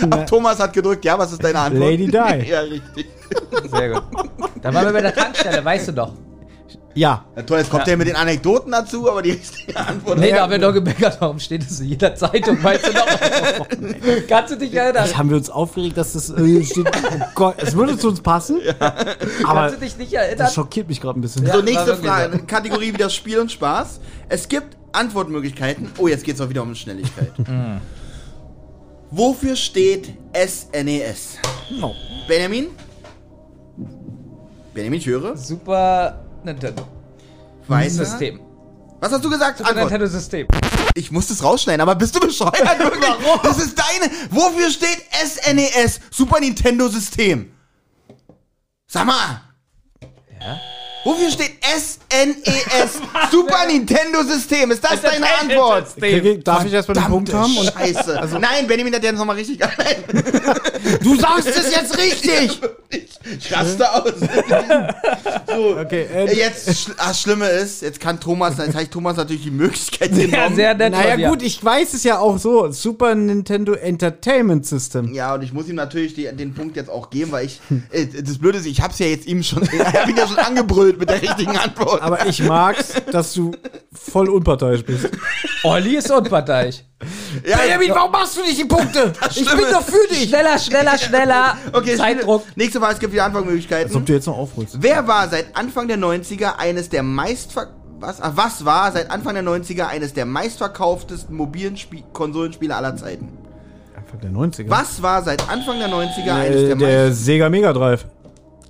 [0.03, 1.91] Aber Thomas hat gedrückt, ja, was ist deine Antwort?
[1.93, 2.17] Lady Di.
[2.51, 3.07] ja, richtig.
[3.71, 4.03] Sehr gut.
[4.61, 6.13] Da waren wir bei der Tankstelle, weißt du doch.
[6.97, 7.25] Ja.
[7.37, 7.87] Ja, toll, jetzt kommt Ja.
[7.87, 11.17] der mit den Anekdoten dazu, aber die richtige Antwort Nee, da haben wir doch gemeckert,
[11.21, 13.07] warum steht das in jeder Zeitung, weißt du doch.
[14.29, 15.03] Kannst du dich erinnern?
[15.05, 16.87] Das haben wir uns aufgeregt, dass das äh, steht.
[16.89, 18.61] Oh Gott, es würde zu uns passen.
[18.79, 19.05] Aber
[19.45, 20.39] Kannst du dich nicht erinnern?
[20.39, 21.45] das schockiert mich gerade ein bisschen.
[21.47, 22.39] So, Ja, nächste Frage.
[22.47, 23.99] Kategorie wieder Spiel und Spaß.
[24.29, 25.91] Es gibt Antwortmöglichkeiten.
[25.99, 27.33] Oh, jetzt geht's auch wieder um Schnelligkeit.
[29.11, 31.39] Wofür steht SNES?
[31.81, 31.93] Oh.
[32.27, 32.69] Benjamin?
[34.73, 35.37] Benjamin, ich höre.
[35.37, 36.87] Super Nintendo.
[37.69, 37.91] Weiter.
[37.91, 38.41] System.
[39.01, 39.59] Was hast du gesagt?
[39.59, 39.91] Super Antwort.
[39.91, 40.49] Nintendo System.
[40.95, 42.55] Ich muss das rausschneiden, aber bist du bescheuert?
[42.79, 43.11] Wirklich?
[43.43, 44.11] Das ist deine.
[44.31, 46.01] Wofür steht SNES?
[46.11, 47.53] Super Nintendo System.
[48.87, 49.41] Sag mal.
[50.41, 50.61] Ja?
[51.05, 53.01] Wofür steht SNES?
[53.31, 54.71] Super Nintendo System.
[54.71, 55.95] Ist das deine Antwort?
[55.99, 57.57] Krieg Darf ich erstmal den Punkt haben?
[57.57, 58.21] Und Scheiße.
[58.21, 59.59] Also- Nein, Benjamin hat ja nochmal richtig.
[61.03, 62.61] Du sagst es jetzt richtig!
[62.91, 64.13] ich, ich raste aus.
[65.47, 69.17] so, Okay, äh, jetzt, schl- das Schlimme ist, jetzt kann Thomas, jetzt habe ich Thomas
[69.17, 70.33] natürlich die Möglichkeit genommen.
[70.33, 70.93] Ja, sehr nett.
[70.93, 72.71] naja, gut, ich weiß es ja auch so.
[72.71, 75.13] Super Nintendo Entertainment System.
[75.15, 78.07] Ja, und ich muss ihm natürlich die, den Punkt jetzt auch geben, weil ich, äh,
[78.23, 80.94] das Blöde ist, ich hab's ja jetzt ihm schon, ich hab ihn ja schon angebrüllt
[80.99, 82.03] mit der richtigen Antwort.
[82.03, 83.53] Aber ich mag's, dass du
[83.93, 85.09] voll unparteiisch bist.
[85.65, 86.85] Olli ist unparteiisch.
[87.47, 87.59] ja,
[87.95, 89.13] warum machst du nicht die Punkte?
[89.31, 90.29] Ich bin doch für dich!
[90.29, 91.57] Schneller, schneller, schneller.
[91.73, 92.45] okay, Zeitdruck.
[92.57, 94.05] Nächste Frage, es gibt wieder Als ob Antwortmöglichkeiten.
[94.05, 94.77] du jetzt noch aufholst.
[94.81, 97.69] Wer war seit Anfang der 90er eines der meistver...
[98.01, 98.21] Was?
[98.21, 103.29] Ach, was war seit Anfang der 90er eines der meistverkauftesten mobilen Spie Konsolenspiele aller Zeiten?
[103.97, 104.69] Anfang der 90er.
[104.69, 107.25] Was war seit Anfang der 90er eines Äh, der, der meist...
[107.25, 108.05] Sega Mega Drive.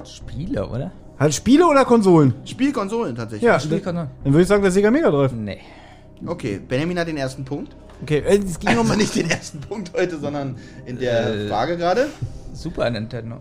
[0.05, 0.93] Spiele, oder?
[1.19, 2.35] Halt Spiele oder Konsolen?
[2.45, 3.47] Spielkonsolen tatsächlich.
[3.47, 4.11] Ja, Spielkonsolen.
[4.25, 5.33] dann würde ich sagen, der Sega Mega Drive.
[5.33, 5.59] Nee.
[6.27, 7.75] Okay, Benjamin hat den ersten Punkt.
[8.03, 10.57] Okay, äh, es ging Also um nicht den ersten Punkt heute, sondern
[10.87, 11.49] in der Äh.
[11.49, 12.09] Frage gerade.
[12.53, 13.37] Super Nintendo.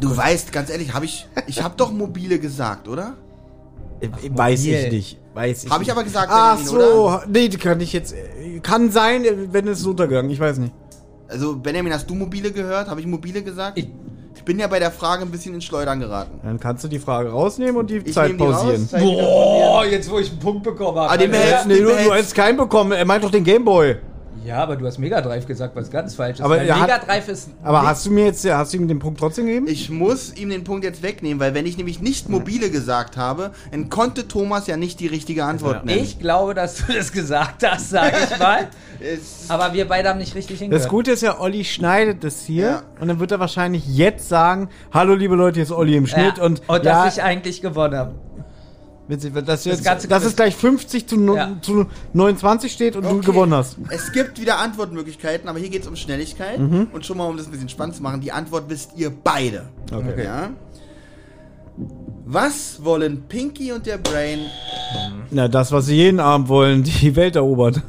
[0.00, 3.14] Du weißt, ganz ehrlich, habe ich, ich habe doch mobile gesagt, oder?
[4.00, 5.18] Äh, Weiß ich nicht.
[5.34, 5.96] Weiß ich Habe ich nicht.
[5.96, 7.24] aber gesagt, Ach Benjamin, so, oder?
[7.28, 8.12] nee, die kann ich jetzt.
[8.14, 10.30] äh, Kann sein, äh, wenn es ist untergegangen.
[10.30, 10.72] Ich weiß nicht.
[11.28, 12.88] Also Benjamin, hast du mobile gehört?
[12.88, 13.78] Habe ich mobile gesagt?
[13.78, 13.88] Ich-
[14.40, 16.40] Ich bin ja bei der Frage ein bisschen ins Schleudern geraten.
[16.42, 18.88] Dann kannst du die Frage rausnehmen und die Ich Zeit die raus, pausieren.
[18.88, 21.10] Zeit wieder Boah, jetzt wo ich einen Punkt bekommen habe.
[21.10, 22.92] Ah, den behältst Nee, du, du hast keinen bekommen.
[22.92, 23.96] Er meint doch den Gameboy.
[24.44, 26.44] Ja, aber du hast Mega Drive gesagt, was ganz falsch ist.
[26.44, 27.50] Aber Weil er hat- Mega Drive ist.
[27.62, 29.66] Aber hast du mir jetzt, hast du ihm den Punkt trotzdem gegeben?
[29.68, 33.50] Ich muss ihm den Punkt jetzt wegnehmen, weil wenn ich nämlich nicht mobile gesagt habe,
[33.70, 36.02] dann konnte Thomas ja nicht die richtige Antwort nennen.
[36.02, 38.68] Ich glaube, dass du das gesagt hast, sage ich mal.
[39.02, 40.84] Es- Aber wir beide haben nicht richtig hingehört.
[40.84, 42.82] Das Gute ist ja, Olli schneidet das hier Ja.
[43.00, 46.36] und dann wird er wahrscheinlich jetzt sagen, hallo liebe Leute, hier ist Olli im Schnitt
[46.36, 46.44] ja.
[46.44, 48.14] und, und ja, dass ich eigentlich gewonnen habe.
[49.10, 51.56] Witzig, dass, jetzt, ganze dass es gleich 50 zu, no- Ja.
[51.60, 53.26] zu 29 steht und du Okay.
[53.26, 53.76] gewonnen hast.
[53.90, 56.58] Es gibt wieder Antwortmöglichkeiten, aber hier geht es um Schnelligkeit.
[56.58, 59.68] Und schon mal, um das ein bisschen spannend zu machen, die Antwort wisst ihr beide.
[59.92, 60.24] Okay.
[60.24, 60.50] Ja?
[62.26, 64.40] Was wollen Pinky und der Brain?
[65.30, 67.82] Na, das, was sie jeden Abend wollen, die Welt erobert.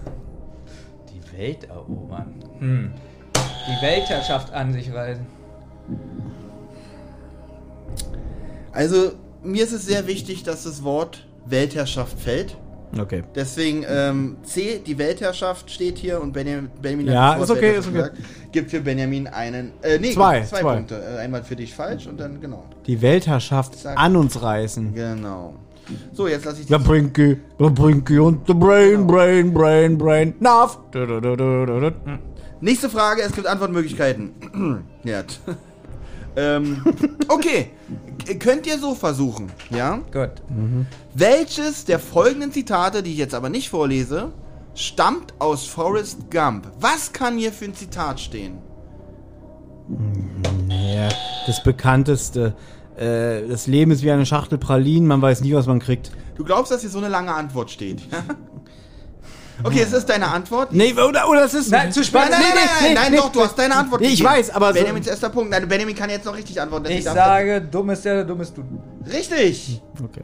[1.14, 2.34] Die Welt erobern.
[2.60, 2.92] Hm.
[3.36, 5.26] Die Weltherrschaft an sich reißen.
[8.72, 9.12] Also,
[9.44, 12.56] mir ist es sehr wichtig, dass das Wort Weltherrschaft fällt.
[13.00, 13.24] Okay.
[13.36, 17.96] Deswegen ähm, C, die Weltherrschaft steht hier und Benjamin, Benjamin Ja, ist okay, ist okay.
[17.98, 18.18] gesagt.
[18.52, 20.76] Gibt für Benjamin einen, äh, nee, Zwei, zwei, zwei.
[20.76, 21.02] Punkte.
[21.02, 22.66] Äh, einmal für dich falsch und dann, genau.
[22.88, 24.94] Die Weltherrschaft Sag- an uns reißen.
[24.94, 25.54] Genau.
[26.14, 30.34] So, jetzt lasse ich Der Brinky, der Brinky und der Brain, Brain, Brain, Brain,
[30.92, 31.92] du, du, du.
[32.60, 34.84] Nächste Frage, es gibt Antwortmöglichkeiten.
[35.04, 35.24] ja.
[36.36, 36.84] Ähm,
[37.28, 37.72] okay,
[38.40, 39.98] könnt ihr so versuchen, ja?
[40.12, 40.42] Gut.
[41.14, 44.32] Welches der folgenden Zitate, die ich jetzt aber nicht vorlese,
[44.74, 46.68] stammt aus Forrest Gump?
[46.80, 48.60] Was kann hier für ein Zitat stehen?
[50.70, 51.10] Ja,
[51.48, 52.56] das bekannteste.
[52.96, 56.12] Äh, das Leben ist wie eine Schachtel Pralinen, man weiß nie, was man kriegt.
[56.36, 58.02] Du glaubst, dass hier so eine lange Antwort steht?
[59.64, 60.72] okay, es ist deine Antwort.
[60.74, 61.72] Nee, oder, oder es ist.
[61.72, 62.22] Nein, zu spät.
[62.22, 64.50] Nein, nein, nein, nein, nee, nein, nee, doch, du hast deine Antwort Nee, ich weiß,
[64.52, 65.50] aber so- Benjamins erster Punkt.
[65.52, 66.88] Nein, Benjamin kann jetzt noch richtig antworten.
[66.92, 68.64] Ich sage, dumm ist der, dumm ist du.
[69.12, 69.82] Richtig.
[70.04, 70.24] Okay.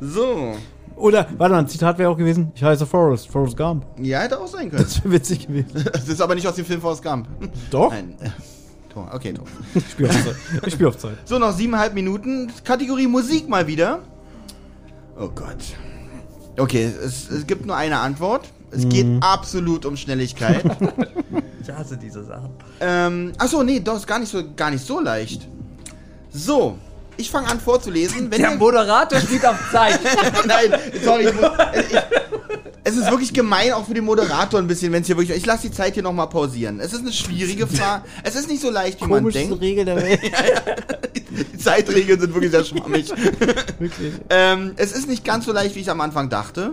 [0.00, 0.54] So.
[0.96, 2.52] Oder, warte mal, ein Zitat wäre auch gewesen.
[2.54, 3.86] Ich heiße Forrest, Forrest Gump.
[3.98, 4.82] Ja, hätte auch sein können.
[4.82, 5.84] Das wäre witzig gewesen.
[5.92, 7.26] Das ist aber nicht aus dem Film Forrest Gump.
[7.70, 7.90] Doch?
[7.90, 8.16] Nein.
[8.92, 9.08] Tor.
[9.12, 9.46] Okay, Tor.
[9.74, 10.34] Ich spiele auf Zeit.
[10.66, 11.16] Ich spiele auf Zeit.
[11.24, 12.50] So, noch siebeneinhalb Minuten.
[12.64, 14.00] Kategorie Musik mal wieder.
[15.16, 15.58] Oh Gott.
[16.56, 18.48] Okay, es, es gibt nur eine Antwort.
[18.70, 20.64] Es geht absolut um Schnelligkeit.
[21.62, 22.50] Ich hasse diese Sachen.
[22.80, 25.46] Ähm, achso, nee, doch, ist gar nicht so, gar nicht so leicht.
[26.30, 26.78] So,
[27.20, 28.30] ich fange an vorzulesen.
[28.30, 30.00] Wenn Der ihr, Moderator spielt auf Zeit.
[30.46, 30.72] Nein,
[31.04, 31.44] sorry, ich muss,
[31.90, 31.98] ich,
[32.82, 35.36] es ist wirklich gemein, auch für den Moderator ein bisschen, wenn es hier wirklich.
[35.36, 36.80] Ich lasse die Zeit hier nochmal pausieren.
[36.80, 38.04] Es ist eine schwierige Frage.
[38.24, 39.60] Es ist nicht so leicht, wie man denkt.
[39.60, 40.20] Regel der Welt.
[41.30, 43.10] Die Zeitregeln sind wirklich sehr schwammig.
[43.78, 44.12] Wirklich.
[44.30, 46.72] ähm, es ist nicht ganz so leicht, wie ich am Anfang dachte.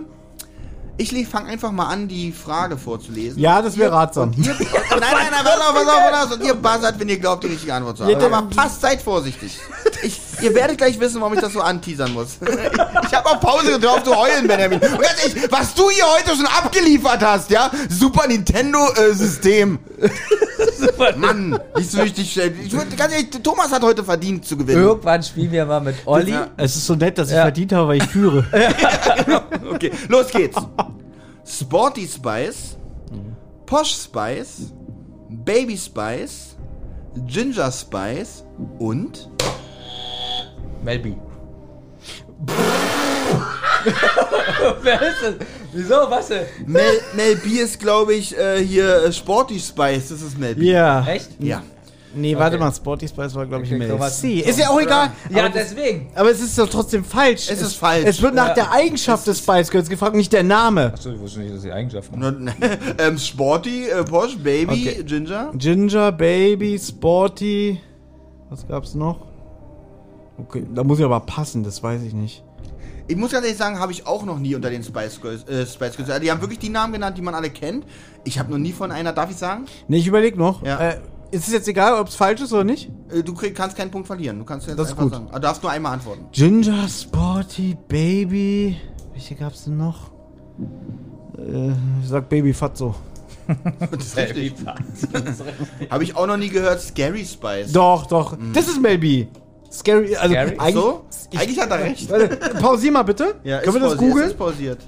[1.00, 3.40] Ich fange einfach mal an, die Frage vorzulesen.
[3.40, 4.32] Ja, das wäre ratsam.
[4.36, 6.32] Ihr, nein, nein, nein, pass auf, pass auf, pass auf.
[6.32, 8.10] Und ihr buzzert, wenn ihr glaubt, die richtige Antwort zu haben.
[8.10, 9.60] Ja, Aber passt, seid vorsichtig.
[10.02, 12.38] Ich, ihr werdet gleich wissen, warum ich das so anteasern muss.
[13.06, 14.78] Ich habe auf Pause gedrückt, auf zu heulen, Benjamin.
[14.80, 17.70] Und ganz ehrlich, was du hier heute schon abgeliefert hast, ja?
[17.88, 19.78] Super Nintendo-System.
[21.16, 22.38] Mann, nicht so richtig.
[22.38, 24.82] äh, Ich würd, ganz ehrlich, Thomas hat heute verdient zu gewinnen.
[24.82, 26.32] Irgendwann spielen wir mal mit Olli.
[26.32, 26.48] Ja.
[26.56, 27.42] Es ist so nett, dass ich Ja.
[27.42, 28.44] verdient habe, weil ich führe.
[29.72, 30.56] Okay, los geht's.
[31.44, 32.76] Sporty Spice,
[33.66, 34.72] Posh Spice,
[35.28, 36.56] Baby Spice,
[37.26, 38.44] Ginger Spice
[38.78, 39.28] und
[40.88, 41.14] Melby.
[44.82, 45.34] Wer ist das?
[45.74, 45.94] Wieso?
[46.08, 46.46] Was denn?
[46.66, 46.82] Mel,
[47.14, 50.08] Mel B ist, glaube ich, äh, hier äh, Sporty Spice.
[50.08, 50.64] Das ist Mel B.
[50.70, 51.06] Ja.
[51.06, 51.28] Echt?
[51.40, 51.62] Ja.
[52.14, 52.64] Nee, warte Okay.
[52.64, 54.38] mal, Sporty Spice war, glaube ich, Okay, Mel C.
[54.40, 55.10] Ist ja auch egal.
[55.28, 56.10] Ja, aber, deswegen.
[56.14, 57.50] aber es ist doch trotzdem falsch.
[57.50, 58.06] Es ist falsch.
[58.06, 58.54] Es wird nach Ja.
[58.54, 60.94] der Eigenschaft des Spice Girls gefragt, nicht der Name.
[60.94, 62.50] Achso, ich wusste nicht, dass die Eigenschaften Und,
[62.98, 65.02] ähm, Sporty, äh, Posh, Baby, Okay.
[65.04, 65.50] Ginger.
[65.54, 67.78] Ginger, Baby, Sporty.
[68.48, 69.27] Was gab's noch?
[70.38, 72.44] Okay, da muss ich aber passen, das weiß ich nicht.
[73.08, 75.44] Ich muss ganz ehrlich sagen, habe ich auch noch nie unter den Spice Girls.
[75.48, 76.10] Äh, Spice Girls.
[76.10, 77.86] Also, die haben wirklich die Namen genannt, die man alle kennt.
[78.24, 79.64] Ich habe noch nie von einer, darf ich sagen?
[79.88, 80.62] Nee, ich überleg noch.
[80.62, 80.78] Ja.
[80.78, 82.90] Äh, ist es jetzt egal, ob es falsch ist oder nicht?
[83.10, 84.38] Äh, du krieg, kannst keinen Punkt verlieren.
[84.38, 85.12] Du kannst jetzt Das ist einfach gut.
[85.12, 85.28] sagen.
[85.32, 86.26] Du darfst nur einmal antworten.
[86.32, 88.76] Ginger, Sporty, Baby.
[89.12, 90.10] Welche gab's denn noch?
[91.38, 91.70] Äh,
[92.02, 92.94] ich sag Baby Fatso.
[93.90, 94.52] Das ist richtig.
[95.88, 96.82] Habe ich auch noch nie gehört.
[96.82, 97.72] Scary Spice.
[97.72, 98.36] Doch, doch.
[98.52, 99.26] Das ist B.
[99.70, 100.58] Scary, also Scary?
[100.58, 100.74] eigentlich.
[100.74, 101.04] so?
[101.30, 102.10] Ich, Eigentlich hat er recht.
[102.10, 102.28] Warte,
[102.60, 103.34] pausier mal bitte.
[103.44, 104.30] Ja, Können wir das pausiert, googeln?
[104.30, 104.78] Ist pausiert.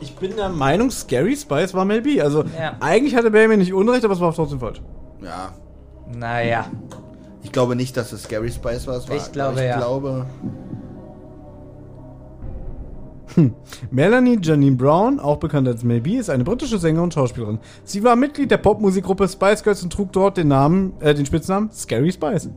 [0.00, 2.20] Ich bin der Meinung, Scary Spice war Mel B.
[2.20, 2.76] Also Ja.
[2.80, 4.80] eigentlich hatte Baby nicht Unrecht, aber es war trotzdem falsch.
[5.22, 5.52] Ja.
[6.12, 6.66] Naja.
[7.42, 8.96] Ich glaube nicht, dass es Scary Spice war.
[8.96, 9.76] Es war Ich glaube, ich ja.
[9.76, 10.26] glaube.
[13.90, 17.58] Melanie Janine Brown, auch bekannt als Mel B, ist eine britische Sängerin und Schauspielerin.
[17.84, 21.70] Sie war Mitglied der Popmusikgruppe Spice Girls und trug dort den Namen, äh, den Spitznamen
[21.72, 22.48] Scary Spice.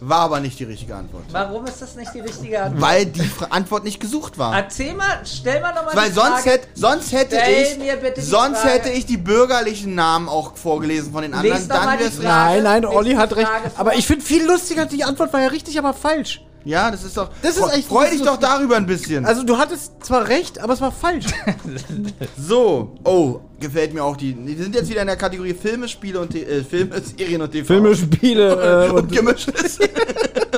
[0.00, 1.24] War aber nicht die richtige Antwort.
[1.32, 2.82] Warum ist das nicht die richtige Antwort?
[2.82, 4.54] Weil die Fra- Antwort nicht gesucht war.
[4.54, 8.26] Erzähl mal, stell mal nochmal Weil sonst hätte, sonst hätte Stell ich, mir bitte die
[8.26, 8.74] sonst Frage.
[8.74, 11.56] hätte ich die bürgerlichen Namen auch vorgelesen von den anderen.
[11.56, 12.26] Lies Dann die wär's Frage.
[12.28, 13.48] Nein, nein, Olli die hat recht.
[13.48, 13.80] Frage vor.
[13.80, 16.44] Aber ich finde viel lustiger, die Antwort war ja richtig, aber falsch.
[16.64, 17.28] Ja, das ist doch.
[17.42, 19.24] Das ist echt- Freu das dich ist doch darüber ein bisschen.
[19.26, 21.26] Also du hattest zwar recht, aber es war falsch.
[22.38, 24.34] so, oh, gefällt mir auch die.
[24.46, 27.66] Wir sind jetzt wieder in der Kategorie Filme, Spiele und äh, Filme, Serien und TV.
[27.66, 29.78] Filme, Spiele äh, und und gemischtes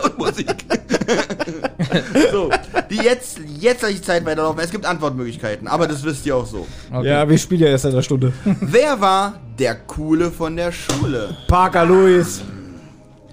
[0.03, 0.47] und Musik.
[2.31, 2.51] so,
[2.91, 4.61] die jetzt, jetzt lasse ich die Zeit weiterlaufen.
[4.61, 6.67] Es gibt Antwortmöglichkeiten, aber das wisst ihr auch so.
[6.93, 7.09] Okay.
[7.09, 8.33] Ja, wir spielen ja erst seit einer Stunde.
[8.45, 11.37] Wer war der Coole von der Schule?
[11.49, 12.43] Parker Lewis.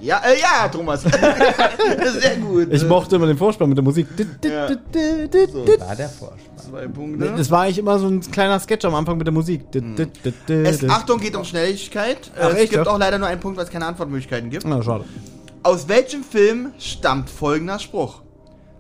[0.03, 1.01] Ja, äh, ja, Thomas.
[2.19, 2.67] Sehr gut.
[2.71, 4.07] Ich mochte immer den Vorspann mit der Musik.
[4.43, 4.69] Ja.
[4.69, 6.39] War der Vorspann.
[6.57, 7.33] Zwei Punkte.
[7.37, 9.61] Das war eigentlich immer so ein kleiner Sketch am Anfang mit der Musik.
[10.49, 12.31] Es, Achtung, geht um Schnelligkeit.
[12.35, 12.91] Äh, Ach, es echt, gibt ja?
[12.91, 14.65] auch leider nur einen Punkt, weil es keine Antwortmöglichkeiten gibt.
[14.65, 15.05] Na, schade.
[15.63, 18.21] Aus welchem Film stammt folgender Spruch?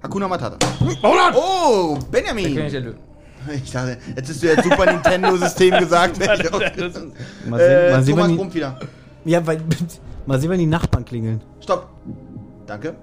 [0.01, 0.57] Hakuna Matata.
[1.01, 2.55] Oh, König Benjamin.
[2.55, 2.97] der Löwen.
[3.63, 6.19] Ich dachte, jetzt hast du ja Super Nintendo-System gesagt.
[6.27, 7.11] Mal sehen,
[7.49, 8.79] äh, mal sehen, Thomas brummt wieder.
[9.25, 9.61] ja, weil,
[10.27, 11.41] mal sehen, wann die Nachbarn klingeln.
[11.61, 11.89] Stopp.
[12.65, 12.95] Danke.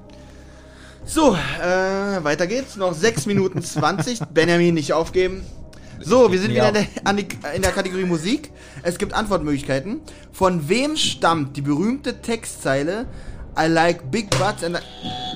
[1.04, 2.76] So, äh, weiter geht's.
[2.76, 4.20] Noch 6 Minuten 20.
[4.34, 5.42] Benjamin nicht aufgeben.
[6.02, 8.52] So, wir sind wieder in der, an die, in der Kategorie Musik.
[8.82, 10.00] Es gibt Antwortmöglichkeiten.
[10.32, 13.06] Von wem stammt die berühmte Textzeile
[13.58, 14.80] I like big butts and I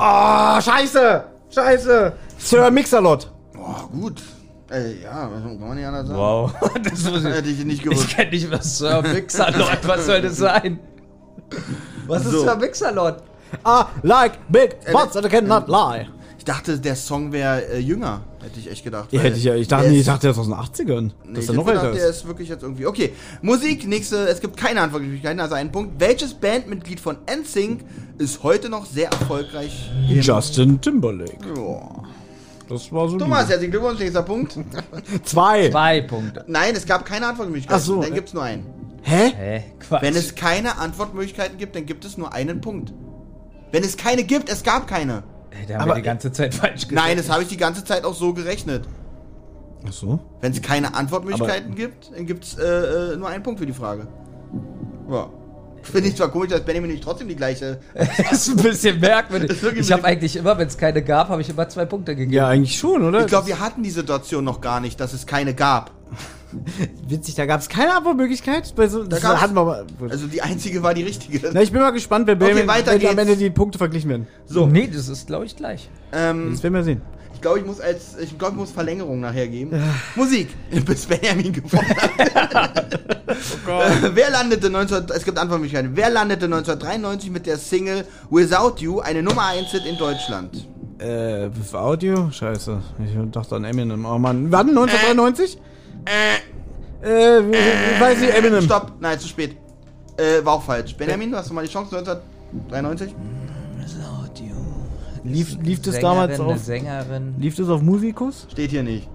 [0.00, 1.24] Oh, scheiße!
[1.50, 2.12] Scheiße!
[2.38, 3.30] Sir Mixalot.
[3.58, 4.22] Oh, gut.
[4.70, 6.18] Äh, ja, was kann man nicht anders sagen?
[6.18, 6.52] Wow.
[6.82, 8.08] Das muss Hätte ich nicht ich gewusst.
[8.08, 9.86] kenne nicht was Sir Mixalot.
[9.86, 10.78] Was soll das sein?
[12.06, 12.40] Was ist So.
[12.44, 13.16] Sir Mixalot?
[13.66, 16.06] I like big butts that I cannot lie.
[16.38, 18.20] Ich dachte, der Song wäre äh, jünger.
[18.42, 19.10] Hätte ich echt gedacht.
[19.12, 19.54] Ja, hätte ich ja.
[19.54, 21.10] Ich dachte, der nee, ich ist- dachte, der ist aus den 80ern.
[21.24, 22.16] Nee, dass ich er noch älter der ist.
[22.18, 22.86] ist wirklich jetzt irgendwie.
[22.86, 24.28] Okay, Musik, nächste.
[24.28, 25.98] Es gibt keine Antwortmöglichkeiten, also einen Punkt.
[25.98, 27.80] Welches Bandmitglied von NSYNC
[28.18, 29.90] ist heute noch sehr erfolgreich?
[30.08, 31.38] Justin Timberlake.
[31.56, 32.02] Joa.
[32.68, 33.16] Das war so.
[33.18, 34.58] Thomas, herzlichen Glückwunsch, nächster Punkt.
[35.24, 35.70] Zwei.
[35.70, 36.44] Zwei Punkte.
[36.46, 37.80] Nein, es gab keine Antwortmöglichkeiten.
[37.80, 38.02] Ach so.
[38.02, 38.66] Dann gibt es nur einen.
[39.04, 39.32] Hä?
[39.36, 39.62] Hä?
[39.80, 40.02] Quatsch.
[40.02, 42.92] Wenn es keine Antwortmöglichkeiten gibt, dann gibt es nur einen Punkt.
[43.70, 45.22] Wenn es keine gibt, es gab keine.
[45.50, 46.92] Ey, da haben Aber- wir die ganze Zeit falsch gesagt.
[46.92, 48.88] Nein, das habe ich die ganze Zeit auch so gerechnet.
[49.86, 50.18] Ach so.
[50.40, 52.64] Wenn es keine Antwortmöglichkeiten gibt, dann gibt es äh,
[53.12, 54.06] äh, nur einen Punkt für die Frage.
[55.10, 55.28] Ja.
[55.82, 57.78] Finde ich zwar komisch, dass Benjamin nicht trotzdem die gleiche.
[57.94, 59.62] Das ist ein bisschen merkwürdig.
[59.76, 62.32] Ich habe eigentlich immer, wenn es keine gab, habe ich immer zwei Punkte gegeben.
[62.32, 63.20] Ja, eigentlich schon, oder?
[63.20, 65.90] Ich glaube, wir hatten die Situation noch gar nicht, dass es keine gab.
[67.08, 68.74] witzig, da gab es keine Antwortmöglichkeit.
[68.76, 69.84] Bei so, das gab's- hatten wir aber.
[70.10, 71.50] Also die einzige war die richtige.
[71.52, 73.18] Na, ich bin mal gespannt, wenn, Okay, wenn, weiter wenn am.
[73.18, 74.26] Ende die Punkte verglichen werden.
[74.46, 75.88] So, Nee, das ist, glaube ich, gleich.
[76.12, 77.02] ähm, Das werden wir sehen.
[77.34, 79.70] ich glaube, ich muss als ich glaube, ich muss Verlängerung nachher geben.
[80.16, 80.48] Musik,
[80.86, 81.94] bis Benjamin gewonnen
[82.54, 83.00] hat.
[83.66, 85.92] Äh, Wer landete 19 es gibt Antwortmöglichkeiten.
[85.96, 90.68] Wer landete 1993 mit der Single Without You eine Nummer 1 Hit in Deutschland?
[90.98, 92.30] Äh, für Audio?
[92.30, 92.80] Scheiße.
[93.04, 94.04] Ich dachte an Eminem.
[94.04, 94.52] Oh Mann.
[94.52, 94.68] Wann?
[94.68, 95.56] 1993?
[95.56, 95.60] Äh,
[97.02, 98.62] äh, weiß ich, Eminem.
[98.62, 99.56] Stopp, nein, zu spät.
[100.16, 100.94] Äh, war auch falsch.
[100.96, 103.14] Benjamin, du hast du mal die Chance 1993?
[105.26, 106.58] Lief, lief das damals eine auf.
[106.58, 107.34] Sängerin.
[107.38, 108.46] Lief das auf Musikus?
[108.50, 109.08] Steht hier nicht.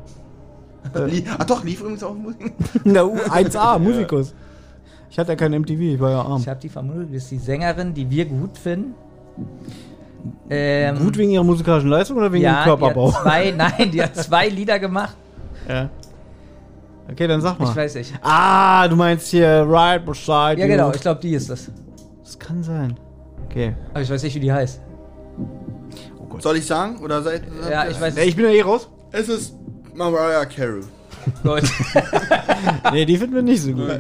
[0.96, 2.52] Lie- Ach doch, lief übrigens auch Musik.
[2.84, 4.34] Na, U- 1A, Musikus.
[5.12, 6.42] Ich hatte ja kein MTV, ich war ja arm.
[6.42, 8.94] Ich habe die Vermutung, das ist die Sängerin, die wir gut finden.
[10.50, 13.10] Ähm, Gut wegen ihrer musikalischen Leistung oder wegen ja, ihrem Körperbau?
[13.10, 15.16] Die hat zwei, nein, die hat zwei Lieder gemacht.
[15.68, 15.90] Ja.
[17.12, 17.70] Okay, dann sag mal.
[17.70, 18.14] Ich weiß nicht.
[18.22, 20.68] Ah, du meinst hier Right Beside Ja, You.
[20.68, 21.70] genau, ich glaube, die ist das.
[22.24, 22.98] Das kann sein.
[23.46, 23.76] Okay.
[23.92, 24.80] Aber ich weiß nicht, wie die heißt.
[26.40, 27.00] Soll ich sagen?
[27.04, 28.88] Oder seid Ja, ich weiß Ja, ich bin ja eh raus.
[29.12, 29.56] Es ist
[29.94, 30.82] Mariah Carey.
[31.44, 31.64] Gut.
[32.92, 33.88] Nee, die finden wir nicht so gut.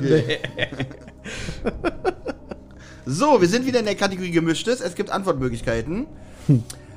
[3.05, 4.81] So, wir sind wieder in der Kategorie Gemischtes.
[4.81, 6.05] Es gibt Antwortmöglichkeiten.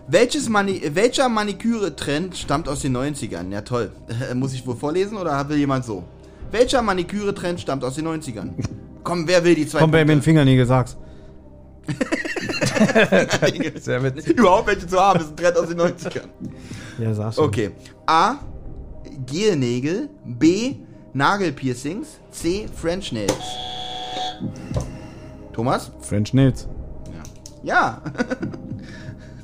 [0.08, 3.50] Welches Mani welcher Maniküre-Trend stammt aus den 90ern?
[3.52, 3.92] Ja, toll.
[4.34, 6.04] Muss ich wohl vorlesen oder will jemand so?
[6.50, 8.50] Welcher Maniküre-Trend stammt aus den 90ern?
[9.04, 10.24] Komm, wer will die zwei Komm bei mir den Punkte?
[10.24, 10.96] Fingernägel, sag's.
[13.80, 14.36] Sehr witzig.
[14.36, 16.28] Überhaupt welche zu haben, ist ein Trend aus den 90ern.
[16.98, 17.44] Ja, sag's schon.
[17.44, 17.70] Okay.
[18.06, 18.36] A.
[19.26, 20.08] Gelnägel.
[20.24, 20.76] B.
[21.12, 22.20] Nagelpiercings.
[22.30, 22.68] C.
[22.74, 23.34] French Nails.
[25.52, 25.90] Thomas?
[26.00, 26.68] French Nails.
[27.62, 28.02] Ja.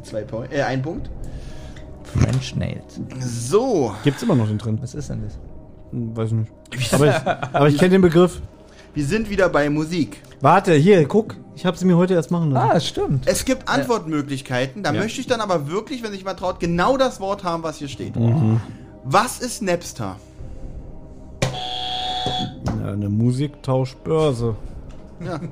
[0.08, 1.10] Zwei Point, äh, ein Punkt.
[2.04, 2.98] French Nails.
[3.20, 3.94] So.
[4.04, 4.78] Gibt's immer noch den drin?
[4.80, 5.38] Was ist denn das?
[5.90, 6.94] Hm, Weiß ich nicht.
[6.94, 8.40] Aber ich, aber ich kenne den Begriff.
[8.94, 10.22] Wir sind wieder bei Musik.
[10.40, 11.36] Warte, hier, guck.
[11.56, 12.70] Ich habe sie mir heute erst machen lassen.
[12.72, 13.26] Ah, stimmt.
[13.26, 14.82] Es gibt Antwortmöglichkeiten.
[14.82, 15.00] Da Ja.
[15.02, 17.88] möchte ich dann aber wirklich, wenn sich mal traut, genau das Wort haben, was hier
[17.88, 18.14] steht.
[19.04, 20.16] Was ist Napster?
[22.80, 24.54] Ja, eine Musiktauschbörse.
[25.24, 25.40] Ja.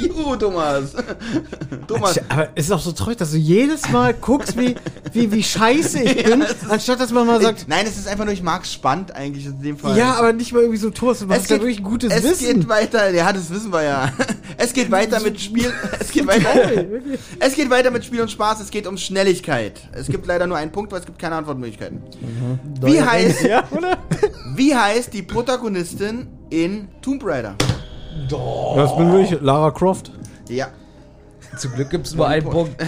[0.00, 0.92] Juhu, Thomas.
[1.86, 2.20] Thomas.
[2.28, 4.74] Aber es ist auch so traurig, dass du jedes Mal guckst, wie,
[5.12, 8.08] wie, wie scheiße ich bin, es ist- anstatt dass man mal sagt, Nein, es ist
[8.08, 9.96] einfach nur, ich mag spannend eigentlich in dem Fall.
[9.96, 12.22] ja, aber nicht mal irgendwie so Toast, du es hast ja wirklich ein gutes es
[12.22, 12.60] Wissen.
[12.60, 14.12] geht weiter, ja, das wissen wir ja.
[14.62, 16.84] Es geht weiter mit Spiel, es geht weiter,
[17.38, 19.80] es geht weiter mit Spiel und Spaß, es geht um Schnelligkeit.
[19.92, 22.02] Es gibt leider nur einen Punkt, weil es gibt keine Antwortmöglichkeiten.
[22.82, 23.96] Wie heißt, ja, oder?
[24.56, 27.54] wie heißt die Protagonistin in Tomb Raider?
[28.76, 30.12] Das bin wirklich Lara Croft.
[30.48, 30.68] Ja.
[31.56, 32.76] Zum Glück gibt es nur einen Punkt.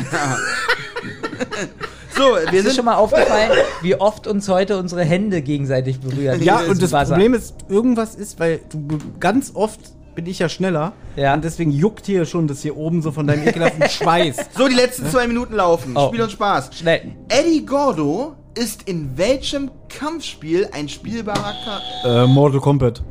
[2.15, 3.51] So, wir Ist dir sind schon mal aufgefallen,
[3.81, 6.43] wie oft uns heute unsere Hände gegenseitig berühren?
[6.43, 7.15] Ja, und das Wasser.
[7.15, 8.87] Problem ist, irgendwas ist, weil du
[9.19, 9.81] ganz oft
[10.15, 10.93] bin ich ja schneller.
[11.17, 11.33] Ja.
[11.33, 14.37] Und deswegen juckt hier schon das hier oben so von deinem ekelhaften Schweiß.
[14.57, 15.95] so die letzten zwei Minuten laufen.
[15.97, 16.09] Oh.
[16.09, 16.71] Spiel und Spaß.
[16.75, 17.13] Schnell.
[17.29, 22.25] Eddie Gordo ist in welchem Kampfspiel ein spielbarer Charakter?
[22.25, 23.03] äh, Mortal Kombat.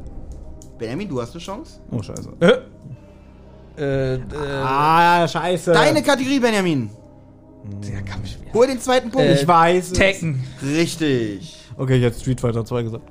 [0.81, 1.79] Benjamin, du hast eine Chance.
[1.91, 2.29] Oh, scheiße.
[3.77, 4.19] Äh, äh,
[4.63, 5.71] Ah, scheiße.
[5.71, 6.89] Deine Kategorie, Benjamin.
[7.87, 8.51] der Kampfspiel.
[8.51, 9.27] Hol den zweiten Punkt.
[9.27, 9.91] Äh, Ich weiß.
[9.91, 9.93] es.
[9.93, 10.43] Tekken.
[10.63, 11.55] Richtig.
[11.77, 13.03] Okay, ich hätte Street Fighter 2 gesagt.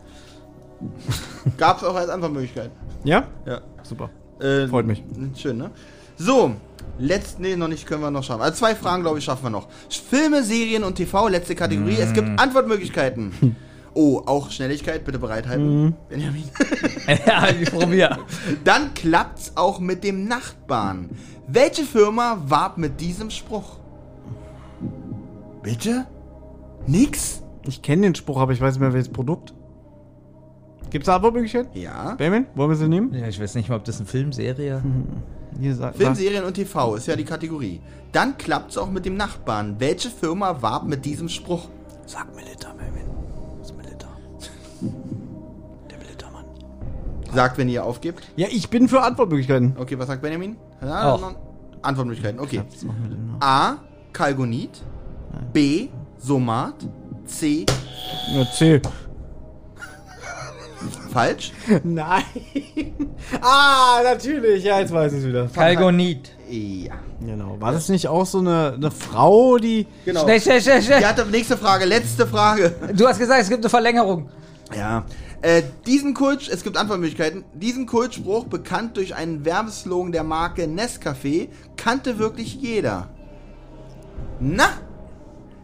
[1.56, 2.70] Gab's auch als Antwortmöglichkeit.
[3.04, 3.24] Ja?
[3.46, 3.60] Ja.
[3.84, 4.10] Super.
[4.40, 5.02] Äh, Freut mich.
[5.36, 5.70] Schön, ne?
[6.16, 6.52] So.
[6.98, 8.42] Letzt, nee, noch nicht, können wir noch schaffen.
[8.42, 9.68] Also zwei Fragen, glaube ich, schaffen wir noch.
[9.88, 11.96] Filme, Serien und TV, letzte Kategorie.
[11.98, 13.56] Es gibt Antwortmöglichkeiten.
[13.94, 15.96] Oh, auch Schnelligkeit, bitte bereithalten.
[16.08, 16.44] Benjamin.
[17.26, 18.18] ja, ich probier.
[18.64, 21.10] Dann klappt's auch mit dem Nachbarn.
[21.48, 23.78] Welche Firma warb mit diesem Spruch?
[25.62, 26.06] Bitte?
[26.86, 27.42] Nix?
[27.66, 29.54] Ich kenne den Spruch, aber ich weiß nicht mehr, welches Produkt.
[30.90, 31.70] Gibt's da Antwortmöglichkeiten?
[31.80, 32.14] Ja.
[32.14, 33.12] Benjamin, wollen wir sie nehmen?
[33.14, 34.82] Ja, ich weiß nicht mal, ob das eine Filmserie
[35.60, 37.80] Hier, sag, Film, sag- Serien und TV ist ja die Kategorie.
[38.12, 39.76] Dann klappt's auch mit dem Nachbarn.
[39.78, 41.68] Welche Firma warb mit diesem Spruch?
[42.06, 42.79] Sag Milita, Benjamin.
[47.34, 48.24] Sagt, wenn ihr aufgibt.
[48.36, 49.76] Ja, ich bin für Antwortmöglichkeiten.
[49.78, 50.56] Okay, was sagt Benjamin?
[50.82, 51.34] Ja, Auch.
[51.82, 52.62] Antwortmöglichkeiten, okay.
[52.70, 53.40] Was machen wir denn noch?
[53.40, 53.76] A.
[54.12, 54.82] Kalgonit.
[55.52, 55.88] B.
[56.18, 56.74] Somat.
[57.26, 57.64] C.
[58.34, 58.80] Ja, C.
[61.12, 61.52] Falsch.
[61.84, 62.22] Nein.
[63.40, 64.64] Ah, natürlich.
[64.64, 65.46] Ja, jetzt weiß ich es wieder.
[65.48, 66.32] Kalgonit.
[66.48, 66.94] Ja.
[67.20, 67.60] Genau.
[67.60, 69.86] War das nicht auch so eine, eine Frau, die.
[70.04, 70.22] Genau.
[70.22, 71.04] Schnell, schnell, schnell, Die schnell.
[71.04, 72.74] hatte nächste Frage, letzte Frage.
[72.94, 74.30] Du hast gesagt, es gibt eine Verlängerung.
[74.76, 75.04] Ja.
[75.42, 77.44] Äh, diesen Kult, es gibt Antwortmöglichkeiten.
[77.54, 83.08] Diesen Kultspruch, bekannt durch einen Werbeslogan der Marke Nescafé, kannte wirklich jeder.
[84.38, 84.68] Na?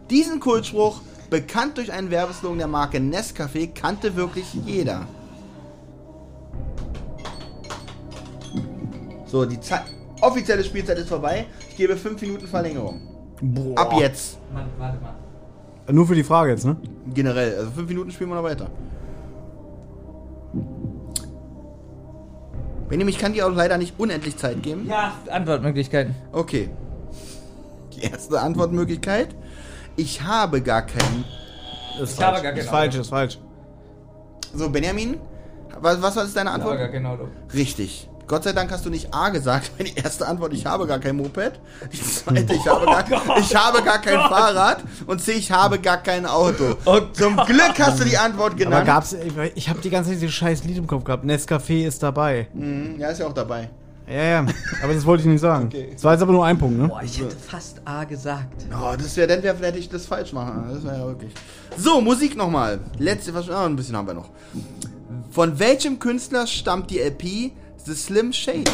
[0.09, 5.05] Diesen Kultspruch, bekannt durch einen Werbeslogan der Marke Nescafé, kannte wirklich jeder.
[9.27, 9.83] So, die Zeit,
[10.21, 11.45] offizielle Spielzeit ist vorbei.
[11.69, 13.01] Ich gebe 5 Minuten Verlängerung.
[13.41, 13.77] Boah.
[13.77, 14.39] Ab jetzt.
[14.51, 15.13] Mann, warte mal.
[15.93, 16.77] Nur für die Frage jetzt, ne?
[17.13, 17.57] Generell.
[17.57, 18.71] Also 5 Minuten spielen wir noch weiter.
[22.89, 24.87] Benjamin, ich kann dir auch leider nicht unendlich Zeit geben.
[24.87, 26.15] Ja, Antwortmöglichkeiten.
[26.31, 26.69] Okay.
[27.95, 29.35] Die erste Antwortmöglichkeit.
[29.95, 31.25] Ich habe gar keinen.
[31.99, 32.43] Das ist Ich habe falsch.
[32.43, 33.01] gar kein ist falsch, Auto.
[33.01, 33.39] ist falsch.
[34.53, 35.17] So, Benjamin,
[35.81, 36.91] was, was war jetzt deine Antwort?
[36.91, 37.17] genau.
[37.53, 38.06] Richtig.
[38.27, 40.99] Gott sei Dank hast du nicht A gesagt, weil die erste Antwort, ich habe gar
[40.99, 41.59] kein Moped.
[41.91, 44.83] Die zweite, ich habe gar, ich habe gar kein Fahrrad.
[45.05, 46.75] Und C, ich habe gar kein Auto.
[47.13, 48.85] Zum Glück hast du die Antwort Aber genannt.
[48.85, 49.15] gab's.
[49.55, 51.23] Ich, habe die ganze Zeit dieses scheiß Lied im Kopf gehabt.
[51.23, 52.47] Nescafé ist dabei.
[52.53, 53.69] Mhm, ja, ist ja auch dabei.
[54.07, 54.45] Ja, ja.
[54.83, 55.67] Aber das wollte ich nicht sagen.
[55.67, 55.89] Okay.
[55.93, 56.87] Das war jetzt aber nur ein Punkt, ne?
[56.87, 58.65] Boah, ich hätte fast A gesagt.
[58.71, 60.65] Oh, das wäre, dann wär, hätte ich das falsch machen.
[60.71, 61.33] Das wäre ja wirklich.
[61.77, 62.79] So, Musik nochmal.
[62.97, 64.29] Letzte, was, ah, ein bisschen haben wir noch.
[65.31, 67.51] Von welchem Künstler stammt die LP
[67.87, 68.65] The Slim Shady?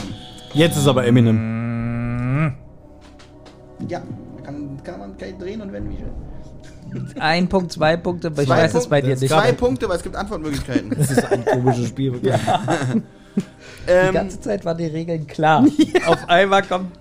[0.56, 2.56] Jetzt ist aber Eminem.
[3.88, 4.02] Ja,
[4.44, 7.06] kann, kann man gleich drehen und wenn wie will.
[7.20, 9.30] Ein Punkt, zwei Punkte, aber ich Zwei weiß es bei dir nicht.
[9.30, 10.90] Zwei Punkte, weil es gibt Antwortmöglichkeiten.
[10.98, 12.14] Das ist ein komisches Spiel.
[12.14, 12.34] wirklich.
[13.36, 15.66] Die ähm, ganze Zeit waren die Regeln klar.
[16.06, 16.92] Auf einmal kommt.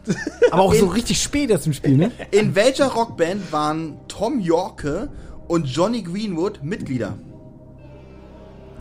[0.51, 2.11] Aber auch so richtig spät erst im Spiel, ne?
[2.31, 5.11] in welcher Rockband waren Tom Yorke
[5.47, 7.15] und Johnny Greenwood Mitglieder?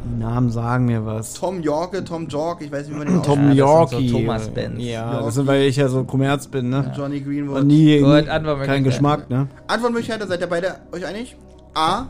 [0.03, 1.33] Die Namen sagen mir was.
[1.35, 4.09] Tom Yorke, Tom York, ich weiß nicht, wie man den Tom Ja, Yorkie.
[4.09, 4.83] so Thomas-Bands.
[4.83, 5.25] Ja, Yorkie.
[5.25, 6.79] das sind, weil ich ja so Kommerz bin, ne?
[6.79, 6.97] ausspricht.
[6.97, 7.61] Johnny Greenwood.
[7.61, 8.67] Und nie, Gut, nie Antwortmöglichkeit.
[8.67, 9.47] kein Geschmack, ne?
[9.67, 11.35] Antwortmöglichkeiten, seid ihr beide euch einig?
[11.75, 12.05] A.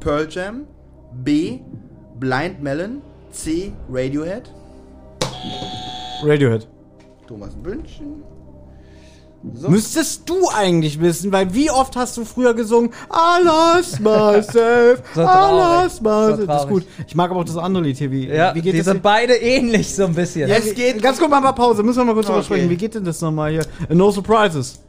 [0.00, 0.62] Pearl Jam.
[1.24, 1.60] B.
[2.18, 3.00] Blind Melon.
[3.30, 3.72] C.
[3.90, 4.50] Radiohead.
[6.24, 6.66] Radiohead.
[7.26, 8.22] Thomas Bündchen.
[9.54, 9.68] So.
[9.70, 15.22] Müsstest du eigentlich wissen, weil wie oft hast du früher gesungen I lost myself, So
[15.22, 16.36] I lost myself.
[16.40, 16.84] So das ist gut.
[17.06, 18.10] Ich mag aber auch das andere Lied hier.
[18.10, 18.86] Wie, Ja, wie geht die das?
[18.88, 20.50] sind beide ähnlich so ein bisschen.
[20.50, 21.00] Es geht.
[21.00, 22.46] Ganz kurz mal ein Pause, müssen wir mal kurz drüber Okay.
[22.46, 22.70] sprechen.
[22.70, 23.66] Wie geht denn das nochmal hier?
[23.88, 24.80] No Surprises.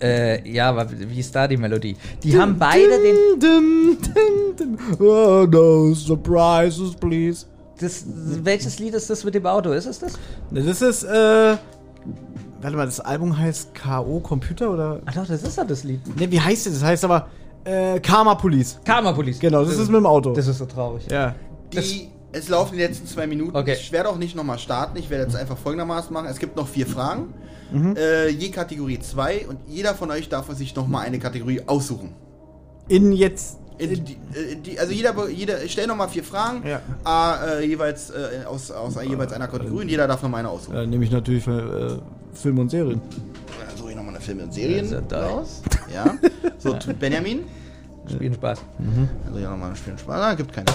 [0.00, 1.96] Äh, ja, aber wie ist da die Melodie?
[2.22, 3.40] Die haben beide den.
[3.40, 4.78] Dim, dim, dim.
[5.00, 7.46] Oh, no surprises, please.
[7.80, 9.70] Das, welches Lied ist das mit dem Auto?
[9.72, 10.12] Ist es das?
[10.50, 11.56] Ne, Das ist, äh.
[12.60, 14.20] Warte mal, das Album heißt K.O.
[14.20, 15.00] Computer oder.
[15.06, 16.00] Ach doch, das ist doch das Lied.
[16.18, 16.74] Ne, wie heißt das?
[16.74, 17.28] Das heißt aber
[17.64, 18.80] äh, Karma Police.
[18.84, 19.38] Karma Police.
[19.38, 20.32] Genau, das ist mit dem Auto.
[20.32, 21.06] Das ist so traurig.
[21.10, 21.34] ja.
[21.72, 23.56] Die, es laufen die letzten zwei Minuten.
[23.56, 23.76] Okay.
[23.78, 24.98] Ich werde auch nicht nochmal starten.
[24.98, 26.26] Ich werde jetzt einfach folgendermaßen machen.
[26.26, 27.34] Es gibt noch vier Fragen.
[27.72, 27.96] Mhm.
[27.96, 32.14] Äh, je Kategorie zwei und jeder von euch darf sich nochmal eine Kategorie aussuchen.
[32.88, 33.58] In jetzt.
[33.78, 36.66] In die, äh, die, also jeder, jeder ich stelle nochmal vier Fragen.
[36.66, 36.80] Ja.
[37.04, 40.76] A, äh, jeweils äh, aus, aus jeweils einer Kategorie und jeder darf nochmal eine aussuchen.
[40.76, 41.98] Äh, nehme ich natürlich äh,
[42.38, 43.00] Filme und Serien.
[43.66, 45.62] Dann suche ich nochmal eine Filme und Serien raus.
[45.92, 46.16] Ja.
[46.58, 47.40] So, Benjamin.
[48.10, 48.60] Spielen Spaß.
[49.26, 50.20] Also ja nochmal ein Spiel Spaß.
[50.20, 50.66] Ah, gibt keine.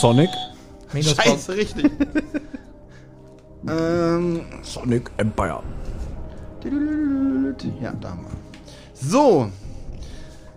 [0.00, 0.30] Sonic.
[0.92, 1.90] Minus Scheiße, richtig.
[3.68, 5.62] ähm, Sonic Empire.
[7.82, 8.30] Ja, da haben wir.
[8.94, 9.50] So.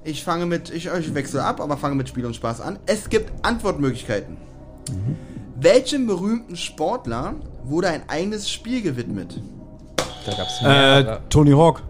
[0.03, 2.79] Ich fange mit, ich, ich wechsle ab, aber fange mit Spiel und Spaß an.
[2.85, 4.37] Es gibt Antwortmöglichkeiten.
[5.59, 9.41] Welchem berühmten Sportler wurde ein eigenes Spiel gewidmet?
[10.27, 11.81] Da gab's Äh, Tony Hawk.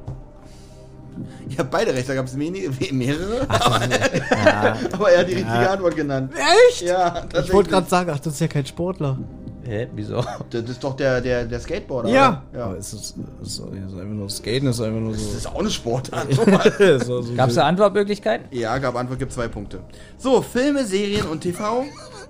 [1.50, 3.42] Ich habe beide recht, da gab es mehrere.
[3.50, 3.76] aber,
[4.94, 6.32] aber er hat die richtige Antwort genannt.
[6.70, 6.82] Echt?
[6.84, 9.18] Ja, Ich wollte gerade sagen, ach, das ist ja kein Sportler.
[9.64, 9.88] Hä?
[9.96, 10.24] Wieso?
[10.50, 12.10] Das ist doch der, der, der Skateboarder.
[12.10, 12.44] Ja.
[12.54, 12.64] oder?
[12.64, 12.80] Aber ja.
[12.80, 15.38] es ist, es ist, es ist einfach nur Skaten, es ist einfach nur Das so.
[15.38, 16.28] ist auch eine Sportart.
[17.06, 18.48] so, so Gab's da Antwortmöglichkeiten?
[18.52, 19.80] ja, gab Antwort, gibt zwei Punkte.
[20.18, 21.84] So, Filme, Serien und TV.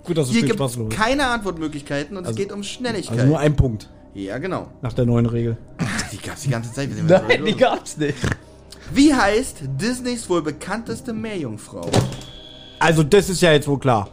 [0.03, 0.93] Gut, dass das Hier Spiel gibt Spaß los.
[0.95, 3.17] keine Antwortmöglichkeiten und es Also- geht um Schnelligkeit.
[3.19, 3.89] Also nur ein Punkt.
[4.13, 4.67] ja, genau.
[4.81, 5.57] Nach der neuen Regel.
[6.11, 6.89] Die gab's die ganze Zeit.
[6.89, 8.17] Wir sind Nein, die gab's nicht.
[8.93, 11.89] Wie heißt Disneys wohl bekannteste Meerjungfrau?
[12.79, 14.09] Also, das ist ja jetzt wohl klar.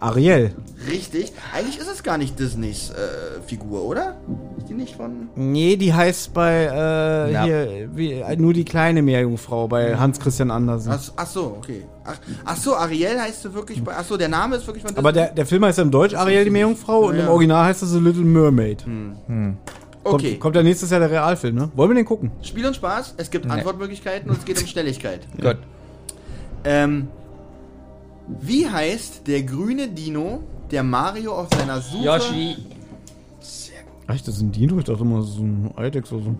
[0.00, 0.54] Ariel.
[0.88, 1.32] Richtig.
[1.52, 4.16] Eigentlich ist es gar nicht Disneys äh, Figur, oder?
[4.58, 5.28] Ist die nicht von.
[5.34, 7.42] Nee, die heißt bei, äh, Na.
[7.44, 10.92] hier, wie, äh, nur die kleine Meerjungfrau bei Hans Christian Andersen.
[10.92, 11.84] Ach, ach so, okay.
[12.04, 13.92] Ach, ach so, Ariel heißt du wirklich bei.
[13.96, 15.00] Ach so, der Name ist wirklich von Disney.
[15.00, 17.24] Aber der, der Film heißt ja im Deutsch Ariel die Meerjungfrau und Ja.
[17.24, 18.84] im Original heißt es The Little Mermaid.
[20.04, 20.30] Okay.
[20.30, 21.70] Kommt, kommt ja nächstes Jahr der Realfilm, ne?
[21.74, 22.30] Wollen wir den gucken?
[22.42, 23.14] Spiel und Spaß.
[23.16, 23.52] Es gibt Nee.
[23.52, 25.26] Antwortmöglichkeiten und es geht um Schnelligkeit.
[25.40, 25.58] Gut.
[26.64, 27.08] Ähm,
[28.40, 32.04] wie heißt der grüne Dino der Mario auf seiner Suche.
[32.04, 32.56] Yoshi.
[34.06, 34.78] Echt, das ist ein Dino?
[34.78, 36.34] Ich dachte immer, das ist ein Eidechs oder so.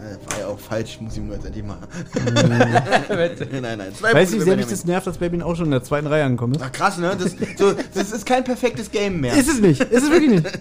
[0.00, 1.76] Äh, war ja auch falsch, muss ich nur jetzt endlich mal.
[2.24, 3.94] nein, nein.
[3.94, 5.82] Zwei Weißt du, Punkte wie sehr mich das nervt, dass Baby auch schon in der
[5.82, 6.62] zweiten Reihe angekommen ist?
[6.62, 7.14] Ach, krass, ne?
[7.18, 9.34] Das, so, das ist kein perfektes Game mehr.
[9.34, 9.82] Ist es nicht.
[9.82, 10.46] Ist es wirklich nicht.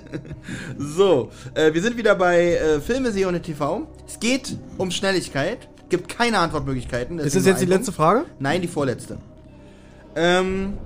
[0.78, 3.88] So, äh, wir sind wieder bei äh, Filme, Serie und TV.
[4.08, 5.70] Es geht um Schnelligkeit.
[5.90, 7.20] Gibt keine Antwortmöglichkeiten.
[7.20, 8.26] Ist das jetzt die letzte Frage?
[8.40, 9.18] Nein, die vorletzte.
[10.16, 10.78] Ähm,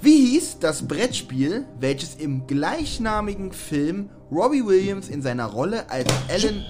[0.00, 6.64] wie hieß das Brettspiel, welches im gleichnamigen Film Robbie Williams in seiner Rolle als Alan...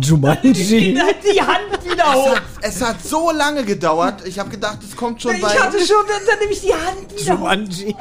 [0.00, 0.94] Jumanji.
[0.94, 2.36] Die Hand wieder hoch.
[2.60, 4.26] Es hat so lange gedauert.
[4.26, 5.48] Ich habe gedacht, es kommt schon Ich bei...
[5.48, 7.38] hatte schon, dann, dann nehme ich die Hand wieder hoch.
[7.40, 7.96] Jumanji.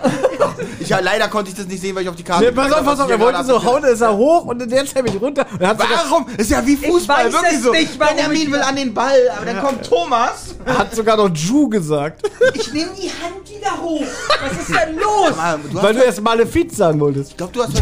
[0.79, 2.45] Ich, ja, leider konnte ich das nicht sehen, weil ich auf die Karte...
[2.45, 4.85] Nee, pass auf, pass auf, er wollte so hauen, ist er hoch und in der
[4.85, 5.45] Zeit bin ich runter.
[5.51, 6.25] Und er hat sogar, Warum?
[6.37, 7.71] Ist ja wie Fußball, weiß wirklich es so.
[7.71, 10.55] nicht, warum Benjamin ich- will an den Ball, aber dann kommt Thomas.
[10.65, 12.29] hat sogar noch Ju gesagt.
[12.53, 14.03] Ich nehme die Hand wieder hoch.
[14.41, 15.31] Was ist denn los?
[15.71, 17.31] Du Weil du erst Malefiz sagen wolltest.
[17.31, 17.73] ich glaube, du hast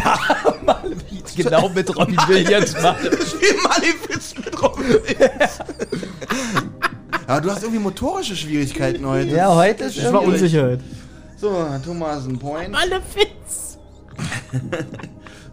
[1.36, 3.08] genau mit Robin Williams machen.
[3.68, 5.58] Malefiz mit Robin Williams.
[7.26, 9.28] Aber du hast irgendwie motorische Schwierigkeiten heute.
[9.30, 10.80] Ja, heute ist Das war irgendwie- Unsicherheit.
[11.36, 12.70] So, Thomas, ein Point.
[12.70, 13.78] Malefiz.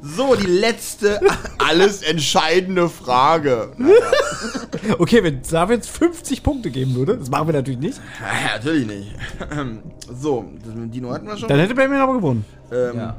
[0.02, 1.20] So, die letzte,
[1.58, 3.72] alles entscheidende Frage.
[5.00, 9.16] Okay, wenn jetzt 50 Punkte geben würde, das machen wir natürlich nicht, Ja, natürlich nicht.
[10.22, 11.50] So, das mit dem Dino hatten wir schon.
[11.50, 12.46] dann hätte Baby aber gewonnen.
[12.72, 13.16] Ähm, Ja.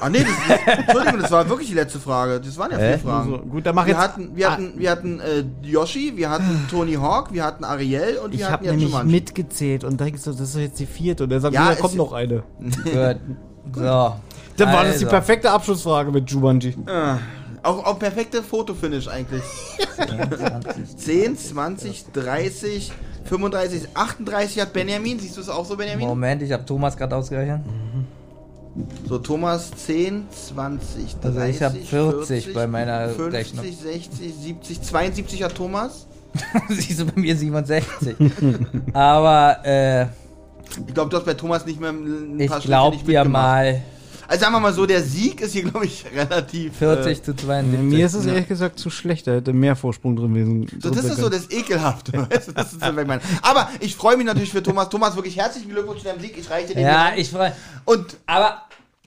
[0.00, 2.40] Ah, nee, das, Entschuldigung, das war wirklich die letzte Frage.
[2.40, 2.98] Das waren ja vier Hä?
[2.98, 3.32] Fragen.
[3.34, 4.02] Also, gut, dann mach wir jetzt.
[4.02, 8.32] hatten, wir hatten, wir hatten äh, Yoshi, wir hatten Tony Hawk, wir hatten Ariel und
[8.32, 9.12] wir ich hatten habe jetzt nämlich Jumanji.
[9.12, 11.24] mitgezählt und denkst so, das ist jetzt die vierte.
[11.24, 12.42] Und er sagt, Ja, da kommt noch eine.
[12.60, 13.16] Gut.
[13.76, 13.80] So.
[13.82, 15.08] Dann war das die Also.
[15.08, 16.76] perfekte Abschlussfrage mit Jumanji.
[16.86, 17.18] Ah,
[17.62, 19.42] auch, auch perfekte Fotofinish eigentlich.
[20.96, 22.92] 10, 20, 30,
[23.24, 25.18] 35, 38 hat Benjamin.
[25.18, 26.06] Siehst du es auch so, Benjamin?
[26.06, 27.60] Moment, ich habe Thomas gerade ausgerechnet.
[29.08, 33.64] So, Thomas 10, 20, 30, Also ich hab 40 bei meiner 50, Rechnung.
[33.64, 36.06] 60, 70, 72 hat Thomas.
[36.68, 38.16] Siehst du bei mir 67.
[38.92, 40.06] Aber äh,
[40.86, 43.24] Ich glaube, du hast bei Thomas nicht mehr ein ich paar Schritte glaub nicht dir
[43.24, 43.80] mal
[44.28, 46.76] Also sagen wir mal so, der Sieg ist hier, glaube ich, relativ...
[46.78, 47.80] 40 Äh, zu 72.
[47.80, 50.66] Mir ist es ehrlich gesagt zu schlecht, da hätte mehr Vorsprung drin gewesen.
[50.80, 52.12] so, das ist so das Ekelhafte.
[52.30, 53.20] weißt du, das ist so, ich meine.
[53.42, 54.88] Aber ich freue mich natürlich für Thomas.
[54.88, 56.36] Thomas, wirklich herzlichen Glückwunsch zu deinem Sieg.
[56.38, 57.50] Ich reiche dir den Ja, ich freu-
[57.84, 58.62] Und Aber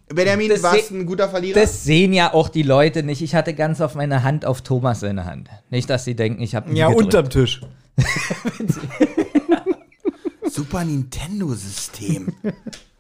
[0.10, 1.60] Benjamin, Das warst se- ein guter Verlierer?
[1.60, 3.22] das sehen ja auch die Leute nicht.
[3.22, 5.50] Ich hatte ganz auf meine Hand auf Thomas seine Hand.
[5.70, 7.62] Nicht, dass sie denken, ich habe Ja, unterm Tisch.
[10.50, 12.34] Super Nintendo-System.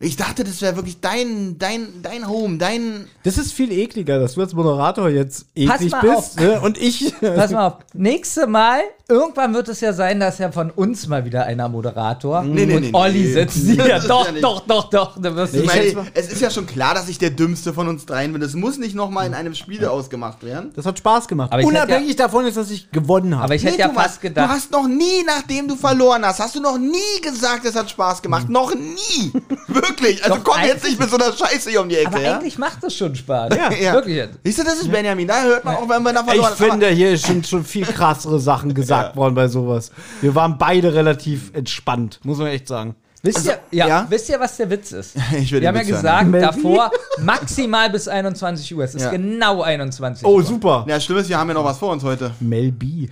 [0.00, 3.06] Ich dachte, das wäre wirklich dein, dein, dein Home, dein.
[3.24, 6.40] Das ist viel ekliger, dass du als Moderator jetzt Pass eklig mal bist auf.
[6.40, 6.60] ne?
[6.60, 7.14] und ich.
[7.20, 7.76] Pass mal auf.
[7.94, 12.44] Nächste Mal, irgendwann wird es ja sein, dass ja von uns mal wieder einer Moderator
[12.44, 13.32] Nee, nee, und nee, Olli nee.
[13.32, 13.76] sitzt hier.
[13.88, 15.18] Das ist Doch, ja doch, doch, doch.
[15.18, 18.30] Du Ich meine, es ist ja schon klar, dass ich der Dümmste von uns dreien
[18.32, 18.40] bin.
[18.40, 20.70] Das muss nicht nochmal in einem Spiel ausgemacht werden.
[20.76, 21.52] Das hat Spaß gemacht.
[21.52, 23.44] Aber Unabhängig davon ist, dass ich gewonnen habe.
[23.44, 24.48] Aber ich hätte ja Thomas, fast gedacht.
[24.48, 27.90] Du hast noch nie, nachdem du verloren hast, hast du noch nie gesagt, es hat
[27.90, 28.48] Spaß gemacht.
[28.48, 29.32] Noch nie.
[29.66, 29.87] Wirklich.
[30.22, 32.36] Also Doch, komm jetzt nicht mit so einer Scheiße hier um die Ecke, aber ja?
[32.38, 33.50] eigentlich macht es schon Spaß.
[33.56, 33.92] Ja, ja.
[33.94, 34.38] Wirklich jetzt.
[34.44, 35.26] Siehst du, das ist Benjamin.
[35.28, 36.60] Da hört man auch, wenn man da ich verloren hat.
[36.60, 39.90] Aber- finde, hier ist schon, viel krassere Sachen gesagt worden bei sowas.
[40.20, 42.94] Wir waren beide relativ entspannt, muss man echt sagen.
[43.20, 44.06] Wisst ihr, ja, ja?
[44.08, 45.16] wisst ihr, was der Witz ist?
[45.36, 45.96] Ich will Wir haben ja Witz hören.
[46.02, 46.40] gesagt, Melvin?
[46.62, 46.90] davor
[47.20, 48.84] maximal bis 21 Uhr.
[48.84, 49.10] Es ist Ja.
[49.10, 50.44] genau 21 Oh, Uhr.
[50.44, 50.84] super.
[50.88, 52.30] Ja, schlimm ist, wir haben ja noch was vor uns heute.
[52.38, 53.08] Mel B.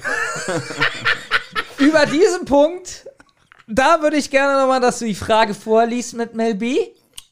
[1.78, 3.05] Über diesen Punkt,
[3.66, 6.78] da würde ich gerne nochmal, dass du die Frage vorliest mit Mel B.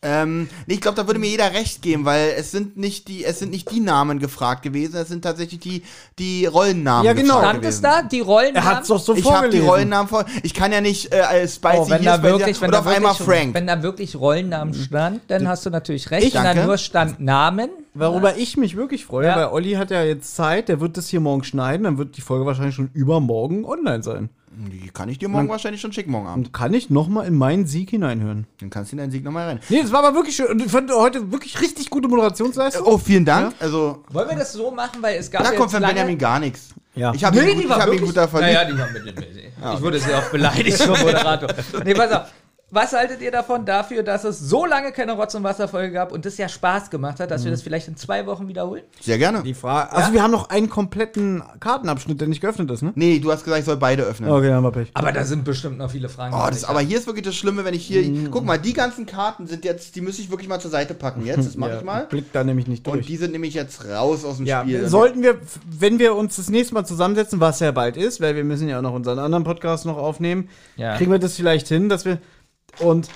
[0.06, 3.24] Ähm, nee, ich glaube, da würde mir jeder recht geben, weil es sind nicht die,
[3.24, 5.82] es sind nicht die Namen gefragt gewesen, es sind tatsächlich die,
[6.19, 7.39] die Rollennamen Ja, genau.
[7.39, 8.02] Stand es da?
[8.02, 9.61] Die Rollen Er hat es doch so Ich habe die.
[9.61, 10.27] Rollennamen vor.
[10.43, 12.78] Ich kann ja nicht äh, als Spicy Oh, wenn hier da Spicy wirklich, wenn oder
[12.82, 13.55] da auf einmal wirklich, Frank.
[13.55, 16.27] wenn da wirklich Rollennamen stand, dann hast du natürlich recht.
[16.27, 16.66] Ich wenn da danke.
[16.66, 17.70] nur stand Namen.
[17.94, 19.36] Worüber ich mich wirklich freue, Ja.
[19.36, 22.20] weil Olli hat ja jetzt Zeit, der wird das hier morgen schneiden, dann wird die
[22.20, 24.28] Folge wahrscheinlich schon übermorgen online sein.
[24.56, 26.47] Die kann ich dir morgen wahrscheinlich schon schicken, morgen Abend.
[26.48, 28.47] Und kann ich nochmal in meinen Sieg hineinhören.
[28.60, 29.60] Dann kannst du in deinen Sieg nochmal rein.
[29.68, 30.47] Nee, das war aber wirklich schön.
[30.47, 32.86] Und ich fand heute wirklich richtig gute Moderationsleistung.
[32.86, 33.55] Oh, vielen Dank.
[33.60, 35.94] Also, Wollen wir das so machen, weil es gab da ja kommt jetzt von lange...
[35.94, 36.70] Benjamin gar nichts.
[36.94, 37.12] Ja.
[37.14, 38.10] Ich habe Nee, ihn, die ich war hab ihn wirklich...
[38.10, 38.52] guter Verlierer.
[38.64, 39.26] Naja, die war mit, mit,
[39.74, 41.48] Ich wurde sehr oft beleidigt vom Moderator.
[41.85, 42.32] Nee, pass auf.
[42.74, 46.24] Was haltet ihr davon dafür, dass es so lange keine Rotz- und Wasserfolge gab und
[46.26, 48.82] das ja Spaß gemacht hat, dass wir das vielleicht in zwei Wochen wiederholen?
[49.01, 49.44] Sehr gerne.
[49.44, 49.92] Die Frage.
[49.92, 52.90] Also, wir haben noch einen kompletten Kartenabschnitt, der nicht geöffnet ist, ne?
[52.96, 54.28] Nee, du hast gesagt, ich soll beide öffnen.
[54.28, 54.90] Okay, dann haben wir Pech.
[54.92, 56.34] Aber da sind bestimmt noch viele Fragen.
[56.34, 58.02] Oh, das, aber hier ist wirklich das Schlimme, wenn ich hier.
[58.02, 58.32] Mhm.
[58.32, 61.24] Guck mal, die ganzen Karten sind jetzt, die müsste ich wirklich mal zur Seite packen.
[61.24, 62.06] Jetzt, das mache ich mal.
[62.06, 63.06] Blick da nämlich nicht Und durch.
[63.06, 64.88] die sind nämlich jetzt raus aus dem Ja, Spiel.
[64.88, 65.38] sollten wir,
[65.70, 68.78] wenn wir uns das nächste Mal zusammensetzen, was ja bald ist, weil wir müssen ja
[68.78, 70.96] auch noch unseren anderen Podcast noch aufnehmen, Ja.
[70.96, 72.18] kriegen wir das vielleicht hin, dass wir
[72.80, 73.09] und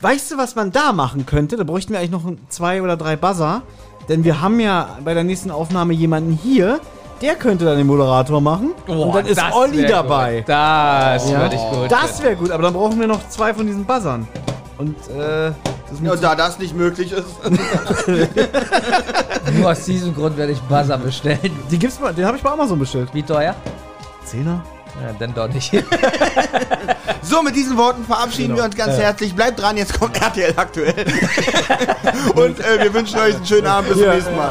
[0.00, 1.56] Weißt du, was man da machen könnte?
[1.56, 3.62] Da bräuchten wir eigentlich noch zwei oder drei Buzzer.
[4.08, 6.78] Denn wir haben ja bei der nächsten Aufnahme jemanden hier,
[7.20, 8.74] der könnte dann den Moderator machen.
[8.86, 10.36] und dann ist Olli dabei.
[10.42, 10.50] Gut.
[10.50, 11.40] Das Ja.
[11.40, 11.90] würde ich gut.
[11.90, 14.28] Das wäre gut, aber dann brauchen wir noch zwei von diesen Buzzern.
[14.78, 15.50] Und äh,
[15.90, 17.26] das Ja, und da das nicht möglich ist.
[19.58, 21.40] Nur aus diesem Grund werde ich Buzzer bestellen.
[21.70, 23.08] die gibt's mal, den habe ich bei Amazon bestellt.
[23.12, 23.56] Wie teuer?
[24.24, 24.62] Zehner?
[25.00, 25.72] Ja, dann doch nicht.
[27.20, 29.34] So, mit diesen Worten verabschieden wir uns ganz herzlich.
[29.34, 30.94] Bleibt dran, jetzt kommt RTL aktuell.
[32.34, 33.88] Und äh, wir wünschen euch einen schönen Abend.
[33.90, 34.14] Bis zum Ja.
[34.14, 34.50] nächsten Mal.